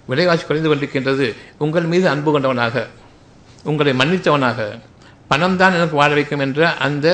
விலைவாசி 0.10 0.43
குறைந்து 0.45 0.70
கொண்டிருக்கின்றது. 0.70 1.28
உங்கள் 1.64 1.89
மீது 1.91 2.06
அன்பு 2.14 2.30
கொண்டவனாக 2.34 2.86
உங்களை 3.72 3.91
மன்னித்தவனாக 4.01 4.60
பணம் 5.32 5.60
தான் 5.62 5.76
எனக்கு 5.78 5.95
வாழ 6.01 6.12
வைக்கும் 6.18 6.43
என்ற 6.45 6.62
அந்த 6.86 7.08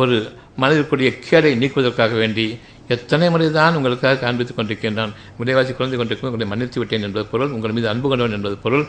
ஒரு 0.00 0.16
மனதிற்குரிய 0.60 1.10
கேடை 1.26 1.50
நீக்குவதற்காக 1.62 2.14
வேண்டி 2.22 2.46
எத்தனை 2.94 3.26
முறை 3.32 3.48
தான் 3.58 3.76
உங்களுக்காக 3.78 4.20
காண்பித்துக் 4.22 4.58
கொண்டிருக்கின்றான். 4.58 5.12
விலைவாசி 5.40 5.72
குறைந்து 5.72 5.98
கொண்டிருக்கும் 5.98 6.30
உங்களை 6.30 6.48
மன்னித்து 6.52 6.80
விட்டேன் 6.80 7.06
என்பது 7.08 7.26
பொருள் 7.32 7.52
உங்கள் 7.56 7.74
மீது 7.76 7.88
அன்பு 7.92 8.08
கொண்டவன் 8.08 8.36
என்பது 8.38 8.56
பொருள் 8.64 8.84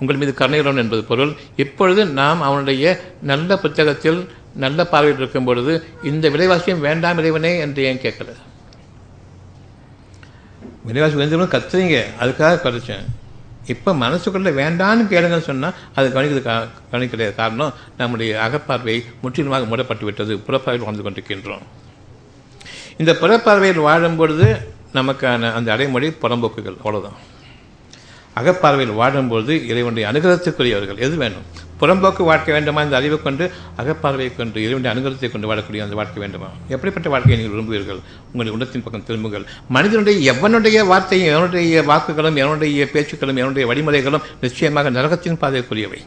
உங்கள் 0.00 0.18
மீது 0.20 0.32
கருணைகிறவன் 0.40 0.82
என்பது 0.84 1.02
பொருள். 1.10 1.32
இப்பொழுது 1.64 2.02
நாம் 2.20 2.42
அவனுடைய 2.48 2.84
நல்ல 3.30 3.58
புத்தகத்தில் 3.64 4.20
நல்ல 4.64 4.80
பார்வையில் 4.92 5.20
இருக்கும் 5.20 5.48
பொழுது 5.48 5.72
இந்த 6.10 6.28
விலைவாசியம் 6.34 6.84
வேண்டாம் 6.88 7.18
இறைவனே 7.22 7.52
என்று 7.64 7.82
ஏன் 7.90 8.02
கேட்கல 8.04 8.30
விலைவாசி 10.86 11.16
உயர்ந்தவங்களும் 11.20 11.54
கத்துறீங்க. 11.56 11.98
அதுக்காக 12.20 12.60
குறைச்சேன் 12.64 13.06
இப்போ 13.72 13.92
மனசுக்குள்ளே 13.92 14.50
வேண்டான்னு 14.60 15.04
கேளுங்கன்னு 15.12 15.48
சொன்னால் 15.50 15.74
அது 15.94 16.08
கவனிக்கிறது 16.14 16.42
கா 16.42 16.54
கவனிக்கிற 16.92 17.34
காரணம் 17.34 17.72
நம்முடைய 18.00 18.32
அகப்பார்வை 18.46 18.96
முற்றிலுமாக 19.22 19.64
மூடப்பட்டு 19.70 20.04
விட்டது 20.04 20.34
புறப்பார்வையில் 20.46 20.86
வாழ்ந்து 20.88 21.06
கொண்டிருக்கின்றோம். 21.06 21.64
இந்த 22.96 23.12
புறப்பார்வையில் 23.22 23.86
வாழும்பொழுது 23.88 24.46
நமக்கான 24.94 25.52
அந்த 25.52 25.72
அடைமொழி 25.72 26.08
புறம்போக்குகள். 26.22 26.78
அவ்வளோதான் 26.84 27.18
அகப்பார்வையில் 28.40 28.98
வாழும்பொழுது 29.00 29.52
இறைவனுடைய 29.68 30.12
அனுகிரகத்துக்குரியவர்கள் 30.12 30.98
எது 30.98 31.16
வேணும்? 31.16 31.46
புறம்போக்கு 31.80 32.22
வாழ்க்கை 32.24 32.54
வேண்டுமா? 32.54 32.82
இந்த 32.82 32.96
அறிவை 32.96 33.22
கொண்டு 33.22 33.50
அகப்பார்வையை 33.80 34.36
கொண்டு 34.36 34.62
இறைவனுடைய 34.62 34.90
அனுகிரகத்தை 34.92 35.30
கொண்டு 35.30 35.54
வாழக்கூடிய 35.54 35.84
அந்த 35.86 35.94
வாழ்க்கை 35.94 36.20
வேண்டுமா? 36.22 36.48
எப்படிப்பட்ட 36.68 37.08
வாழ்க்கையை 37.08 37.36
நீங்கள் 37.38 37.54
விரும்புவீர்கள்? 37.54 38.00
உங்களுடைய 38.26 38.54
உள்ளத்தின் 38.56 38.82
பக்கம் 38.82 39.06
திரும்புங்கள். 39.06 39.46
மனிதனுடைய 39.68 40.32
எவனுடைய 40.32 40.86
வார்த்தையும் 40.86 41.32
எவனுடைய 41.34 41.84
வாக்குகளும் 41.92 42.40
எவனுடைய 42.44 42.86
பேச்சுக்களும் 42.92 43.40
எவனுடைய 43.42 43.66
வழிமுறைகளும் 43.72 44.26
நிச்சயமாக 44.40 44.90
நரகத்தின் 44.90 45.40
பாதைக்குரியவை. 45.42 46.00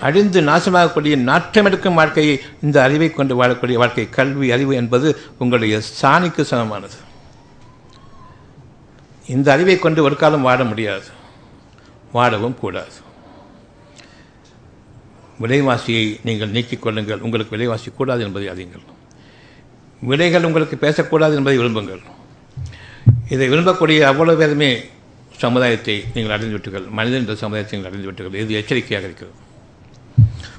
அழிந்து 0.00 0.40
நாசமாகக்கூடிய 0.40 1.14
நாற்றமெடுக்கும் 1.30 1.94
வாழ்க்கையை 1.94 2.40
இந்த 2.62 2.82
அறிவை 2.82 3.10
கொண்டு 3.10 3.34
வாழக்கூடிய 3.42 3.72
வாழ்க்கை 3.72 4.10
கல்வி 4.10 4.50
அறிவு 4.52 4.74
என்பது 4.74 5.16
உங்களுடைய 5.38 5.80
சாணிக்கு 6.02 6.42
சமமானது. 6.42 6.96
இந்த 9.26 9.52
அறிவை 9.52 9.78
கொண்டு 9.78 10.02
ஒரு 10.02 10.16
காலம் 10.16 10.46
வாட 10.46 10.68
முடியாது. 10.68 11.04
வாடவும் 12.12 12.58
கூடாது. 12.58 12.92
விலைவாசியை 15.40 16.20
நீங்கள் 16.24 16.48
நீக்கிக் 16.48 16.82
கொள்ளுங்கள். 16.82 17.18
உங்களுக்கு 17.18 17.56
விலைவாசி 17.56 17.90
கூடாது 17.90 18.22
என்பதை 18.24 18.48
அறியுங்கள். 18.48 18.84
விலைகள் 20.00 20.44
உங்களுக்கு 20.44 20.76
பேசக்கூடாது 20.76 21.36
என்பதை 21.36 21.58
விரும்புங்கள். 21.58 22.02
இதை 23.28 23.48
விரும்பக்கூடிய 23.48 24.00
அவ்வளவு 24.00 24.38
பேருமே 24.38 24.84
சமுதாயத்தை 25.36 26.04
நீங்கள் 26.14 26.36
அடைந்து 26.36 26.56
விட்டீர்கள் 26.56 26.90
மனிதன் 26.90 27.20
என்ற 27.20 27.34
சமுதாயத்தை 27.34 27.80
நீங்கள் 27.80 28.00
அடைந்து 28.00 28.10
விட்டீர்கள் 28.12 28.42
இது 28.42 28.54
எச்சரிக்கையாக 28.54 29.06
இருக்கிறது. 29.06 29.36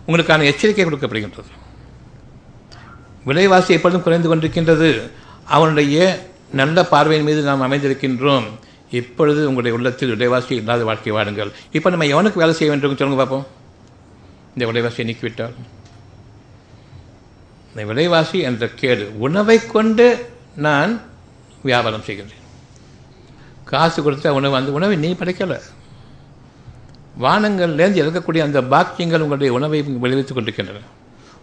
உங்களுக்கான 0.08 0.44
எச்சரிக்கை 0.44 0.86
கொடுக்கப்படுகின்றது. 0.86 1.52
விலைவாசி 3.26 3.74
எப்பொழுதும் 3.74 4.04
குறைந்து 4.04 4.36
கொண்டிருக்கின்றது. 4.36 5.10
அவனுடைய 5.46 6.28
நல்ல 6.52 6.86
பார்வையின் 6.86 7.26
மீது 7.26 7.42
நாம் 7.42 7.72
அமைந்திருக்கின்றோம். 7.72 8.44
இப்பொழுது 8.92 9.48
உங்களுடைய 9.48 9.78
உள்ளத்தில் 9.78 10.10
விலைவாசி 10.10 10.56
இல்லாத 10.56 10.84
வாழ்க்கை 10.84 11.14
வாடுங்கள். 11.14 11.52
இப்போ 11.72 11.90
நம்ம 11.90 12.06
எவனுக்கு 12.06 12.42
வேலை 12.44 12.54
செய்ய 12.54 12.74
வேண்டும் 12.74 12.98
சொல்லுங்க 12.98 13.26
பார்ப்போம் 13.26 13.48
இந்த 14.56 14.72
விலைவாசியை 14.72 15.06
நீக்கிவிட்டால். 15.10 15.56
இந்த 17.70 17.86
விலைவாசி 17.94 18.40
என்ற 18.40 18.68
கேடு 18.68 19.20
உணவை 19.20 19.68
கொண்டு 19.68 20.26
நான் 20.56 21.02
வியாபாரம் 21.64 22.04
செய்கின்றேன். 22.08 22.44
காசு 23.64 24.04
கொடுத்த 24.04 24.34
உணவு 24.34 24.56
அந்த 24.56 24.72
உணவை 24.72 24.98
நீ 24.98 25.12
படைக்கலை. 25.12 25.60
வானங்கள்லேருந்து 27.22 28.02
இறக்கக்கூடிய 28.04 28.38
அந்த 28.38 28.62
பாக்கியங்கள் 28.62 29.24
உங்களுடைய 29.26 29.54
உணவை 29.54 29.82
விளைவித்துக் 29.82 30.36
கொண்டிருக்கின்றன. 30.36 30.82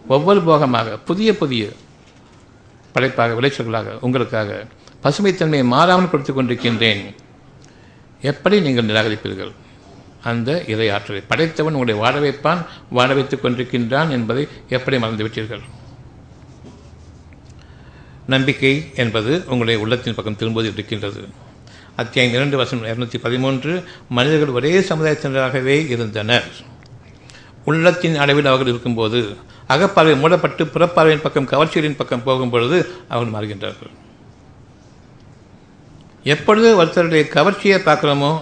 ஒவ்வொரு 0.07 0.41
போகமாக 0.41 0.97
புதிய 0.97 1.37
புதிய 1.37 1.69
படைப்பாக 2.93 3.41
விளைச்சல்களாக 3.41 3.99
உங்களுக்காக 3.99 4.65
பசுமைத்தன்மையை 5.03 5.65
மாறாமல் 5.65 6.09
கொடுத்து 6.09 6.33
கொண்டிருக்கின்றேன். 6.33 7.03
எப்படி 8.21 8.61
நீங்கள் 8.61 8.85
நிராகரிப்பீர்கள்? 8.85 9.51
அந்த 10.23 10.63
இறை 10.67 10.89
ஆற்றலை 10.89 11.23
படைத்தவன் 11.27 11.73
உங்களை 11.73 11.95
வாட 11.99 12.17
வைப்பான் 12.25 12.65
வாட 12.91 13.13
வைத்துக் 13.13 13.45
கொண்டிருக்கின்றான் 13.45 14.09
என்பதை 14.09 14.47
எப்படி 14.69 14.97
மறந்துவிட்டீர்கள்? 14.97 15.63
நம்பிக்கை 18.27 18.91
என்பது 18.95 19.31
உங்களுடைய 19.45 19.79
உள்ளத்தின் 19.79 20.15
பக்கம் 20.15 20.35
திரும்புவது 20.35 20.73
இருக்கின்றது. 20.73 21.27
அத்தியாயம் 21.95 22.33
இரண்டு 22.33 22.57
வருஷம் 22.57 22.83
இருநூத்தி 22.83 23.17
பதிமூன்று 23.21 23.83
மனிதர்கள் 24.09 24.47
ஒரே 24.47 24.79
சமுதாயத்தினராகவே 24.79 25.89
இருந்தனர். 25.89 26.47
உள்ளத்தின் 27.65 28.15
அளவில் 28.15 28.45
அவர்கள் 28.45 28.67
இருக்கும்போது 28.67 29.35
அகப்பார்வை 29.69 30.19
மூடப்பட்டு 30.19 30.65
புறப்பார்வையின் 30.65 31.21
பக்கம் 31.21 31.49
கவர்ச்சிகளின் 31.49 31.97
பக்கம் 31.97 32.25
போகும்பொழுது 32.25 32.77
அவர்கள் 33.09 33.35
மாறுகின்றார்கள். 33.35 33.93
எப்பொழுது 36.23 36.83
ஒருத்தருடைய 36.83 37.23
கவர்ச்சியை 37.37 37.77
பார்க்குறோமோ 37.85 38.41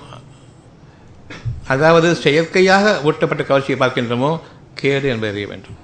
அதாவது 1.67 2.15
செயற்கையாக 2.15 3.01
ஊட்டப்பட்ட 3.03 3.43
கவர்ச்சியை 3.47 3.77
பார்க்கின்றோமோ 3.79 4.39
கேடு 4.73 5.07
என்பதை 5.09 5.29
அறிய 5.29 5.47
வேண்டும். 5.47 5.77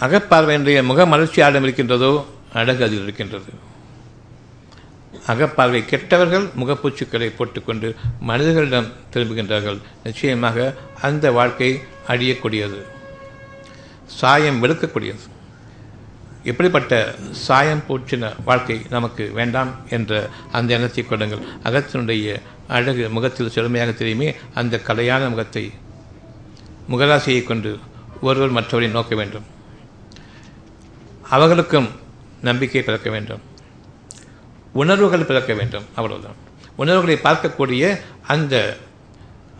அகப்பார்வையினுடைய 0.00 0.84
முக 0.84 1.06
மலர்ச்சி 1.06 1.40
ஆடம் 1.42 1.62
இருக்கின்றதோ 1.62 2.26
அழகு 2.52 2.84
அதில் 2.84 3.02
இருக்கின்றது. 3.02 3.52
அகப்பார்வை 5.26 5.84
கெட்டவர்கள் 5.84 6.46
முகப்பூச்சுக்களை 6.60 7.28
போட்டுக்கொண்டு 7.36 7.94
மனிதர்களிடம் 8.20 8.92
திரும்புகின்றார்கள். 9.12 9.78
நிச்சயமாக 10.04 10.74
அந்த 11.00 11.32
வாழ்க்கை 11.32 11.82
அழியக்கூடியது. 12.08 12.80
சாயம் 14.06 14.62
வெளுக்கக்கூடியது. 14.64 15.24
எப்படிப்பட்ட 16.44 17.14
சாயம் 17.30 17.82
பூச்சின 17.88 18.32
வாழ்க்கை 18.44 18.82
நமக்கு 18.90 19.30
வேண்டாம் 19.32 19.70
என்ற 19.90 20.28
அந்த 20.52 20.74
எண்ணத்தை 20.74 21.04
கொள்ளுங்கள் 21.04 21.46
அகத்தினுடைய 21.62 22.40
அழகு 22.68 23.08
முகத்தில் 23.08 23.50
செழுமையாக 23.50 23.92
தெரியுமே 23.92 24.34
அந்த 24.54 24.80
கலையான 24.86 25.28
முகத்தை 25.28 25.72
முகராசியை 26.90 27.44
கொண்டு 27.44 27.78
ஒருவர் 28.20 28.52
மற்றவரை 28.52 28.90
நோக்க 28.90 29.14
வேண்டும். 29.14 29.44
அவர்களுக்கும் 31.30 31.88
நம்பிக்கை 32.42 32.82
பிறக்க 32.82 33.10
வேண்டும். 33.10 33.40
உணர்வுகள் 34.72 35.24
பிறக்க 35.24 35.54
வேண்டும் 35.54 35.84
அவ்வளவுதான். 35.94 36.38
உணர்வுகளை 36.76 37.16
பார்க்கக்கூடிய 37.22 38.00
அந்த 38.26 38.76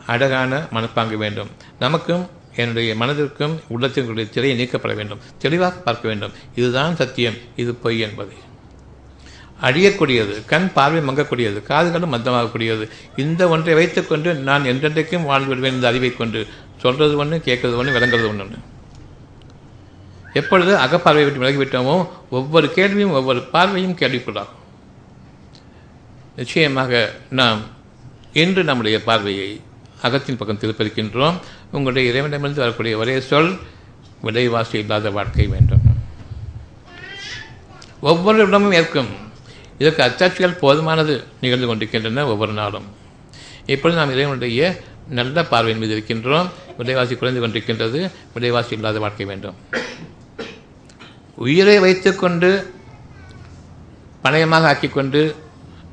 அழகான 0.07 0.67
மனப்பாங்கு 0.73 1.17
வேண்டும். 1.17 1.51
நமக்கும் 1.79 2.31
என்னுடைய 2.57 2.95
மனதிற்கும் 3.03 3.55
உள்ளத்திற்குரிய 3.75 4.27
திரையை 4.35 4.57
நீக்கப்பட 4.59 4.95
வேண்டும். 5.01 5.23
தெளிவாக 5.45 5.81
பார்க்க 5.87 6.05
வேண்டும். 6.11 6.35
இதுதான் 6.61 6.99
சத்தியம். 7.03 7.39
இது 7.63 7.75
பொய் 7.85 8.05
என்பது. 8.07 8.35
அழியக்கூடியது 9.67 10.35
கண் 10.53 10.69
பார்வை 10.77 11.01
மங்கக்கூடியது 11.09 11.59
காதுகளும் 11.69 12.15
மந்தமாகக்கூடியது. 12.15 12.85
இந்த 13.17 13.43
ஒன்றை 13.55 13.75
வைத்துக்கொண்டு 13.75 14.31
நான் 14.49 14.69
என்றென்றைக்கும் 14.73 15.29
வாழ்ந்து 15.31 15.51
விடுவேன் 15.51 15.77
இந்த 15.79 15.87
அறிவை 15.91 16.11
கொண்டு 16.13 16.41
சொல்றது 16.83 17.15
ஒன்று 17.23 17.37
கேட்கறது 17.49 17.77
ஒன்று 17.81 17.97
விளங்குறது 17.97 18.29
ஒன்று 18.33 18.59
எப்பொழுது 20.41 20.73
அகப்பார்வை 20.85 21.23
விட்டு 21.25 21.43
விலகிவிட்டோமோ 21.43 21.95
ஒவ்வொரு 22.31 22.69
கேள்வியும் 22.79 23.15
ஒவ்வொரு 23.19 23.41
பார்வையும் 23.55 23.99
கேள்விக்குள்ளாகும். 24.01 24.61
நிச்சயமாக 26.37 26.93
நாம் 27.41 27.61
இன்று 28.43 28.63
நம்முடைய 28.65 28.97
பார்வையை 29.09 29.51
அகத்தின் 30.07 30.39
பக்கம் 30.39 30.61
திருப்பிருக்கின்றோம் 30.63 31.37
உங்களுடைய 31.75 32.11
இறைவனிடமிருந்து 32.11 32.61
வரக்கூடிய 32.61 32.97
ஒரே 32.97 33.21
சொல் 33.21 33.59
விலைவாசி 34.23 34.79
இல்லாத 34.79 35.11
வாழ்க்கை 35.11 35.47
வேண்டும். 35.47 35.85
ஒவ்வொரு 38.01 38.47
இடமும் 38.47 38.73
ஏற்கும். 38.73 39.09
இதற்கு 39.79 40.03
அச்சாட்சிகள் 40.03 40.61
போதுமானது 40.65 41.15
நிகழ்ந்து 41.41 41.67
கொண்டிருக்கின்றன 41.67 42.27
ஒவ்வொரு 42.27 42.53
நாளும். 42.53 42.87
இப்பொழுது 43.67 44.01
நாம் 44.01 44.13
இறைவனுடைய 44.13 44.81
நல்ல 45.09 45.45
பார்வையின் 45.45 45.83
மீது 45.83 45.95
இருக்கின்றோம். 45.97 46.49
விலைவாசி 46.79 47.15
குறைந்து 47.15 47.43
கொண்டிருக்கின்றது. 47.47 48.11
விலைவாசி 48.35 48.75
இல்லாத 48.75 48.99
வாழ்க்கை 48.99 49.27
வேண்டும். 49.27 49.55
உயிரை 51.35 51.79
வைத்துக்கொண்டு 51.79 52.51
பணயமாக 54.25 54.67
ஆக்கிக்கொண்டு 54.73 55.35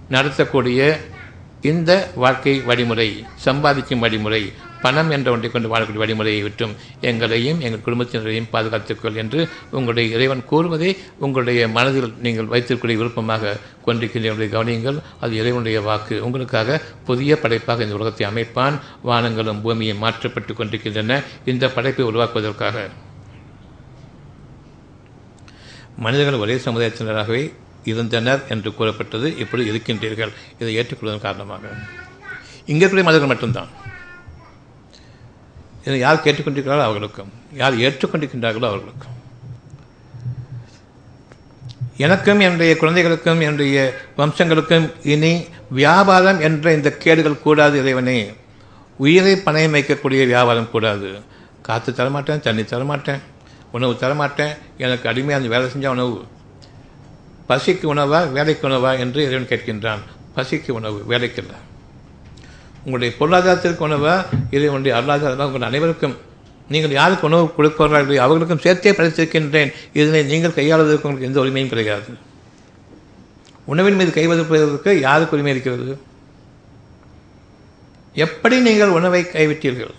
நடத்தக்கூடிய 0.09 0.97
இந்த 1.61 2.11
வாழ்க்கை 2.15 2.59
வழிமுறை 2.59 3.25
சம்பாதிக்கும் 3.35 3.99
வழிமுறை 3.99 4.43
பணம் 4.81 5.09
என்ற 5.09 5.31
ஒன்றை 5.31 5.51
கொண்டு 5.51 5.77
வாழக்கூடிய 5.77 6.01
வழிமுறையை 6.03 6.41
விட்டும் 6.41 6.75
எங்களையும் 7.01 7.59
எங்கள் 7.59 7.83
குடும்பத்தினரையும் 7.85 8.47
பாதுகாத்துக்கொள் 8.53 9.13
என்று 9.13 9.49
உங்களுடைய 9.71 10.15
இறைவன் 10.15 10.45
கூறுவதை 10.45 10.97
உங்களுடைய 11.19 11.67
மனதில் 11.67 12.13
நீங்கள் 12.21 12.45
வைத்திருக்கூடிய 12.45 12.95
விருப்பமாக 13.01 13.57
கொண்டிருக்கின்ற 13.85 14.47
கவனியுங்கள். 14.47 15.01
அது 15.19 15.35
இறைவனுடைய 15.35 15.81
வாக்கு. 15.81 16.23
உங்களுக்காக 16.25 16.81
புதிய 17.05 17.39
படைப்பாக 17.39 17.83
இந்த 17.83 17.95
உலகத்தை 17.95 18.27
அமைப்பான். 18.27 18.79
வானங்களும் 19.05 19.61
பூமியும் 19.61 19.97
மாற்றப்பட்டு 19.97 20.53
கொண்டிருக்கின்றன. 20.53 21.21
இந்த 21.45 21.69
படைப்பை 21.69 22.05
உருவாக்குவதற்காக. 22.05 22.89
மனிதர்கள் 25.97 26.39
ஒரே 26.39 26.55
சமுதாயத்தினராகவே 26.55 27.53
இருந்தனர் 27.83 28.43
என்று 28.49 28.73
கூறப்பட்டது. 28.73 29.37
இப்படி 29.37 29.69
இருக்கின்றீர்கள். 29.69 30.33
இதை 30.59 30.77
ஏற்றுக்கொள்வதன் 30.77 31.19
காரணமாக. 31.19 31.67
இங்கே 32.65 32.85
இருக்கிற 32.85 33.03
மனிதர்கள் 33.03 33.27
மட்டும்தான். 33.27 33.80
இதை 35.85 35.99
யார் 35.99 36.23
கேட்டுக்கொண்டிருக்கிறாரோ 36.23 36.83
அவர்களுக்கும் 36.83 37.31
யார் 37.53 37.77
ஏற்றுக்கொண்டிருக்கின்றார்களோ 37.77 38.69
அவர்களுக்கும். 38.71 39.15
எனக்கும் 41.97 42.39
என்னுடைய 42.39 42.77
குழந்தைகளுக்கும் 42.77 43.41
என்னுடைய 43.41 43.93
வம்சங்களுக்கும் 44.17 44.91
இனி 45.03 45.45
வியாபாரம் 45.69 46.39
என்ற 46.39 46.73
இந்த 46.73 46.91
கேடுகள் 46.91 47.41
கூடாது 47.41 47.79
இறைவனே. 47.79 48.33
உயிரை 48.97 49.33
பணையம் 49.45 49.75
வைக்கக்கூடிய 49.75 50.23
வியாபாரம் 50.25 50.71
கூடாது. 50.71 51.19
காற்று 51.61 51.93
தரமாட்டேன் 51.93 52.39
தண்ணி 52.39 52.61
தரமாட்டேன் 52.61 53.21
உணவு 53.71 53.93
தரமாட்டேன் 53.93 54.57
எனக்கு 54.77 55.09
அடிமையாக 55.09 55.43
அந்த 55.43 55.55
வேலை 55.55 55.65
செஞ்சால் 55.73 55.97
உணவு. 55.97 56.25
பசிக்கு 57.49 57.85
உணவா 57.93 58.31
வேலைக்கு 58.31 58.69
உணவா 58.69 58.99
என்று 58.99 59.25
இறைவன் 59.25 59.51
கேட்கின்றான். 59.51 60.01
பசிக்கு 60.35 60.71
உணவு 60.71 61.03
வேலைக்கு 61.05 61.41
இல்லை. 61.41 61.57
உங்களுடைய 62.85 63.11
பொருளாதாரத்திற்கு 63.19 63.87
உணவை 63.87 64.13
இது 64.55 64.63
உங்களுடைய 64.69 64.93
அருளாதாரமாக 64.97 65.49
உங்கள் 65.51 65.69
அனைவருக்கும். 65.69 66.15
நீங்கள் 66.73 66.97
யாருக்கு 66.99 67.27
உணவு 67.29 67.45
கொடுக்கிறார்கள் 67.55 68.21
அவர்களுக்கும் 68.25 68.61
சேர்த்தே 68.65 68.91
படைத்திருக்கின்றேன். 68.97 69.71
இதனை 69.99 70.21
நீங்கள் 70.31 70.57
கையாளுவதற்கு 70.59 71.07
உங்களுக்கு 71.07 71.29
எந்த 71.29 71.39
உரிமையும் 71.43 71.73
கிடையாது. 71.73 72.11
உணவின் 73.73 73.97
மீது 73.99 74.11
கைவதற்கு 74.19 74.93
யாருக்கு 75.07 75.35
உரிமை 75.37 75.51
இருக்கிறது? 75.55 75.93
எப்படி 78.25 78.55
நீங்கள் 78.67 78.95
உணவை 78.99 79.23
கைவிட்டீர்கள்? 79.35 79.93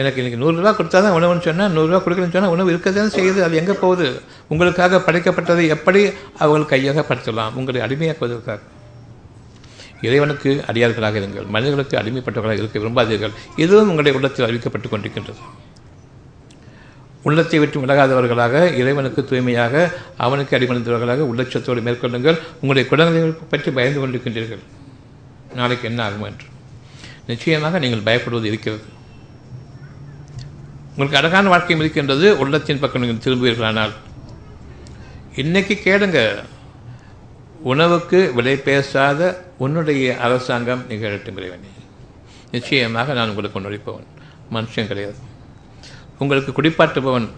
எனக்கு 0.00 0.20
இன்றைக்கி 0.20 0.38
நூறுரூவா 0.40 0.72
கொடுத்தா 0.78 0.98
தான் 1.04 1.16
உணவுன்னு 1.18 1.44
சொன்னால் 1.46 1.72
நூறுரூவா 1.76 2.00
கொடுக்கணும்னு 2.02 2.34
சொன்னால் 2.36 2.54
உணவு 2.56 2.72
இருக்க 2.72 2.88
தான் 2.98 3.14
செய்யுது. 3.18 3.40
அது 3.46 3.60
எங்கே 3.60 3.74
போகுது? 3.84 4.08
உங்களுக்காக 4.52 5.00
படைக்கப்பட்டதை 5.06 5.64
எப்படி 5.76 6.02
அவர்கள் 6.44 6.72
கையாக 6.72 7.04
படுத்தலாம் 7.08 7.56
உங்களை 7.60 7.80
அடிமையாக்குவதற்காக. 7.86 8.60
இறைவனுக்கு 10.02 10.64
அடியார்களாக 10.66 11.18
இருங்கள் 11.20 11.46
மனிதர்களுக்கு 11.46 11.96
அடிமைப்பட்டவர்களாக 11.98 12.60
இருக்க 12.62 12.78
விரும்பாதீர்கள். 12.78 13.32
இதுவும் 13.56 13.88
உங்களுடைய 13.88 14.18
உள்ளத்தில் 14.18 14.46
அறிவிக்கப்பட்டு 14.48 14.88
கொண்டிருக்கின்றது. 14.90 15.40
உள்ளத்தை 17.22 17.58
விட்டு 17.58 17.80
விலகாதவர்களாக 17.80 18.74
இறைவனுக்கு 18.74 19.24
தூய்மையாக 19.24 19.92
அவனுக்கு 20.16 20.58
அடிமணிந்தவர்களாக 20.58 21.24
உள்ளட்சத்தோடு 21.30 21.80
மேற்கொள்ளுங்கள். 21.82 22.38
உங்களுடைய 22.54 22.88
குழந்தைகள் 22.88 23.38
பற்றி 23.50 23.70
பயந்து 23.70 24.00
கொண்டிருக்கின்றீர்கள். 24.00 24.62
நாளைக்கு 25.54 25.88
என்ன 25.88 26.02
ஆகும் 26.02 26.22
என்று. 26.22 26.46
நிச்சயமாக 27.26 27.78
நீங்கள் 27.78 28.06
பயப்படுவது 28.08 28.44
இருக்கிறது. 28.44 28.82
உங்களுக்கு 30.90 31.18
அழகான 31.18 31.48
வாழ்க்கையும் 31.48 31.80
இருக்கின்றது. 31.80 32.38
உள்ளத்தின் 32.38 32.78
பக்கம் 32.78 33.02
நீங்கள் 33.02 33.22
திரும்புவீர்களானால். 33.24 33.92
இன்றைக்கி 35.36 35.74
கேளுங்க. 35.86 36.20
உணவுக்கு 37.62 38.32
விலை 38.34 38.56
பேசாத 38.56 39.44
உன்னுடைய 39.58 40.18
அரசாங்கம் 40.18 40.84
நிகழட்டும் 40.88 41.36
இறைவனே. 41.36 41.66
நிச்சயமாக 42.50 43.12
நான் 43.12 43.28
உங்களுக்கு 43.28 43.60
நுழைப்பவன் 43.60 44.06
மனுஷன் 44.52 44.86
கிடையாது. 44.86 45.14
உங்களுக்கு 46.18 46.62
குடிப்பாட்டுபவன் 46.62 47.28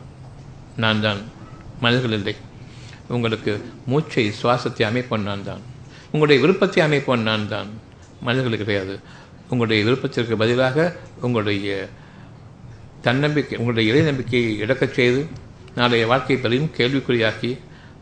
நான் 0.77 1.01
தான். 1.01 1.19
மனிதர்கள் 1.81 2.13
இல்லை. 2.13 2.37
உங்களுக்கு 3.09 3.65
மூச்சை 3.87 4.33
சுவாசத்தை 4.43 4.87
அமைப்பவன் 4.87 5.23
நான் 5.23 5.45
தான். 5.45 5.61
உங்களுடைய 6.05 6.43
விருப்பத்தை 6.43 6.87
அமைப்பவன் 6.87 7.23
நான் 7.23 7.49
தான். 7.49 7.69
மனிதர்கள் 8.21 8.59
கிடையாது. 8.59 8.99
உங்களுடைய 9.43 9.85
விருப்பத்திற்கு 9.85 10.37
பதிலாக 10.37 10.97
உங்களுடைய 11.21 11.89
தன்னம்பிக்கை 13.01 13.59
உங்களுடைய 13.59 13.93
இறை 13.93 14.03
நம்பிக்கையை 14.03 14.59
இழக்கச் 14.59 14.95
செய்து 14.95 15.27
நாளைய 15.75 16.07
வாழ்க்கையை 16.07 16.45
பெரும் 16.45 16.71
கேள்விக்குறியாக்கி 16.77 17.59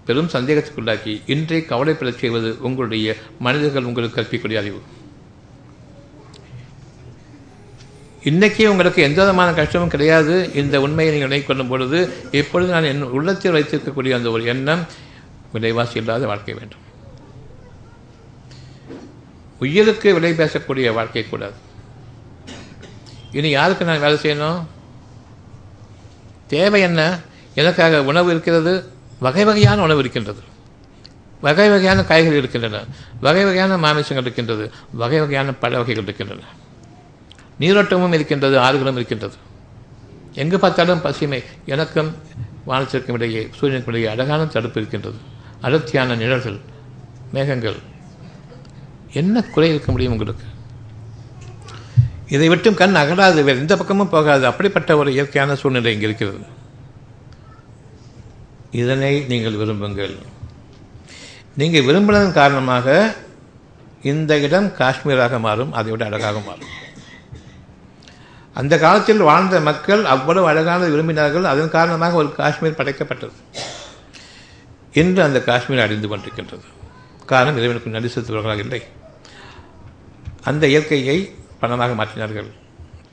பெரும் 0.08 0.32
சந்தேகத்துக்குள்ளாக்கி 0.32 1.22
இன்றை 1.26 1.64
கவலைப்படச் 1.68 2.18
செய்வது 2.18 2.56
உங்களுடைய 2.60 3.16
மனிதர்கள் 3.38 3.84
உங்களுக்கு 3.84 4.20
கற்பிக்கூடிய 4.20 4.58
அறிவு. 4.58 4.80
இன்றைக்கி 8.24 8.66
உங்களுக்கு 8.66 9.02
எந்த 9.02 9.20
விதமான 9.20 9.52
கஷ்டமும் 9.52 9.88
கிடையாது. 9.88 10.50
இந்த 10.54 10.80
உண்மையை 10.80 11.14
நீங்கள் 11.14 11.28
நினைக்கொள்ளும் 11.28 11.68
பொழுது 11.68 11.98
எப்பொழுது 12.30 12.72
நான் 12.72 12.84
என் 12.84 13.02
உள்ளத்தில் 13.02 13.52
வைத்திருக்கக்கூடிய 13.52 14.14
அந்த 14.14 14.30
ஒரு 14.30 14.44
எண்ணம் 14.44 14.86
விலைவாசி 15.52 15.98
இல்லாத 15.98 16.26
வாழ்க்கை 16.26 16.54
வேண்டும். 16.54 16.84
உயிருக்கு 19.58 20.14
விலை 20.14 20.32
பேசக்கூடிய 20.32 20.94
வாழ்க்கை 20.94 21.28
கூடாது. 21.28 21.54
இனி 23.32 23.48
யாருக்கு 23.48 23.84
நான் 23.84 24.00
வேலை 24.00 24.16
செய்யணும்? 24.16 24.64
தேவை 26.46 26.80
என்ன? 26.80 27.18
எனக்காக 27.54 28.04
உணவு 28.04 28.30
இருக்கிறது 28.30 28.96
வகை 29.20 29.44
வகையான 29.44 29.82
உணவு 29.82 29.98
இருக்கின்றது. 29.98 30.40
வகை 31.40 31.68
வகையான 31.68 32.04
காய்கறிகள் 32.04 32.38
இருக்கின்றன. 32.38 32.84
வகை 33.20 33.44
வகையான 33.44 33.76
மாமிசங்கள் 33.76 34.22
இருக்கின்றது. 34.22 34.72
வகை 34.92 35.18
வகையான 35.18 35.52
பழ 35.52 35.76
வகைகள் 35.76 36.02
இருக்கின்றன. 36.02 36.42
நீரோட்டமும் 37.60 38.12
இருக்கின்றது 38.12 38.58
ஆறுகளும் 38.58 38.94
இருக்கின்றது. 38.94 39.34
எங்கு 40.34 40.58
பார்த்தாலும் 40.58 41.00
பசுமை 41.00 41.44
எனக்கும் 41.66 42.16
வானத்திற்கும் 42.66 43.12
இடையே 43.12 43.50
சூரியனுக்கும் 43.60 43.88
இடையே 43.88 44.06
அழகான 44.06 44.46
தடுப்பு 44.46 44.80
இருக்கின்றது. 44.80 45.16
அடர்த்தியான 45.60 46.14
நிழல்கள் 46.14 46.58
மேகங்கள். 47.32 47.76
என்ன 49.12 49.42
குறை 49.42 49.68
இருக்க 49.68 49.92
முடியும் 49.92 50.12
உங்களுக்கு? 50.12 50.44
இதை 52.28 52.48
விட்டும் 52.48 52.74
கண் 52.74 52.96
அகலாது 52.96 53.34
வேறு 53.34 53.58
எந்த 53.58 53.76
பக்கமும் 53.76 54.08
போகாது. 54.08 54.46
அப்படிப்பட்ட 54.46 54.96
ஒரு 54.96 55.12
இயற்கையான 55.12 55.54
சூழ்நிலை 55.54 55.92
இங்கே 55.92 56.04
இருக்கிறது. 56.04 56.56
இதனை 58.70 59.20
நீங்கள் 59.20 59.56
விரும்புங்கள். 59.56 60.16
நீங்கள் 61.56 61.82
விரும்பினதன் 61.82 62.32
காரணமாக 62.32 63.16
இந்த 64.02 64.38
இடம் 64.38 64.66
காஷ்மீராக 64.66 65.40
மாறும் 65.40 65.72
அதை 65.72 65.90
விட 65.90 66.04
அழகாக 66.04 66.40
மாறும். 66.40 66.74
அந்த 68.52 68.78
காலத்தில் 68.78 69.18
வாழ்ந்த 69.18 69.60
மக்கள் 69.60 70.04
அவ்வளவு 70.04 70.46
அழகானது 70.46 70.90
விரும்பினார்கள் 70.94 71.42
அதன் 71.42 71.70
காரணமாக 71.70 72.16
ஒரு 72.16 72.34
காஷ்மீர் 72.34 72.78
படைக்கப்பட்டது. 72.78 73.36
இன்று 74.92 75.22
அந்த 75.22 75.42
காஷ்மீர் 75.42 75.80
அடைந்து 75.80 76.08
கொண்டிருக்கின்றது. 76.08 76.66
காரணம் 77.26 77.56
இறைவனுக்கு 77.56 77.90
நன்றி 77.90 78.12
செலுத்துபவர்களாக 78.14 78.58
இல்லை. 78.58 78.82
அந்த 80.44 80.66
இயற்கையை 80.66 81.34
பணமாக 81.60 81.94
மாற்றினார்கள். 82.00 82.48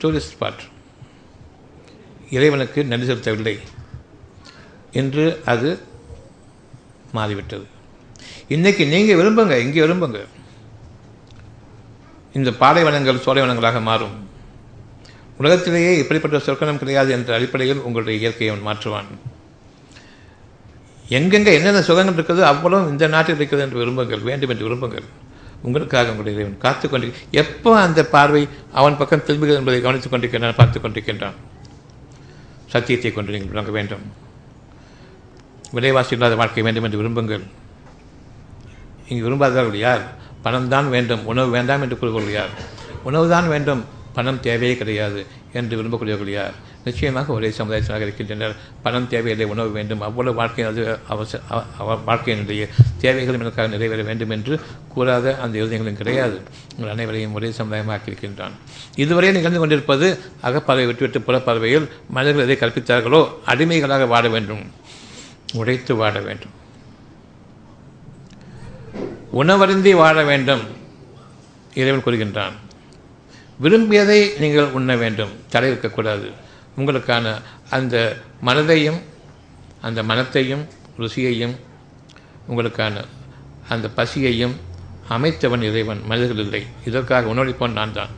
Tourist 0.02 0.34
spot. 0.34 0.62
இறைவனுக்கு 2.30 2.84
நன்றி 2.84 3.12
செலுத்தவில்லை. 3.12 3.58
என்று 4.92 5.24
அது 5.52 5.70
மாறிவிட்டது. 7.16 7.66
இன்றைக்கி 8.54 8.84
நீங்கள் 8.94 9.18
விரும்புங்க 9.20 9.56
இங்கே 9.64 9.82
விரும்புங்க. 9.84 10.20
இந்த 12.38 12.50
பாலைவனங்கள் 12.62 13.24
சோலைவனங்களாக 13.26 13.80
மாறும். 13.90 14.16
உலகத்திலேயே 15.40 15.92
இப்படிப்பட்ட 16.02 16.38
சொற்கணம் 16.46 16.80
கிடையாது 16.82 17.10
என்ற 17.16 17.30
அடிப்படையில் 17.36 17.84
உங்களுடைய 17.86 18.16
இயற்கையை 18.20 18.50
அவன் 18.52 18.66
மாற்றுவான். 18.68 19.08
எங்கெங்கே 21.18 21.52
என்னென்ன 21.58 21.82
சுகங்கள் 21.88 22.16
இருக்குது 22.18 22.42
அவ்வளவு 22.50 22.90
இந்த 22.92 23.06
நாட்டில் 23.14 23.38
இருக்கிறது 23.38 23.64
என்று 23.66 23.80
விரும்புங்கள் 23.82 24.26
வேண்டும் 24.28 24.52
என்று 24.52 24.66
விரும்புங்கள். 24.68 25.08
உங்களுக்காக 25.66 26.10
உங்களுடைய 26.12 26.36
இறைவன் 26.36 26.62
காத்து 26.64 26.86
கொண்டு 26.88 27.12
எப்போ 27.42 27.70
அந்த 27.86 28.00
பார்வை 28.14 28.42
அவன் 28.80 28.98
பக்கம் 29.00 29.24
திரும்புகிறது 29.26 29.60
என்பதை 29.60 29.80
கவனித்துக் 29.80 30.12
கொண்டிருக்கின்றான் 30.12 30.60
பார்த்து 30.60 30.80
கொண்டிருக்கின்றான். 30.80 31.36
சத்தியத்தை 32.74 33.12
கொண்டு 33.12 33.34
நீங்கள் 33.34 33.52
விளங்க 33.54 33.72
வேண்டும். 33.78 34.06
விலைவாசி 35.74 36.14
இல்லாத 36.14 36.34
வாழ்க்கை 36.34 36.62
வேண்டும் 36.62 36.84
என்று 36.84 37.00
விரும்புங்கள். 37.02 37.44
இங்கு 39.08 39.26
விரும்பாதவர்கள் 39.26 39.84
யார்? 39.88 40.04
பணம் 40.42 40.68
தான் 40.68 40.88
வேண்டும். 40.88 41.24
உணவு 41.24 41.50
வேண்டாம் 41.50 41.82
என்று 41.82 41.98
கூறுபவர்கள் 41.98 42.38
யார்? 42.38 42.54
உணவு 43.02 43.28
தான் 43.28 43.48
வேண்டும். 43.48 43.82
பணம் 44.16 44.40
தேவையே 44.40 44.76
கிடையாது 44.76 45.26
என்று 45.52 45.74
விரும்பக்கூடியவர்கள் 45.78 46.36
யார்? 46.36 46.54
நிச்சயமாக 46.84 47.32
ஒரே 47.32 47.48
சமுதாயத்தினாக 47.58 48.00
இருக்கின்றனர். 48.00 48.54
பணம் 48.84 49.08
தேவையில்லை 49.12 49.46
உணவு 49.52 49.70
வேண்டும். 49.70 50.00
அவ்வளவு 50.00 50.36
வாழ்க்கை 50.40 50.64
அது 50.64 50.98
அவசர 51.12 51.40
வாழ்க்கையினுடைய 52.08 52.68
தேவைகளும் 53.02 53.40
எனக்காக 53.40 53.68
நிறைவேற 53.68 54.02
வேண்டும் 54.02 54.30
என்று 54.30 54.60
கூறாத 54.94 55.34
அந்த 55.44 55.54
யோஜனைகளும் 55.62 55.98
கிடையாது. 56.00 56.38
உங்கள் 56.76 56.92
அனைவரையும் 56.94 57.34
ஒரே 57.34 57.50
சமுதாயமாக 57.50 58.06
இருக்கின்றான். 58.06 58.54
இதுவரை 59.04 59.32
நிகழ்ந்து 59.32 59.58
கொண்டிருப்பது 59.58 60.08
அகப்பறவை 60.40 60.86
விட்டுவிட்டு 60.86 61.20
புறப்பறவையில் 61.28 61.88
மனிதர்கள் 62.16 62.46
எதை 62.46 62.58
கற்பித்தார்களோ 62.62 63.28
அடிமைகளாக 63.44 64.06
வாழ 64.06 64.28
வேண்டும். 64.28 64.64
உழைத்து 65.56 65.94
வாழ 65.94 66.20
வேண்டும். 66.20 66.54
உணவருந்தி 69.32 69.94
வாழ 69.94 70.24
வேண்டும் 70.24 70.62
இறைவன் 71.74 72.02
கூறுகின்றான். 72.04 72.52
விரும்பியதை 73.58 74.32
நீங்கள் 74.38 74.64
உண்ண 74.64 74.96
வேண்டும் 74.96 75.30
தடை 75.50 75.68
இருக்கக்கூடாது. 75.68 76.30
உங்களுக்கான 76.78 77.40
அந்த 77.70 78.16
மனதையும் 78.44 79.00
அந்த 79.80 80.02
மனத்தையும் 80.02 80.68
ருசியையும் 80.98 81.56
உங்களுக்கான 82.48 83.04
அந்த 83.68 83.88
பசியையும் 83.88 84.56
அமைத்தவன் 85.08 85.62
இறைவன் 85.62 86.00
மனிதர்கள் 86.04 86.44
இல்லை. 86.44 86.66
இதற்காக 86.84 87.34
உணவளிப்பவன் 87.34 87.72
நான் 87.72 87.92
தான். 87.92 88.08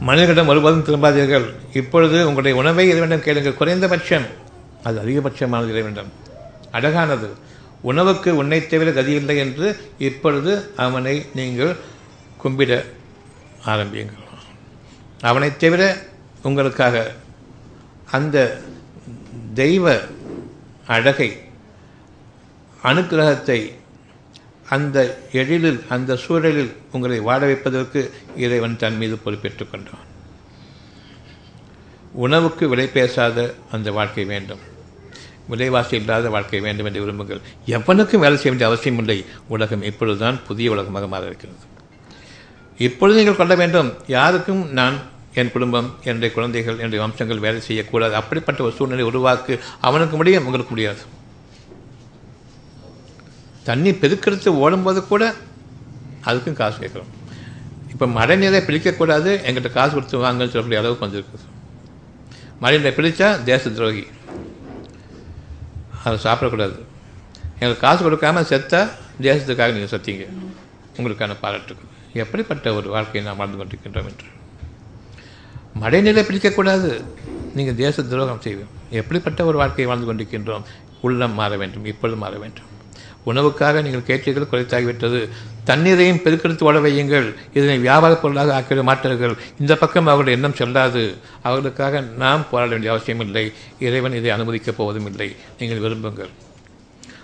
மனிதர்களிடம் 0.00 0.46
ஒருபோதும் 0.46 0.84
திரும்பாதீர்கள். 0.84 1.54
இப்பொழுது 1.72 2.22
உங்களுடைய 2.22 2.56
உணவை 2.56 2.88
இறைவனிடம் 2.88 3.22
கேளுங்கள். 3.22 3.54
குறைந்தபட்சம் 3.54 4.26
அது 4.86 4.96
அதிகபட்சமானது 5.04 5.72
இறைவனிடம் 5.74 6.12
அழகானது. 6.78 7.28
உணவுக்கு 7.90 8.30
உன்னை 8.40 8.58
தவிர 8.66 8.88
கதியில்லை 8.98 9.36
என்று 9.44 9.66
இப்பொழுது 10.08 10.52
அவனை 10.84 11.14
நீங்கள் 11.38 11.74
கும்பிட 12.42 12.72
ஆரம்பியுங்கள். 13.72 14.24
அவனை 15.30 15.50
தவிர 15.64 15.82
உங்களுக்காக 16.48 16.96
அந்த 18.16 18.36
தெய்வ 19.62 19.84
அழகை 20.96 21.30
அனுக்கிரகத்தை 22.82 23.60
அந்த 24.74 24.96
எழிலில் 25.40 25.80
அந்த 25.94 26.16
சூழலில் 26.24 26.72
உங்களை 26.94 27.18
வாழ 27.28 27.40
வைப்பதற்கு 27.50 28.00
இறைவன் 28.44 28.80
தன் 28.82 28.98
மீது 29.00 29.16
பொறுப்பேற்றுக் 29.24 29.70
கொண்டான் 29.70 30.04
உணவுக்கு 32.24 32.64
விலை 32.72 32.86
பேசாத 32.96 33.38
அந்த 33.74 33.88
வாழ்க்கை 33.96 34.24
வேண்டும். 34.32 34.62
விலைவாசி 35.48 35.96
இல்லாத 36.00 36.28
வாழ்க்கை 36.34 36.60
வேண்டும் 36.66 36.88
என்று 36.88 37.02
விரும்புங்கள். 37.04 37.40
எவனுக்கும் 37.76 38.22
வேலை 38.24 38.36
செய்ய 38.36 38.52
வேண்டிய 38.52 38.68
அவசியம் 38.70 39.00
இல்லை 39.02 39.18
உலகம் 39.54 39.82
இப்பொழுதுதான் 39.82 40.38
புதிய 40.46 40.70
உலகமாக 40.76 41.06
மாற 41.06 41.26
இருக்கிறது. 41.30 41.60
இப்பொழுது 42.86 43.18
நீங்கள் 43.18 43.40
கொள்ள 43.40 43.54
வேண்டும் 43.62 43.90
யாருக்கும் 44.16 44.64
நான் 44.78 44.96
என் 45.40 45.52
குடும்பம் 45.52 45.88
என்னுடைய 46.08 46.30
குழந்தைகள் 46.34 46.76
என்னுடைய 46.76 47.00
வம்சங்கள் 47.04 47.44
வேலை 47.46 47.60
செய்யக்கூடாது. 47.60 48.14
அப்படிப்பட்ட 48.20 48.62
ஒரு 48.66 48.74
சூழ்நிலை 48.78 49.04
உருவாக்கு 49.10 49.54
அவனுக்கு 49.80 50.16
முடியும் 50.16 50.46
உங்களுக்கு 50.48 50.72
முடியாது. 50.74 51.02
தண்ணி 53.68 53.90
பெருக்கெடுத்து 54.02 54.50
ஓடும்போது 54.64 55.00
கூட 55.12 55.34
அதுக்கும் 56.30 56.60
காசு 56.60 56.76
கேட்குறோம் 56.82 57.12
இப்போ 57.92 58.06
மழை 58.16 58.36
நீரை 58.36 58.60
பிடிக்கக்கூடாது 58.66 59.30
எங்கிட்ட 59.48 59.70
காசு 59.72 59.92
கொடுத்து 59.94 60.22
வாங்கன்னு 60.22 60.52
சொல்லக்கூடிய 60.52 60.80
அளவுக்கு 60.80 61.06
வந்திருக்குது. 61.06 61.44
மழை 62.60 62.76
நீரை 62.78 62.92
பிடிச்சா 62.96 63.28
தேச 63.50 63.70
துரோகி. 63.70 64.04
அதை 66.06 66.16
சாப்பிடக்கூடாது. 66.26 66.76
எங்களுக்கு 67.60 67.84
காசு 67.84 68.00
கொடுக்காம 68.06 68.42
செத்தா 68.52 68.80
தேசத்துக்காக 69.26 69.74
நீங்கள் 69.76 69.92
செத்தீங்க. 69.94 70.24
உங்களுக்கான 70.96 71.36
பாராட்டுக்கு 71.44 71.84
எப்படிப்பட்ட 72.22 72.74
ஒரு 72.78 72.88
வாழ்க்கையை 72.94 73.22
நாம் 73.28 73.40
வாழ்ந்து 73.40 73.58
கொண்டிருக்கின்றோம் 73.60 74.08
என்று. 74.10 74.28
மடைநிலை 75.82 76.22
பிடிக்கக்கூடாது. 76.28 76.90
நீங்கள் 77.58 77.78
தேச 77.82 78.02
துரோகம் 78.02 78.42
செய்வோம் 78.44 78.72
எப்படிப்பட்ட 79.00 79.40
ஒரு 79.50 79.56
வாழ்க்கையை 79.62 79.88
வாழ்ந்து 79.90 80.08
கொண்டிருக்கின்றோம்? 80.10 80.64
உள்ளம் 81.06 81.36
மாற 81.40 81.56
வேண்டும் 81.62 81.84
இப்பொழுது 81.92 82.18
மாற 82.22 82.34
வேண்டும். 82.44 82.70
உணவுக்காக 83.26 83.82
நீங்கள் 83.82 84.18
கேட்டீர்கள் 84.18 84.46
குறைத்தாகிவிட்டது. 84.52 85.28
தண்ணீரையும் 85.64 86.16
பெருக்கெடுத்து 86.16 86.62
ஓட 86.62 86.78
வையுங்கள். 86.78 87.34
இதனை 87.54 87.78
வியாபார 87.78 88.14
பொருளாக 88.14 88.60
ஆக்கிவிட 88.60 88.82
மாட்டார்கள். 88.82 89.36
இந்த 89.60 89.76
பக்கம் 89.76 90.06
அவர்களுடைய 90.06 90.38
எண்ணம் 90.38 90.56
செல்லாது. 90.56 91.14
அவர்களுக்காக 91.42 92.00
நாம் 92.00 92.46
போராட 92.50 92.70
வேண்டிய 92.70 92.92
அவசியம் 92.92 93.20
இல்லை. 93.20 93.52
இறைவன் 93.80 94.14
இதை 94.14 94.30
அனுமதிக்கப் 94.30 94.76
போவதும் 94.76 95.06
இல்லை. 95.06 95.36
நீங்கள் 95.58 95.78
விரும்புங்கள். 95.78 96.28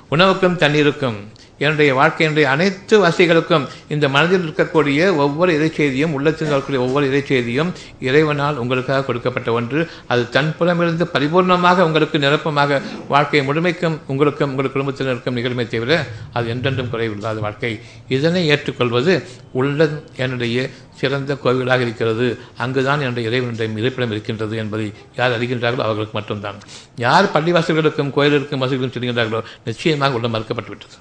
உணவுக்கும் 0.09 0.57
தண்ணீருக்கும் 0.57 1.17
என்னுடைய 1.63 1.91
வாழ்க்கையினுடைய 2.01 2.47
அனைத்து 2.55 2.95
வசதிகளுக்கும் 3.05 3.65
இந்த 3.95 4.07
மனதில் 4.15 4.45
இருக்கக்கூடிய 4.47 5.01
ஒவ்வொரு 5.25 5.51
இறைச்செய்தியும் 5.59 6.15
உள்ளத்தில் 6.19 6.47
இருக்கக்கூடிய 6.47 6.81
ஒவ்வொரு 6.87 7.07
இறைச்செய்தியும் 7.11 7.71
இறைவனால் 8.09 8.61
உங்களுக்காக 8.63 9.05
கொடுக்கப்பட்ட 9.09 9.53
ஒன்று. 9.59 9.81
அது 10.13 10.23
தன் 10.37 10.53
புலமிருந்து 10.59 11.07
பரிபூர்ணமாக 11.15 11.87
உங்களுக்கு 11.89 12.19
நிரப்பமாக 12.25 12.81
வாழ்க்கையை 13.13 13.43
முழுமைக்கும் 13.49 13.99
உங்களுக்கும் 14.13 14.51
உங்கள் 14.53 14.73
குடும்பத்தினருக்கும் 14.75 15.39
நிகழ்மை 15.41 15.67
தவிர 15.75 15.93
அது 16.39 16.49
என்றென்றும் 16.55 16.91
குறைவில்லாத 16.95 17.41
வாழ்க்கை. 17.47 17.73
இதனை 18.17 18.45
ஏற்றுக்கொள்வது 18.55 19.15
உள்ள 19.61 19.89
என்னுடைய 20.25 20.69
சிறந்த 21.01 21.33
கோவிலாக 21.45 21.81
இருக்கிறது. 21.87 22.27
அங்குதான் 22.65 23.03
என்னுடைய 23.05 23.29
இறைவனுடைய 23.31 23.79
இருப்பிடம் 23.83 24.13
இருக்கின்றது 24.15 24.55
என்பதை 24.63 24.87
யார் 25.21 25.37
அறிகின்றார்களோ 25.39 25.87
அவர்களுக்கு 25.87 26.19
மட்டும்தான். 26.19 26.61
யார் 27.07 27.33
பள்ளிவாசல்களுக்கும் 27.37 28.15
கோயிலுக்கும் 28.19 28.63
வசதிகளும் 28.65 28.95
செல்கின்றார்களோ 28.97 29.43
நிச்சயமாக 29.71 30.19
உள்ள 30.19 30.29
மறுக்கப்பட்டு 30.35 30.73
விட்டது 30.75 30.99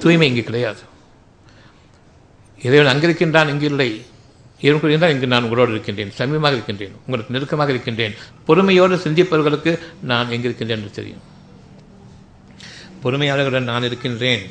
தூய்மை 0.00 0.28
இங்கு 0.28 0.42
கிடையாது. 0.42 0.80
இறைவன் 2.62 2.96
அங்கிருக்கின்றான் 2.96 3.48
இங்கு 3.48 3.66
இல்லை 3.66 4.04
இறைவன் 4.60 4.82
கூறுகின்றான் 4.82 5.10
இங்கு 5.10 5.26
நான் 5.26 5.42
உங்களோடு 5.42 5.70
இருக்கின்றேன் 5.70 6.12
சமீபமாக 6.18 6.52
இருக்கின்றேன் 6.52 6.92
உங்களுக்கு 7.06 7.32
நெருக்கமாக 7.32 7.70
இருக்கின்றேன். 7.70 8.14
பொறுமையோடு 8.46 8.96
சிந்திப்பவர்களுக்கு 8.96 9.78
நான் 10.02 10.28
எங்கிருக்கின்றேன் 10.28 10.78
என்று 10.78 10.90
தெரியும். 10.90 11.22
பொறுமையாளர்களுடன் 13.02 13.70
நான் 13.70 13.82
இருக்கின்றேன். 13.82 14.50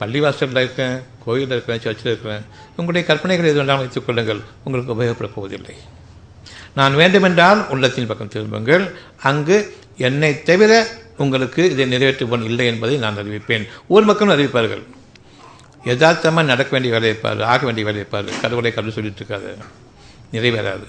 பள்ளிவாசலில் 0.00 0.56
இருக்கேன் 0.56 1.00
கோயிலில் 1.24 1.50
இருக்கிறேன் 1.50 1.80
சர்ச்சில் 1.80 2.10
இருக்கிறேன் 2.12 2.44
உங்களுடைய 2.70 3.06
கற்பனைகள் 3.06 3.46
எது 3.46 3.56
வேண்டாம் 3.56 3.78
வைத்துக் 3.78 4.06
கொள்ளுங்கள் 4.06 4.40
உங்களுக்கு 4.64 4.94
உபயோகப்பட 4.94 5.30
போவதில்லை. 5.34 5.74
நான் 6.74 6.94
வேண்டுமென்றால் 6.94 7.68
உள்ளத்தின் 7.68 8.06
பக்கம் 8.06 8.28
திரும்புங்கள். 8.28 8.92
அங்கு 9.22 9.76
என்னை 9.96 10.42
தவிர 10.42 10.72
உங்களுக்கு 11.24 11.62
இதை 11.72 11.84
நிறைவேற்றுவன் 11.92 12.46
இல்லை 12.50 12.66
என்பதை 12.72 12.96
நான் 13.04 13.20
அறிவிப்பேன். 13.22 13.64
ஊர் 13.94 14.08
மக்களும் 14.10 14.34
அறிவிப்பார்கள். 14.36 14.82
யதார்த்தமாக 15.88 16.46
நடக்க 16.52 16.70
வேண்டிய 16.74 16.92
வேலை 16.94 17.08
இருப்பார் 17.12 17.42
ஆக 17.52 17.60
வேண்டிய 17.68 17.84
வேலை 17.88 18.00
இருப்பார் 18.02 18.28
கடவுளை 18.42 18.70
கடவுள் 18.72 18.96
சொல்லிட்டு 18.96 19.22
இருக்காது 19.22 19.50
நிறைவேறாது. 20.34 20.86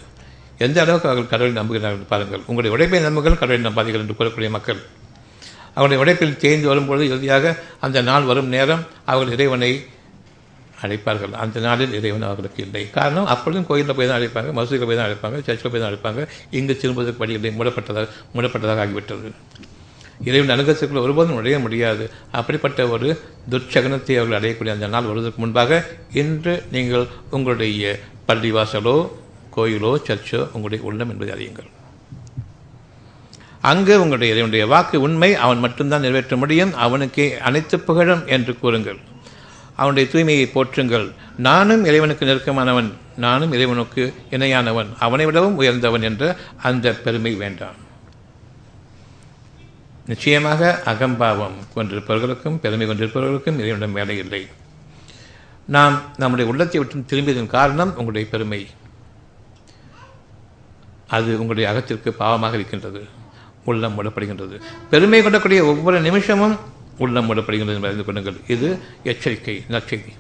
எந்த 0.66 0.78
அளவுக்கு 0.84 1.08
அவர்கள் 1.10 1.32
கடவுளை 1.34 1.54
நம்புகிறார்கள் 1.60 2.10
பாருங்கள். 2.12 2.44
உங்களுடைய 2.50 2.72
உழைப்பை 2.76 3.00
நம்புகள் 3.08 3.40
கடவுளை 3.42 3.62
நம்பாதீர்கள் 3.68 4.04
என்று 4.06 4.18
கூறக்கூடிய 4.20 4.50
மக்கள். 4.58 4.82
அவருடைய 5.78 6.00
உழைப்பில் 6.04 6.38
தேய்ந்து 6.44 6.68
வரும்பொழுது 6.72 7.06
இறுதியாக 7.12 7.54
அந்த 7.86 7.98
நாள் 8.10 8.30
வரும் 8.30 8.52
நேரம் 8.56 8.84
அவர்கள் 9.12 9.36
இறைவனை 9.38 9.72
அழைப்பார்கள். 10.86 11.34
அந்த 11.44 11.58
நாளில் 11.66 11.96
இறைவன் 11.98 12.28
அவர்களுக்கு 12.30 12.62
இல்லை. 12.66 12.84
காரணம் 12.98 13.30
அப்பொழுதும் 13.34 13.68
கோயிலில் 13.70 13.98
போய் 13.98 14.10
தான் 14.12 14.20
அழைப்பாங்க 14.20 14.52
மசூதியில் 14.58 14.90
போய் 14.90 15.00
தான் 15.00 15.08
அழைப்பாங்க 15.10 15.40
சர்ச்சில் 15.48 15.72
போய் 15.74 15.84
தான் 15.84 15.92
அழைப்பாங்க. 15.92 16.22
இங்கு 16.60 16.76
திரும்புவதற்கு 16.82 17.24
வழி 17.24 17.38
இல்லை. 17.40 17.52
மூடப்பட்டதாக 17.60 18.08
மூடப்பட்டதாக 18.36 18.84
ஆகிவிட்டது. 18.86 19.32
இறைவன் 20.26 20.60
அனுகத்துக்குள்ள 20.60 21.02
ஒருபோதும் 21.02 21.36
நுழைய 21.36 21.60
முடியாது. 21.60 22.10
அப்படிப்பட்ட 22.32 22.88
ஒரு 22.88 23.20
துர்ச்சகனத்தை 23.50 24.16
அவர்கள் 24.18 24.40
அடையக்கூடிய 24.40 24.70
அந்த 24.70 24.88
நாள் 24.88 25.04
வருவதற்கு 25.04 25.42
முன்பாக 25.42 25.86
இன்று 26.14 26.64
நீங்கள் 26.72 27.08
உங்களுடைய 27.30 28.00
பள்ளிவாசலோ 28.28 29.10
கோயிலோ 29.56 29.94
சர்ச்சோ 30.08 30.42
உங்களுடைய 30.46 30.86
உள்ளம் 30.86 31.10
என்பதை 31.10 31.34
அறியுங்கள். 31.36 31.70
அங்கு 33.62 34.00
உங்களுடைய 34.02 34.34
இறைவனுடைய 34.34 34.68
வாக்கு 34.68 35.02
உண்மை 35.02 35.36
அவன் 35.36 35.60
மட்டும்தான் 35.60 36.02
நிறைவேற்ற 36.02 36.36
முடியும். 36.36 36.76
அவனுக்கே 36.76 37.40
அனைத்து 37.40 37.80
புகழும் 37.80 38.28
என்று 38.28 38.60
கூறுங்கள். 38.60 39.00
அவனுடைய 39.76 40.10
தூய்மையை 40.14 40.48
போற்றுங்கள். 40.56 41.12
நானும் 41.38 41.86
இறைவனுக்கு 41.86 42.26
நெருக்கமானவன். 42.26 42.92
நானும் 43.18 43.52
இறைவனுக்கு 43.52 44.14
இணையானவன். 44.32 44.88
அவனை 45.00 45.26
விடவும் 45.26 45.56
உயர்ந்தவன் 45.56 46.02
என்ற 46.02 46.36
அந்த 46.62 46.94
பெருமை 46.94 47.34
வேண்டாம். 47.34 47.90
நிச்சயமாக 50.12 50.82
அகம்பாவம் 50.86 51.58
கொண்டிருப்பவர்களுக்கும் 51.76 52.58
பெருமை 52.64 52.86
கொண்டிருப்பவர்களுக்கும் 52.88 53.60
இறைவனிடம் 53.62 53.98
வேலை 54.00 54.18
இல்லை. 54.18 54.48
நாம் 55.66 56.02
நம்முடைய 56.18 56.52
உள்ளத்தை 56.52 56.82
விட்டு 56.82 57.04
திரும்பியதன் 57.12 57.54
காரணம் 57.58 57.90
உங்களுடைய 57.90 58.28
பெருமை. 58.32 58.62
அது 61.08 61.30
உங்களுடைய 61.32 61.70
அகத்திற்கு 61.70 62.10
பாவமாக 62.20 62.54
இருக்கின்றது. 62.54 63.02
உள்ளம் 63.66 63.96
மூடப்படுகின்றது. 63.98 64.56
பெருமை 64.90 65.22
கொண்டக்கூடிய 65.22 65.62
ஒவ்வொரு 65.62 66.02
நிமிஷமும் 66.02 66.60
உள்ளம் 66.98 67.28
மூடப்படுகின்றது 67.28 67.74
என்று 67.76 67.88
அறிந்து 67.88 68.06
கொள்ளுங்கள். 68.06 68.38
இது 68.48 68.68
எச்சரிக்கை 69.04 69.56
நற்செய்தி. 69.70 70.14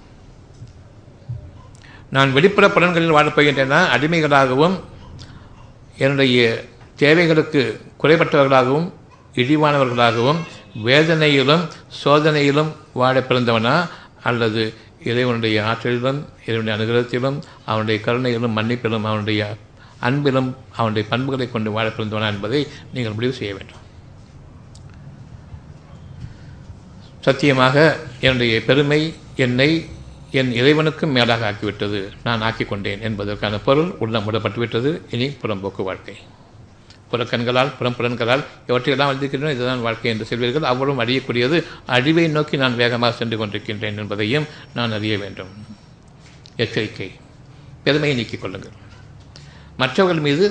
நான் 2.09 2.33
வெளிப்புற 2.33 2.67
பலன்களில் 2.67 3.15
வாழப்போகின்றன 3.17 3.75
அடிமைகளாகவும் 3.95 4.79
என்னுடைய 5.97 6.63
தேவைகளுக்கு 6.95 7.61
குறைபட்டவர்களாகவும் 8.01 8.89
இழிவானவர்களாகவும் 9.35 10.39
வேதனையிலும் 10.85 11.67
சோதனையிலும் 12.03 12.71
வாழ 12.93 13.19
பிறந்தவனா? 13.19 13.89
அல்லது 14.23 14.73
இறைவனுடைய 15.03 15.63
ஆற்றலிலும் 15.63 16.25
இறைவனுடைய 16.45 16.73
அனுகிரகத்திலும் 16.77 17.41
அவனுடைய 17.65 17.99
கருணையிலும் 18.05 18.57
மன்னிப்பிலும் 18.57 19.03
அவனுடைய 19.03 19.55
அன்பிலும் 20.01 20.55
அவனுடைய 20.75 21.07
பண்புகளை 21.07 21.51
கொண்டு 21.51 21.71
வாழ 21.71 21.87
பிறந்தவனா 21.89 22.27
என்பதை 22.27 22.67
நீங்கள் 22.93 23.13
முடிவு 23.13 23.33
செய்ய 23.33 23.53
வேண்டும். 23.53 23.79
சத்தியமாக 27.19 27.97
என்னுடைய 28.19 28.61
பெருமை 28.61 29.15
என்னை 29.35 29.89
என் 30.31 30.51
இறைவனுக்கும் 30.51 31.11
மேலாக 31.11 31.51
ஆக்கிவிட்டது. 31.51 32.11
நான் 32.23 32.41
ஆக்கிக்கொண்டேன் 32.41 33.01
என்பதற்கான 33.01 33.57
பொருள் 33.57 33.91
உள்ளம் 33.99 34.31
விடப்பட்டுவிட்டது. 34.31 35.01
இனி 35.09 35.27
புறம்போக்கு 35.27 35.83
வாழ்க்கை. 35.83 36.17
புறக்கண்களால் 37.11 37.71
புறம்புலன்களால் 37.79 38.43
எவற்றையெல்லாம் 38.69 39.11
வந்திருக்கின்றன 39.11 39.53
இதுதான் 39.57 39.85
வாழ்க்கை 39.87 40.09
என்று 40.13 40.27
சொல்வீர்கள். 40.31 40.69
அவ்வளவும் 40.71 41.01
அறியக்கூடியது 41.03 41.59
அழிவை 41.97 42.25
நோக்கி 42.37 42.57
நான் 42.63 42.79
வேகமாக 42.81 43.13
சென்று 43.19 43.37
கொண்டிருக்கின்றேன் 43.41 43.99
என்பதையும் 44.03 44.47
நான் 44.77 44.95
அறிய 44.99 45.15
வேண்டும். 45.23 45.51
எச்சரிக்கை. 46.65 47.09
பெருமையை 47.85 48.17
நீக்கிக் 48.17 48.43
கொள்ளுங்கள். 48.43 48.77
மற்றவர்கள் 49.81 50.25
மீது 50.27 50.45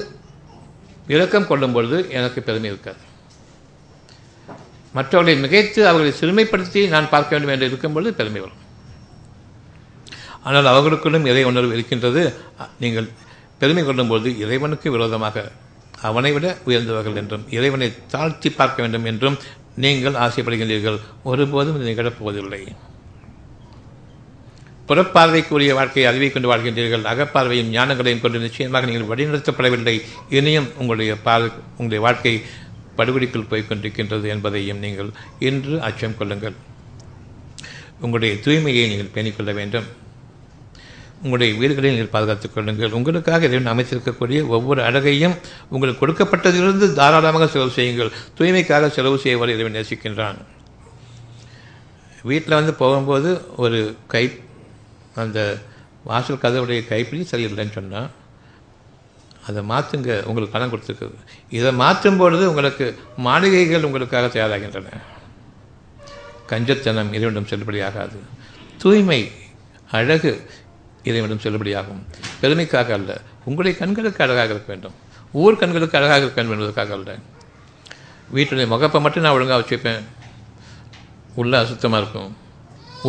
இரக்கம் 1.14 1.48
கொள்ளும் 1.50 1.74
பொழுது 1.76 1.98
எனக்கு 2.18 2.40
பெருமை 2.48 2.68
இருக்காது. 2.72 3.02
மற்றவர்களை 4.96 5.34
மிகைத்து 5.42 5.80
அவர்களை 5.90 6.12
சிறுமைப்படுத்தி 6.20 6.80
நான் 6.94 7.12
பார்க்க 7.12 7.34
வேண்டும் 7.34 7.52
என்று 7.54 7.68
இருக்கும் 7.70 7.96
பொழுது 7.96 8.12
பெருமை 8.20 8.40
வரும். 8.44 8.62
ஆனால் 10.48 10.68
அவர்களுக்குள்ளும் 10.72 11.26
இறை 11.30 11.42
உணர்வு 11.50 11.72
இருக்கின்றது. 11.76 12.22
நீங்கள் 12.82 13.08
பெருமை 13.60 13.82
கொள்ளும்போது 13.84 14.28
இறைவனுக்கு 14.44 14.88
விரோதமாக 14.94 15.36
அவனை 16.02 16.32
விட 16.32 16.46
உயர்ந்தவர்கள் 16.68 17.18
என்றும் 17.22 17.44
இறைவனை 17.56 17.88
தாழ்த்தி 18.14 18.50
பார்க்க 18.50 18.82
வேண்டும் 18.82 19.04
என்றும் 19.04 19.38
நீங்கள் 19.76 20.20
ஆசைப்படுகின்றீர்கள் 20.26 21.00
ஒருபோதும் 21.22 21.76
இது 21.78 21.90
நிகழப்போவதில்லை 21.90 22.62
புறப்பார்வைக்குரிய 24.88 25.72
வாழ்க்கையை 25.78 26.06
அறிவை 26.10 26.28
கொண்டு 26.30 26.48
வாழ்கின்றீர்கள். 26.50 27.04
அகப்பார்வையும் 27.10 27.68
ஞானங்களையும் 27.74 28.22
கொண்டு 28.22 28.38
நிச்சயமாக 28.38 28.86
நீங்கள் 28.86 29.10
வழிநடத்தப்படவில்லை. 29.10 29.94
இனியும் 30.30 30.68
உங்களுடைய 30.78 31.12
பார்வை 31.26 31.50
உங்களுடைய 31.76 32.00
வாழ்க்கை 32.06 32.32
படுகொடிக்குள் 32.96 33.50
போய்கொண்டிருக்கின்றது 33.50 34.26
என்பதையும் 34.34 34.78
நீங்கள் 34.78 35.10
இன்று 35.38 35.76
அச்சம் 35.88 36.16
கொள்ளுங்கள். 36.18 36.56
உங்களுடைய 38.00 38.34
தூய்மையை 38.44 38.84
நீங்கள் 38.88 39.14
பேணிக்கொள்ள 39.14 39.52
வேண்டும். 39.60 39.86
உங்களுடைய 41.22 41.50
வீடுகளில் 41.60 41.92
நீங்கள் 41.92 42.14
பாதுகாத்துக் 42.14 42.54
கொள்ளுங்கள். 42.54 42.94
உங்களுக்காக 42.98 43.48
இறைவன் 43.48 43.72
அமைத்திருக்கக்கூடிய 43.72 44.38
ஒவ்வொரு 44.56 44.80
அழகையும் 44.82 45.34
உங்களுக்கு 45.68 46.00
கொடுக்கப்பட்டதிலிருந்து 46.02 46.86
தாராளமாக 46.92 47.48
செலவு 47.54 47.70
செய்யுங்கள். 47.70 48.12
தூய்மைக்காக 48.38 48.88
செலவு 48.88 49.18
செய்வதை 49.24 49.54
இறைவன் 49.56 49.76
நேசிக்கின்றான். 49.78 50.38
வீட்டில் 52.30 52.58
வந்து 52.58 52.74
போகும்போது 52.74 53.30
ஒரு 53.56 53.80
கை 54.06 54.24
அந்த 55.22 55.38
வாசல் 56.04 56.42
கதவுடைய 56.42 56.80
கைப்பிடி 56.88 57.22
சரியில்லைன்னு 57.30 57.76
சொன்னால் 57.78 58.10
அதை 59.48 59.60
மாற்றுங்க 59.70 60.10
உங்களுக்கு 60.28 60.54
பணம் 60.54 60.72
கொடுத்துருக்குது 60.72 61.18
இதை 61.58 61.70
மாற்றும் 61.72 62.16
பொழுது 62.16 62.48
உங்களுக்கு 62.48 62.86
மாளிகைகள் 63.26 63.86
உங்களுக்காக 63.88 64.26
தயாராகின்றன. 64.26 64.88
கஞ்சத்தனம் 66.50 67.12
இறைவனிடம் 67.16 67.50
செல்லுபடியாகாது. 67.50 68.18
தூய்மை 68.78 69.20
அழகு 69.90 70.32
இறைவனும் 71.08 71.42
செல்லுபடியாகும். 71.44 72.00
பெருமைக்காக 72.40 72.92
அல்ல 72.98 73.10
உங்களுடைய 73.44 73.74
கண்களுக்கு 73.78 74.22
அழகாக 74.24 74.50
இருக்க 74.54 74.68
வேண்டும். 74.72 74.96
ஊர் 75.32 75.60
கண்களுக்கு 75.60 75.98
அழகாக 75.98 76.20
இருக்க 76.24 76.38
வேண்டும் 76.40 76.56
என்பதற்காக 76.56 76.94
அல்ல. 76.98 77.10
வீட்டுடைய 78.36 78.66
முகப்பை 78.66 79.00
மட்டும் 79.00 79.24
நான் 79.24 79.36
ஒழுங்காக 79.36 79.58
வச்சுப்பேன். 79.62 80.02
உள்ளே 81.34 81.56
அசுத்தமாக 81.58 82.00
இருக்கும். 82.02 82.30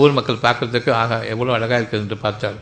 ஊர் 0.01 0.11
மக்கள் 0.11 0.43
பார்க்கறதுக்கு 0.43 0.91
ஆகா 1.03 1.17
எவ்வளோ 1.33 1.53
அழகாக 1.53 1.79
இருக்குது 1.81 2.03
என்று 2.05 2.17
பார்த்தால் 2.17 2.59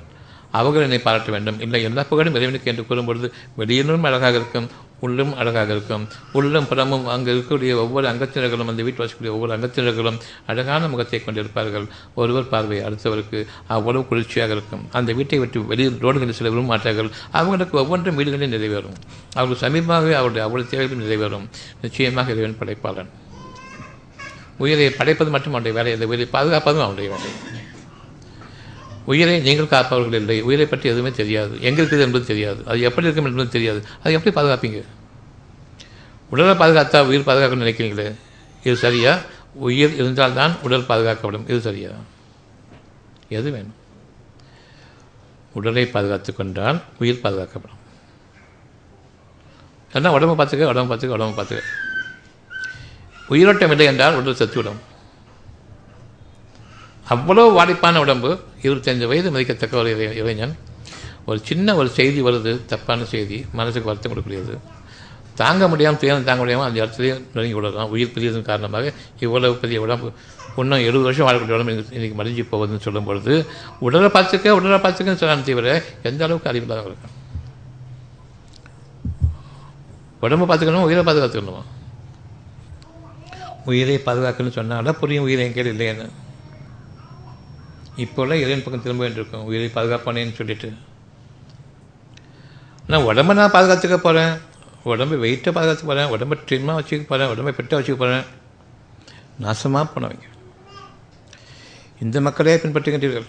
அவர்கள் 0.60 0.86
என்னை 0.86 1.00
பாராட்ட 1.00 1.32
வேண்டும். 1.32 1.60
இல்லை 1.60 1.80
எல்லா 1.84 2.04
புகழும் 2.04 2.38
இறைவனுக்கு 2.38 2.72
என்று 2.72 2.86
கூறும்பொழுது 2.90 3.28
வெளியிலும் 3.56 4.08
அழகாக 4.10 4.38
இருக்கும் 4.42 4.70
உள்ளும் 5.00 5.38
அழகாக 5.38 5.72
இருக்கும். 5.72 6.08
உள்ளும் 6.32 6.68
புறமும் 6.68 7.08
அங்கு 7.08 7.34
இருக்கக்கூடிய 7.34 7.76
ஒவ்வொரு 7.76 8.08
அங்கத்தினர்களும் 8.08 8.66
அந்த 8.66 8.84
வீட்டு 8.84 9.06
வசிக்கக்கூடிய 9.06 9.30
ஒவ்வொரு 9.30 9.58
அங்கத்தினர்களும் 9.58 10.20
அழகான 10.48 10.88
முகத்தை 10.88 11.22
கொண்டிருப்பார்கள். 11.26 11.88
ஒருவர் 12.16 12.50
பார்வை 12.50 12.80
அடுத்தவருக்கு 12.80 13.46
அவ்வளவு 13.68 14.06
குளிர்ச்சியாக 14.06 14.52
இருக்கும். 14.52 14.88
அந்த 14.92 15.14
வீட்டை 15.14 15.40
விட்டு 15.40 15.66
வெளியில் 15.66 15.98
ரோடுகளில் 16.02 16.38
சில 16.40 16.50
விரும்ப 16.50 16.74
மாட்டார்கள் 16.74 17.10
அவங்களுக்கு 17.32 17.78
ஒவ்வொன்றும் 17.78 18.16
வீடுகளில் 18.16 18.54
நிறைவேறும். 18.54 18.98
அவர்கள் 19.34 19.70
சமீபமாகவே 19.70 20.14
அவருடைய 20.14 20.44
அவ்வளவு 20.44 20.70
தேவைகளும் 20.70 21.06
நிறைவேறும். 21.06 21.48
நிச்சயமாக 21.82 22.32
இறைவன் 22.32 22.58
படைப்பாளன். 22.60 23.10
உயிரை 24.58 24.90
படைப்பது 24.90 25.30
மட்டும் 25.30 25.54
அவனுடைய 25.54 25.78
வேலை. 25.78 25.94
இந்த 25.94 26.06
உயிரை 26.06 26.26
பாதுகாப்பதும் 26.26 26.86
அவனுடைய 26.86 27.10
வேலை. 27.10 27.32
உயிரை 29.10 29.36
நீங்கள் 29.48 29.72
காப்பவர்கள் 29.74 30.20
இல்லை 30.22 30.38
உயிரை 30.48 30.66
பற்றி 30.66 30.88
எதுவுமே 30.90 31.12
தெரியாது. 31.12 31.54
எங்கே 31.68 31.82
இருக்குது 31.84 32.06
என்பது 32.06 32.26
தெரியாது. 32.32 32.62
அது 32.66 32.80
எப்படி 32.88 33.06
இருக்கும் 33.08 33.30
என்பது 33.32 33.50
தெரியாது. 33.50 33.80
அதை 34.00 34.12
எப்படி 34.18 34.34
பாதுகாப்பீங்க? 34.38 34.80
உடலை 36.30 36.54
பாதுகாத்தா 36.56 37.00
உயிர் 37.06 37.28
பாதுகாக்கணும்னு 37.30 37.66
நினைக்கிறீங்களே? 37.66 38.08
இது 38.64 38.76
சரியா? 38.86 39.14
உயிர் 39.68 39.94
இருந்தால்தான் 39.94 40.54
உடல் 40.62 40.90
பாதுகாக்கப்படும். 40.92 41.46
இது 41.50 41.60
சரியா? 41.62 41.90
எது 43.38 43.52
வேணும்? 43.52 43.78
உடலை 45.54 45.86
பாதுகாத்து 45.86 46.36
கொண்டால் 46.36 46.80
உயிர் 47.00 47.24
பாதுகாக்கப்படும். 47.24 47.78
ஏன்னா 49.94 50.10
உடம்பு 50.18 50.44
பார்த்துக்க 50.44 50.72
உடம்பு 50.74 50.96
பார்த்துக்க 50.96 51.18
உடம்பு 51.18 51.36
பார்த்துக்க. 51.40 51.62
உயிரோட்டம் 53.28 53.72
இல்லை 53.72 53.86
என்றால் 53.86 54.16
உடல் 54.16 54.40
செத்துவிடும். 54.42 54.80
அவ்வளோ 57.10 57.44
வாடிப்பான 57.56 58.00
உடம்பு 58.00 58.30
இருபத்தஞ்சு 58.64 59.06
வயது 59.08 59.30
மதிக்கத்தக்க 59.32 59.78
ஒரு 59.78 59.92
இளைஞன் 60.22 60.56
ஒரு 61.26 61.40
சின்ன 61.44 61.76
ஒரு 61.76 61.90
செய்தி 61.96 62.20
வருது 62.22 62.52
தப்பான 62.66 63.06
செய்தி 63.06 63.38
மனசுக்கு 63.52 63.90
வருத்தம் 63.90 64.12
கொடுக்கக்கூடியது. 64.12 64.54
தாங்க 65.36 65.64
முடியாமல் 65.68 66.00
துயரம் 66.02 66.24
தாங்க 66.24 66.42
முடியாமல் 66.42 66.68
அந்த 66.68 66.80
இடத்துலேயே 66.82 67.14
நெருங்கி 67.34 67.56
விடலாம் 67.58 67.92
உயிர் 67.94 68.14
பிரியதன் 68.14 68.50
காரணமாக 68.50 68.94
இவ்வளவு 69.20 69.56
பெரிய 69.56 69.80
உடம்பு 69.82 70.08
இன்னும் 70.58 70.86
எழுபது 70.86 71.04
வருஷம் 71.04 71.28
வாழக்கூடிய 71.28 71.58
உடம்பு 71.58 71.74
இன்றைக்கி 71.98 72.16
மறைஞ்சி 72.20 72.44
போகுதுன்னு 72.52 72.86
சொல்லும் 72.86 73.04
பொழுது 73.04 73.34
உடலை 73.80 74.10
பார்த்துக்க 74.16 74.56
உடலை 74.58 74.80
பார்த்துக்கன்னு 74.80 75.22
சொல்லான்னு 75.22 75.48
தவிர 75.50 75.70
எந்த 76.04 76.24
அளவுக்கு 76.26 76.50
அறிவில்லாத 76.52 76.90
இருக்கும் 76.90 77.16
உடம்பை 80.22 80.48
பார்த்துக்கணும் 80.48 80.88
உயிரை 80.88 81.04
பாதுகாத்துக்கணுமா? 81.04 81.62
உயிரை 83.66 83.98
பாதுகாக்கணும்னு 84.06 84.58
சொன்னாலும் 84.58 85.00
புரியும் 85.02 85.24
உயிரை 85.24 85.46
எங்கேயும் 85.46 85.74
இல்லைன்னு 85.74 86.08
இப்போல்லாம் 88.04 88.42
இறைவன் 88.44 88.64
பக்கம் 88.64 88.82
திரும்ப 88.82 89.04
வேண்டியிருக்கும் 89.04 89.44
உயிரை 89.44 89.68
பாதுகாப்பானேன்னு 89.76 90.34
சொல்லிட்டு. 90.34 90.70
நான் 92.88 93.04
உடம்பை 93.04 93.36
நான் 93.36 93.52
பாதுகாத்துக்க 93.52 93.98
போகிறேன் 93.98 94.34
உடம்பை 94.84 95.18
வெயிட்டை 95.24 95.52
பாதுகாத்துக்க 95.52 95.86
போகிறேன் 95.86 96.12
உடம்பை 96.16 96.38
ட்ரிம்மாக 96.48 96.78
வச்சுக்க 96.80 97.06
போகிறேன் 97.08 97.32
உடம்பை 97.34 97.54
பெட்டாக 97.58 97.80
வச்சுக்க 97.80 97.98
போகிறேன் 97.98 98.26
நாசமாக 99.44 99.88
போனவங்க. 99.94 100.26
இந்த 102.00 102.22
மக்களே 102.22 102.56
பின்பற்றுகின்றீர்கள். 102.56 103.28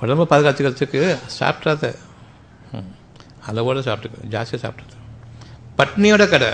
உடம்பை 0.00 0.26
பாதுகாத்துக்கிறதுக்கு 0.30 1.00
சாப்பிட்றாத 1.38 1.84
ம், 2.72 2.90
அளவோடு 3.46 3.80
சாப்பிட்டுக்க. 3.80 4.32
ஜாஸ்தியாக 4.34 4.62
சாப்பிட்றது 4.64 4.96
பட்னியோட 5.78 6.28
கடை. 6.28 6.50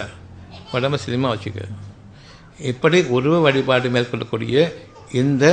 உடம்பை 0.73 0.99
சினிமா 0.99 1.35
வச்சுக்க. 1.35 1.61
இப்படி 2.71 2.99
உருவ 3.17 3.41
வழிபாடு 3.41 3.89
மேற்கொள்ளக்கூடிய 3.91 4.59
இந்த 5.13 5.45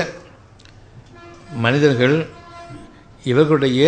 மனிதர்கள் 1.51 2.27
இவர்களுடைய 3.23 3.81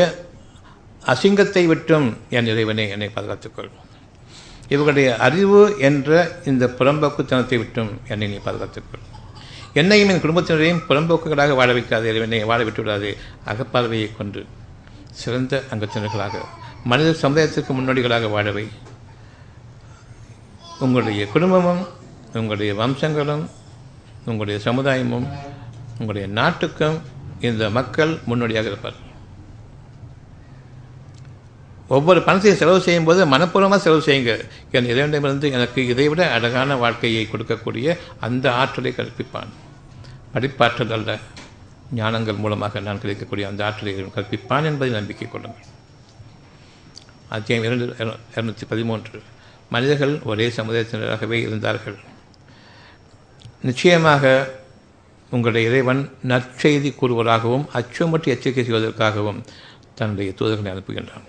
அசிங்கத்தை 1.04 1.66
விட்டும் 1.66 2.18
என் 2.30 2.46
இறைவனை 2.46 2.90
என்னை 2.90 3.10
பாதுகாத்துக்கொள். 3.16 3.72
இவர்களுடைய 4.70 5.18
அறிவு 5.18 5.78
என்ற 5.80 6.10
இந்த 6.46 6.66
புறம்போக்குத்தனத்தை 6.80 7.58
விட்டும் 7.58 7.92
என்னை 8.08 8.28
நீ 8.28 8.38
பாதுகாத்துக்கொள். 8.46 9.04
என்னையும் 9.74 10.10
என் 10.10 10.22
குடும்பத்தினரையும் 10.22 10.84
புறம்போக்குகளாக 10.88 11.56
வாழ 11.56 11.74
வைக்காது 11.74 12.04
இறைவனை 12.04 12.44
வாழ 12.44 12.64
விட்டு 12.64 12.82
விடாது 12.84 13.18
அகப்பார்வையை 13.46 14.16
கொண்டு 14.16 14.46
சிறந்த 15.12 15.64
அங்கத்தினர்களாக 15.72 16.36
மனித 16.84 17.10
சமுதாயத்திற்கு 17.22 17.74
முன்னோடிகளாக 17.74 18.30
வாழவை 18.30 18.66
உங்களுடைய 20.80 21.28
குடும்பமும் 21.28 21.88
உங்களுடைய 22.34 22.74
வம்சங்களும் 22.74 23.50
உங்களுடைய 24.26 24.60
சமுதாயமும் 24.66 25.28
உங்களுடைய 25.98 26.28
நாட்டுக்கும் 26.28 27.02
இந்த 27.52 27.70
மக்கள் 27.70 28.18
முன்னோடியாக 28.26 28.68
இருப்பார். 28.68 29.00
ஒவ்வொரு 31.88 32.22
பணத்தையும் 32.22 32.60
செலவு 32.60 32.80
செய்யும் 32.82 33.04
போது 33.04 33.26
மனப்பூர்வமாக 33.26 33.78
செலவு 33.78 34.04
செய்யுங்க. 34.06 34.34
என் 34.72 34.86
இறைவனிடமிருந்து 34.86 35.52
எனக்கு 35.52 35.88
இதைவிட 35.88 36.32
அழகான 36.32 36.76
வாழ்க்கையை 36.76 37.28
கொடுக்கக்கூடிய 37.32 37.98
அந்த 38.20 38.46
ஆற்றலை 38.54 38.94
கற்பிப்பான். 38.98 39.52
படிப்பாற்றல் 40.34 40.92
அல்ல 40.92 41.18
ஞானங்கள் 41.96 42.38
மூலமாக 42.38 42.80
நான் 42.80 43.02
கிடைக்கக்கூடிய 43.02 43.48
அந்த 43.48 43.66
ஆற்றலை 43.66 43.94
கற்பிப்பான் 44.04 44.64
என்பதை 44.64 44.94
நம்பிக்கை 44.94 45.28
கொள்ளுங்கள். 45.28 45.66
அத்தியம் 47.30 47.64
இரண்டு 47.64 47.96
இரநூத்தி 48.36 48.66
பதிமூன்று. 48.70 49.22
மனிதர்கள் 49.70 50.20
ஒரே 50.24 50.48
சமுதாயத்தினராகவே 50.48 51.38
இருந்தார்கள். 51.48 51.96
நிச்சயமாக 53.62 54.50
உங்களுடைய 55.34 55.70
இறைவன் 55.70 56.02
நற்செய்தி 56.28 56.90
கூறுவதாகவும் 57.02 57.66
அச்சமற்று 57.74 58.32
எச்சரிக்கை 58.34 58.64
செய்வதற்காகவும் 58.64 59.44
தன்னுடைய 59.96 60.34
தூதர்களை 60.40 60.70
அனுப்புகின்றான். 60.74 61.26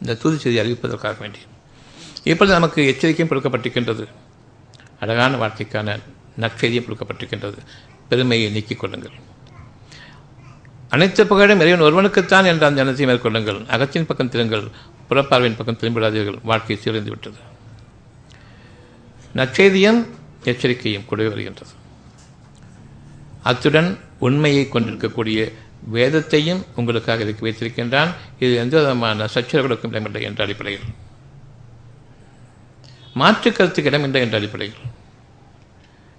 இந்த 0.00 0.14
தூது 0.14 0.36
செய்தி 0.38 0.58
அறிவிப்பதற்காக 0.60 1.14
வேண்டி. 1.18 1.38
இப்பொழுது 2.24 2.56
நமக்கு 2.58 2.86
எச்சரிக்கையும் 2.86 3.30
கொடுக்கப்பட்டிருக்கின்றது. 3.30 4.04
அழகான 5.00 5.46
வாழ்க்கைக்கான 5.46 5.98
நற்செய்தியும் 6.40 6.86
கொடுக்கப்பட்டிருக்கின்றது. 6.88 7.56
பெருமையை 8.08 8.50
நீக்கிக் 8.50 8.78
கொள்ளுங்கள். 8.78 9.16
அனைத்து 10.88 11.26
புகழும் 11.26 11.60
இறைவன் 11.60 11.86
ஒருவனுக்குத்தான் 11.86 12.44
என்ற 12.44 12.66
அந்த 12.66 12.80
எண்ணத்தை 12.80 13.06
மேற்கொள்ளுங்கள். 13.06 13.66
அகத்தின் 13.66 14.06
பக்கம் 14.06 14.28
திருங்கள் 14.28 14.68
புறப்பார்வையின் 15.10 15.56
பக்கம் 15.56 15.80
திரும்பிடாதீர்கள். 15.80 16.38
வாழ்க்கை 16.42 16.78
சீரழிந்து 16.84 17.12
விட்டது. 17.14 17.40
நற்செய்தியும் 19.34 20.06
எச்சரிக்கையும் 20.44 21.04
கூடவே 21.04 21.28
வருகின்றது. 21.28 21.70
அத்துடன் 23.50 23.90
உண்மையை 24.18 24.68
கொண்டிருக்கக்கூடிய 24.68 25.40
வேதத்தையும் 25.96 26.62
உங்களுக்காக 26.76 27.24
இறக்கி 27.24 27.42
வைத்திருக்கின்றான். 27.46 28.10
இது 28.38 28.54
எந்த 28.56 28.78
விதமான 28.78 29.28
சச்சரவுகளுக்கும் 29.34 29.90
இடமில்லை 29.90 30.22
என்ற 30.22 30.44
அடிப்படையில். 30.44 30.86
மாற்று 33.14 33.52
கருத்துக்கு 33.52 33.90
இடமில்லை 33.90 34.20
என்ற 34.20 34.36
அடிப்படையில். 34.38 34.78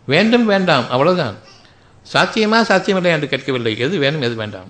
வேண்டும் 0.05 0.45
வேண்டாம் 0.45 0.89
அவ்வளவுதான். 0.89 1.35
சாத்தியமா 2.13 2.61
சாத்தியமில்லை 2.61 3.11
என்று 3.11 3.27
கேட்கவில்லை. 3.27 3.77
எது 3.77 3.97
வேணும் 3.97 4.21
எது 4.21 4.35
வேண்டாம். 4.35 4.69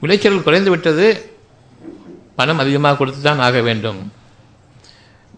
விளைச்சல் 0.00 0.42
குறைந்து 0.42 0.70
விட்டது 0.70 1.06
பணம் 2.36 2.58
அதிகமாக 2.58 2.96
கொடுத்து 2.96 3.22
தான் 3.22 3.38
ஆக 3.38 3.60
வேண்டும். 3.60 4.12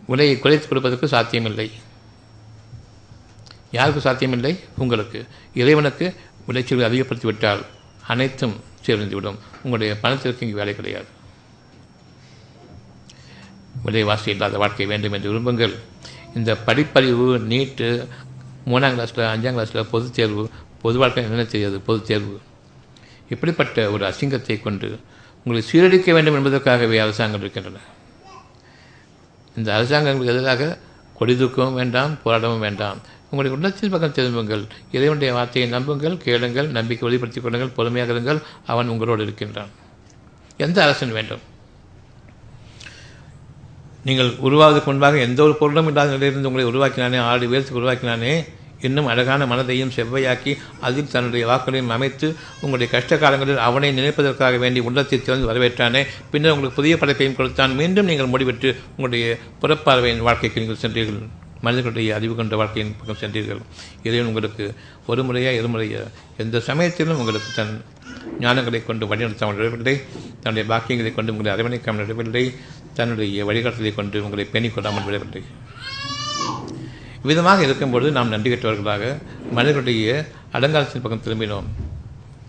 விலையை 0.07 0.39
குறைத்து 0.39 0.69
கொடுப்பதற்கு 0.69 1.09
சாத்தியமில்லை. 1.09 1.69
யாருக்கு 3.71 4.01
சாத்தியமில்லை. 4.01 4.61
உங்களுக்கு 4.79 5.27
இறைவனுக்கு 5.55 6.15
விளைச்சலை 6.47 6.85
அதிகப்படுத்தி 6.85 7.29
விட்டால் 7.29 7.65
அனைத்தும் 8.07 8.61
சேர்ந்துவிடும் 8.87 9.39
உங்களுடைய 9.57 10.01
பணத்திற்கு 10.01 10.47
இங்கு 10.47 10.59
வேலை 10.59 10.77
கிடையாது. 10.77 11.05
விலைவாசி 13.85 14.31
இல்லாத 14.31 14.59
வாழ்க்கை 14.59 14.87
வேண்டும் 14.87 15.13
என்று 15.13 15.33
விரும்புங்கள். 15.33 15.75
இந்த 16.35 16.57
படிப்பறிவு 16.67 17.41
நீட்டு 17.41 18.09
மூணாம் 18.67 18.97
கிளாஸில் 18.97 19.33
அஞ்சாம் 19.35 19.57
கிளாஸில் 19.57 19.83
பொதுத் 19.83 20.15
தேர்வு 20.15 20.51
பொது 20.83 20.99
வாழ்க்கை 20.99 21.23
என்ன 21.23 21.45
தெரியாது 21.45 21.81
பொதுத் 21.81 22.07
தேர்வு. 22.07 22.41
இப்படிப்பட்ட 23.29 23.91
ஒரு 23.91 24.09
அசிங்கத்தை 24.09 24.63
கொண்டு 24.63 25.01
உங்களை 25.45 25.69
சீரழிக்க 25.73 26.13
வேண்டும் 26.13 26.35
என்பதற்காகவே 26.35 26.99
அரசாங்கம் 26.99 27.41
இருக்கின்றன. 27.41 27.77
இந்த 29.57 29.73
அரசாங்கங்களுக்கு 29.73 30.25
எதிராக 30.25 30.79
கொடி 31.15 31.35
தூக்கவும் 31.35 31.75
வேண்டாம் 31.75 32.19
போராடவும் 32.25 32.59
வேண்டாம். 32.59 32.99
உங்களுடைய 33.31 33.53
உள்ளத்தின் 33.57 33.91
பக்கம் 33.91 34.13
திரும்புங்கள். 34.13 34.65
இறைவனுடைய 34.93 35.35
வார்த்தையை 35.35 35.71
நம்புங்கள் 35.71 36.17
கேளுங்கள் 36.17 36.69
நம்பிக்கை 36.69 37.05
வெளிப்படுத்திக் 37.09 37.45
கொள்ளுங்கள் 37.47 37.77
பொறுமையாக 37.77 38.13
இருங்கள். 38.13 38.41
அவன் 38.67 38.89
உங்களோடு 38.89 39.23
இருக்கின்றான். 39.23 39.73
எந்த 40.57 40.83
அரசன் 40.83 41.13
வேண்டும்? 41.13 41.43
நீங்கள் 44.05 44.31
உருவாவதற்கு 44.47 44.91
முன்பாக 44.91 45.19
எந்த 45.19 45.43
ஒரு 45.43 45.55
பொருளும் 45.55 45.87
இல்லாத 45.87 46.11
நிலையிலிருந்து 46.11 46.51
உங்களை 46.51 46.67
உருவாக்கினானே 46.71 47.19
ஆறு 47.21 47.49
பேருக்கு 47.49 47.81
உருவாக்கினானே 47.81 48.33
இன்னும் 48.87 49.07
அழகான 49.07 49.47
மனதையும் 49.47 49.93
செவ்வையாக்கி 49.97 50.53
அதில் 50.81 51.11
தன்னுடைய 51.15 51.47
வாக்குகளையும் 51.47 51.93
அமைத்து 51.97 52.27
உங்களுடைய 52.61 52.89
கஷ்ட 52.93 53.17
காலங்களில் 53.17 53.57
அவனை 53.57 53.91
நினைப்பதற்காக 53.99 54.59
வேண்டி 54.59 54.81
உள்ளத்தை 54.81 55.23
திறந்து 55.23 55.51
வரவேற்றானே 55.51 56.03
பின்னர் 56.31 56.53
உங்களுக்கு 56.53 56.79
புதிய 56.81 56.97
படைப்பையும் 56.97 57.37
கொடுத்தான். 57.37 57.75
மீண்டும் 57.75 58.07
நீங்கள் 58.07 58.33
முடிவெற்று 58.35 58.77
உங்களுடைய 58.91 59.37
புறப்பார்வையின் 59.63 60.25
வாழ்க்கைக்கு 60.29 60.61
நீங்கள் 60.61 60.83
சென்றீர்கள். 60.85 61.29
மனிதர்களுடைய 61.63 62.15
அறிவு 62.15 62.35
கொண்ட 62.35 62.57
வாழ்க்கையின் 62.57 62.95
பக்கம் 62.99 63.21
சென்றீர்கள். 63.23 63.63
இறைவன் 64.03 64.29
உங்களுக்கு 64.31 64.65
ஒரு 65.07 65.23
முறையா 65.23 65.53
இருமுறையா 65.61 66.03
எந்த 66.37 66.61
சமயத்திலும் 66.61 67.19
உங்களுக்கு 67.19 67.49
தன் 67.55 67.75
ஞானங்களை 68.41 68.81
கொண்டு 68.85 69.05
வழிநடத்தாமல் 69.07 69.57
விடவில்லை 69.57 69.95
தன்னுடைய 70.43 70.65
பாக்கியங்களை 70.73 71.15
கொண்டு 71.15 71.33
உங்களை 71.33 71.51
அரவணைக்காமல் 71.55 72.07
விடவில்லை 72.07 72.55
தன்னுடைய 72.95 73.45
வழிகாட்டலை 73.45 73.95
கொண்டு 73.95 74.25
உங்களை 74.25 74.45
பேணிக் 74.45 74.75
கொள்ளாமல் 74.75 75.05
விடவில்லை. 75.05 75.43
விதமாக 77.23 77.63
இருக்கும்பொழுது 77.63 78.11
நாம் 78.11 78.29
நன்றி 78.29 78.51
கற்றவர்களாக 78.51 79.05
மனிதர்களுடைய 79.51 80.29
அலங்காரத்தின் 80.53 81.03
பக்கம் 81.03 81.25
திரும்பினோம். 81.25 81.69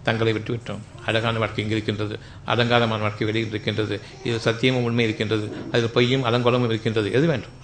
தங்களை 0.03 0.33
விட்டுவிட்டோம். 0.33 0.83
அழகான 1.05 1.37
வாழ்க்கை 1.37 1.63
இங்கே 1.63 1.75
இருக்கின்றது. 1.75 2.19
அலங்காரமான 2.45 3.01
வாழ்க்கை 3.01 3.27
வெளியில் 3.27 3.49
இருக்கின்றது. 3.49 3.99
இது 4.23 4.37
சத்தியமும் 4.45 4.85
உண்மை 4.89 5.03
இருக்கின்றது. 5.03 5.47
அதில் 5.71 5.89
பொய்யும் 5.89 6.23
அலங்கோலமும் 6.23 6.65
இருக்கின்றது. 6.65 7.11
எது 7.11 7.27
வேண்டும்? 7.27 7.55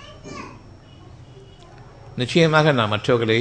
நிச்சயமாக 2.17 2.71
நாம் 2.71 2.93
மற்றவர்களை 2.95 3.39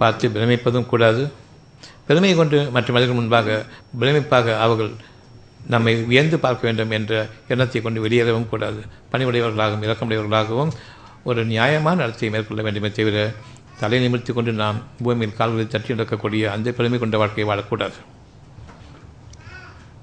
பார்த்து 0.00 0.28
பிரமிப்பதும் 0.28 0.90
கூடாது. 0.92 1.22
பெருமை 2.06 2.34
கொண்டு 2.34 2.58
மற்ற 2.70 2.92
மனிதர்கள் 2.92 3.18
முன்பாக 3.18 3.64
பிரமிப்பாக 4.00 4.56
அவர்கள் 4.64 4.90
நம்மை 5.68 5.92
வியந்து 6.10 6.36
பார்க்க 6.38 6.66
வேண்டும் 6.66 6.90
என்ற 6.90 7.12
எண்ணத்தை 7.48 7.80
கொண்டு 7.80 8.04
வெளியேறவும் 8.06 8.48
கூடாது. 8.48 8.80
பணிவுடையவர்களாகவும் 9.12 9.84
இறக்கமுடையவர்களாகவும் 9.86 10.72
ஒரு 11.28 11.44
நியாயமான 11.44 12.06
நடத்தையை 12.06 12.30
மேற்கொள்ள 12.30 12.62
வேண்டுமே 12.62 12.90
தவிர 12.90 13.32
தலை 13.80 13.98
நிமிர்த்தி 14.00 14.32
கொண்டு 14.32 14.52
நாம் 14.52 14.76
பூமியில் 15.04 15.38
கால்களை 15.38 15.66
தட்டி 15.66 15.88
நடக்கக்கூடிய 15.88 16.52
அந்த 16.52 16.72
பெருமை 16.72 16.98
கொண்ட 16.98 17.16
வாழ்க்கையை 17.16 17.46
வாழக்கூடாது. 17.50 17.96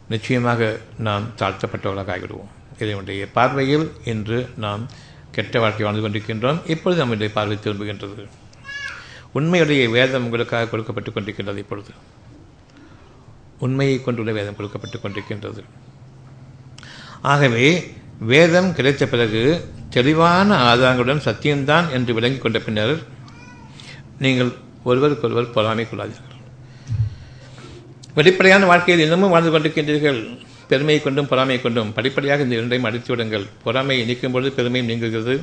நிச்சயமாக 0.09 0.79
நாம் 0.97 1.25
தாழ்த்தப்பட்டவர்களாக 1.39 2.13
ஆகிவிடுவோம். 2.15 2.51
இதனுடைய 2.79 3.27
பார்வையில் 3.37 3.91
இன்று 4.05 4.49
நாம் 4.55 4.83
கெட்ட 5.33 5.59
வாழ்க்கை 5.59 5.85
வாழ்ந்து 5.85 6.09
கொண்டிருக்கின்றோம். 6.09 6.69
இப்பொழுது 6.69 7.01
நம்முடைய 7.01 7.33
பார்வை 7.33 7.57
திரும்புகின்றது. 7.63 8.27
உண்மையுடைய 9.35 9.89
வேதம் 9.89 10.23
உங்களுக்காக 10.23 10.77
கொடுக்கப்பட்டுக் 10.77 11.17
கொண்டிருக்கின்றது 11.17 11.57
இப்பொழுது. 11.57 11.89
உண்மையை 13.59 14.03
கொண்டுள்ள 14.03 14.31
வேதம் 14.31 14.55
கொடுக்கப்பட்டுக் 14.57 15.05
கொண்டிருக்கின்றது. 15.05 15.63
ஆகவே 17.21 17.93
வேதம் 18.19 18.73
கிடைத்த 18.73 19.07
பிறகு 19.07 19.67
தெளிவான 19.89 20.75
ஆதாரங்களுடன் 20.75 21.25
சத்தியம்தான் 21.25 21.91
என்று 21.91 22.13
விளங்கிக் 22.13 22.41
கொண்ட 22.41 22.59
பின்னர் 22.59 23.01
நீங்கள் 24.19 24.51
ஒருவருக்கொருவர் 24.83 25.51
பொறாமை 25.51 25.85
கொள்ளாதீர்கள். 25.85 26.31
வெளிப்படையான 28.13 28.65
வாழ்க்கையில் 28.65 29.03
இன்னமும் 29.03 29.29
வாழ்ந்து 29.29 29.59
கொண்டிருக்கின்றீர்கள். 29.59 30.39
பெருமையை 30.69 31.03
கொண்டும் 31.03 31.27
பொறாமை 31.27 31.61
கொண்டும் 31.61 31.93
படிப்படியாக 31.93 32.43
இந்த 32.43 32.55
இரண்டையும் 32.55 32.87
அடித்து 32.89 33.11
விடுங்கள். 33.15 33.45
பொறாமையை 33.63 34.05
நீக்கும் 34.05 34.31
பொழுது 34.31 34.51
பெருமையும் 34.57 34.89
நீங்குகிறது. 34.89 35.35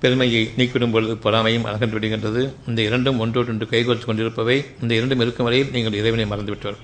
பெருமையை 0.00 0.42
நீக்கிவிடும் 0.56 0.92
பொழுது 0.92 1.14
பொறாமையும் 1.24 1.64
அகன்று 1.64 1.98
விடுகின்றது. 1.98 2.42
இந்த 2.68 2.82
இரண்டும் 2.82 3.18
ஒன்றோடொன்று 3.18 3.66
கைகோர்த்து 3.70 4.06
கொண்டிருப்பவை. 4.08 4.56
இந்த 4.82 4.92
இரண்டும் 4.94 5.20
இருக்கும் 5.20 5.48
வரையில் 5.48 5.72
நீங்கள் 5.72 5.98
இறைவனை 6.00 6.26
மறந்துவிட்டீர்கள் 6.32 6.82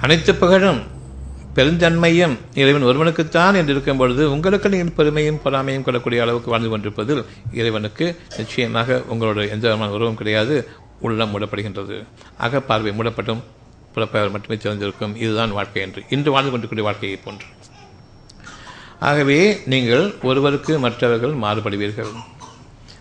அனைத்து 0.00 0.34
புகழும் 0.34 0.80
பெருந்தன்மையும் 1.56 2.34
இறைவன் 2.54 2.82
ஒருவனுக்குத்தான் 2.82 3.54
என்று 3.54 3.72
இருக்கும் 3.72 3.96
பொழுது 3.96 4.30
உங்களுக்கு 4.32 4.68
நீங்கள் 4.68 4.96
பெருமையும் 4.98 5.40
பொறாமையும் 5.44 5.82
கொள்ளக்கூடிய 5.82 6.22
அளவுக்கு 6.22 6.50
வாழ்ந்து 6.50 6.68
கொண்டிருப்பதில் 6.68 7.22
இறைவனுக்கு 7.52 8.16
நிச்சயமாக 8.36 9.02
உங்களோட 9.12 9.40
எந்த 9.54 9.64
விதமான 9.66 9.92
உறவும் 9.92 10.20
கிடையாது. 10.20 10.68
உள்ளம் 11.00 11.32
மூடப்படுகின்றது. 11.32 11.96
அகப்பார்வை 12.40 12.92
மூடப்பட்டும். 12.98 13.42
பிறப்பவர் 13.94 14.30
மட்டுமே 14.30 14.56
சிறந்திருக்கும் 14.60 15.16
இதுதான் 15.16 15.52
வாழ்க்கை 15.52 15.82
என்று. 15.82 16.02
இன்று 16.08 16.30
வாழ்ந்து 16.30 16.50
கொண்டிருக்கூடிய 16.50 16.88
வாழ்க்கையை 16.88 17.18
போன்று. 17.24 17.46
ஆகவே 19.00 19.58
நீங்கள் 19.66 20.14
ஒருவருக்கு 20.22 20.78
மற்றவர்கள் 20.78 21.34
மாறுபடுவீர்கள். 21.34 22.12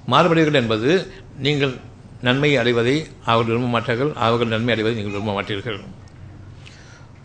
மாறுபடுவீர்கள் 0.08 0.60
என்பது 0.62 1.14
நீங்கள் 1.38 1.74
நன்மை 2.22 2.58
அடைவதை 2.58 3.08
அவர்கள் 3.26 3.54
விரும்ப 3.54 3.70
மாட்டார்கள். 3.78 4.12
அவர்கள் 4.14 4.48
நன்மை 4.48 4.74
அடைவதை 4.74 5.04
நீங்கள் 5.04 5.20
விரும்ப 5.20 5.42
மாட்டீர்கள். 5.42 5.80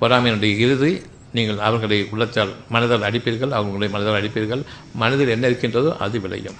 பொறாமையினுடைய 0.01 0.59
இறுதி. 0.59 1.03
நீங்கள் 1.33 1.59
அவர்களை 1.59 2.09
உள்ளத்தால் 2.11 2.53
மனதால் 2.73 3.07
அடிப்பீர்கள். 3.09 3.51
அவர்களுடைய 3.51 3.91
மனதால் 3.97 4.19
அடிப்பீர்கள். 4.21 4.63
மனதில் 4.95 5.29
என்ன 5.29 5.47
இருக்கின்றதோ 5.47 5.97
அது 5.97 6.21
விளையும். 6.21 6.59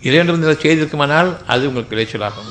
இரண்டும் 0.00 0.42
செய்திருக்குமானால் 0.42 1.30
அது 1.46 1.68
உங்களுக்கு 1.68 1.96
இளைச்சலாகும் 1.96 2.50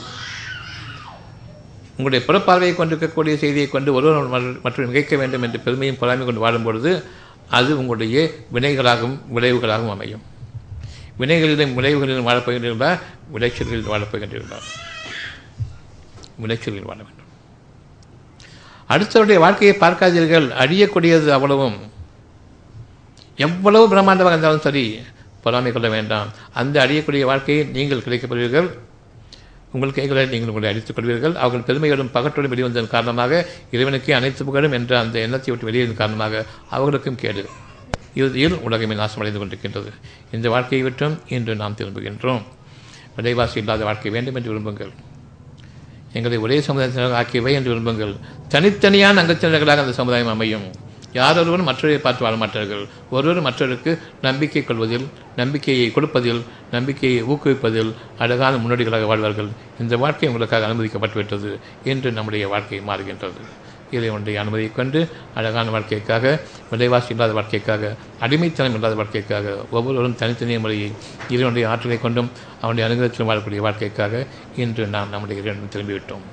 உங்களுடைய 2.01 2.21
புறப்பார்வையை 2.27 2.75
கொண்டிருக்கக்கூடிய 2.75 3.33
செய்தியை 3.41 3.67
கொண்டு 3.69 3.93
ஒருவர் 3.97 4.59
மற்றும் 4.65 4.87
நிகழ்க்க 4.89 5.15
வேண்டும் 5.21 5.43
என்று 5.45 5.59
பெருமையும் 5.65 5.99
பொறாமை 6.01 6.25
கொண்டு 6.25 6.43
வாழும் 6.45 6.65
பொழுது 6.67 6.91
அது 7.57 7.71
உங்களுடைய 7.79 8.17
வினைகளாகவும் 8.53 9.17
விளைவுகளாகவும் 9.35 9.95
அமையும். 9.95 10.23
வினைகளிலும் 11.19 11.73
விளைவுகளிலும் 11.77 12.27
வாழப்போகின்றீர்களா 12.27 12.91
விளைச்சல்களில் 13.33 13.89
வாழப்போகின்றீர்களா 13.93 14.59
விளைச்சல்களில் 16.43 16.89
வாழ 16.91 16.99
வேண்டும். 17.07 17.29
அடுத்தவருடைய 18.93 19.39
வாழ்க்கையை 19.45 19.73
பார்க்காதீர்கள். 19.83 20.47
அழியக்கூடியது 20.63 21.29
அவ்வளவும். 21.37 21.77
எவ்வளவு 23.47 23.85
பிரம்மாண்டமாக 23.91 24.33
இருந்தாலும் 24.33 24.65
சரி 24.67 24.85
பொறாமை 25.43 25.71
கொள்ள 25.71 25.89
வேண்டாம். 25.97 26.31
அந்த 26.61 26.75
அழியக்கூடிய 26.85 27.23
வாழ்க்கையை 27.31 27.61
நீங்கள் 27.77 28.05
கிடைக்கப்படுவீர்கள் 28.05 28.69
உங்கள் 29.73 29.93
கைகளை 29.93 30.25
நீங்கள் 30.25 30.47
உங்களை 30.47 30.69
அடித்துக் 30.69 30.97
கொள்வீர்கள். 30.97 31.35
அவர்கள் 31.35 31.67
பெருமையோடும் 31.67 32.13
பகற்றோடும் 32.13 32.53
வெளிவந்ததன் 32.53 32.87
காரணமாக 32.87 33.47
இறைவனுக்கே 33.71 34.11
அனைத்து 34.11 34.45
புகழும் 34.45 34.71
என்ற 34.71 34.99
அந்த 34.99 35.19
எண்ணத்தை 35.19 35.49
விட்டு 35.53 35.69
வெளியேறின் 35.69 35.95
காரணமாக 35.95 36.45
அவர்களுக்கும் 36.69 37.15
கேடு. 37.15 37.45
இறுதியில் 38.15 38.55
உலகமே 38.59 38.95
நாசமடைந்து 38.95 39.41
கொண்டிருக்கின்றது. 39.41 39.91
இந்த 40.31 40.49
வாழ்க்கையை 40.49 40.87
விட்டும் 40.87 41.19
இன்று 41.27 41.55
நாம் 41.55 41.77
திரும்புகின்றோம். 41.77 42.41
விலைவாசி 43.15 43.59
இல்லாத 43.59 43.83
வாழ்க்கை 43.83 44.11
வேண்டும் 44.11 44.35
என்று 44.35 44.51
விரும்புங்கள். 44.53 44.91
எங்களை 46.13 46.37
ஒரே 46.37 46.59
சமுதாயத்தினராக 46.59 47.19
ஆக்கியவை 47.21 47.53
என்று 47.53 47.71
விரும்புங்கள். 47.73 48.13
தனித்தனியான 48.49 49.21
அங்கத்தினர்களாக 49.23 49.83
அந்த 49.85 49.93
சமுதாயம் 49.93 50.27
அமையும். 50.27 50.61
யாரொருவரும் 51.19 51.69
மற்றவரை 51.69 51.97
பார்த்து 52.03 52.25
வாழ 52.25 52.35
மாட்டார்கள். 52.41 52.83
ஒருவர் 53.15 53.45
மற்றவருக்கு 53.47 53.93
நம்பிக்கை 54.27 54.63
கொள்வதில் 54.63 55.07
நம்பிக்கையை 55.39 55.87
கொடுப்பதில் 55.95 56.41
நம்பிக்கையை 56.75 57.23
ஊக்குவிப்பதில் 57.31 57.91
அழகான 58.23 58.53
முன்னோடிகளாக 58.63 59.09
வாழ்வார்கள். 59.11 59.49
இந்த 59.79 59.97
வாழ்க்கை 60.03 60.29
உங்களுக்காக 60.29 60.67
அனுமதிக்கப்பட்டுவிட்டது 60.67 61.51
என்று 61.93 62.11
நம்முடைய 62.19 62.45
வாழ்க்கை 62.53 62.79
மாறுகின்றது. 62.91 63.43
இறைவனுடைய 63.95 64.35
அனுமதியை 64.41 64.71
கொண்டு 64.73 64.99
அழகான 65.39 65.69
வாழ்க்கைக்காக 65.75 66.25
விலைவாசி 66.69 67.11
இல்லாத 67.13 67.33
வாழ்க்கைக்காக 67.39 67.91
அடிமைத்தனம் 68.25 68.77
இல்லாத 68.77 68.95
வாழ்க்கைக்காக 69.01 69.55
ஒவ்வொருவரும் 69.77 70.17
தனித்தனிய 70.21 70.59
முறையை 70.65 70.89
இறைவனுடைய 71.33 71.65
ஆற்றலை 71.71 71.99
கொண்டும் 72.05 72.31
அவனுடைய 72.61 72.85
அனுகிரகத்தில் 72.87 73.29
வாழக்கூடிய 73.31 73.63
வாழ்க்கைக்காக 73.67 74.25
இன்று 74.63 74.85
நாம் 74.95 75.13
நம்முடைய 75.15 75.41
இறைவன் 75.41 75.73
திரும்பிவிட்டோம். 75.75 76.25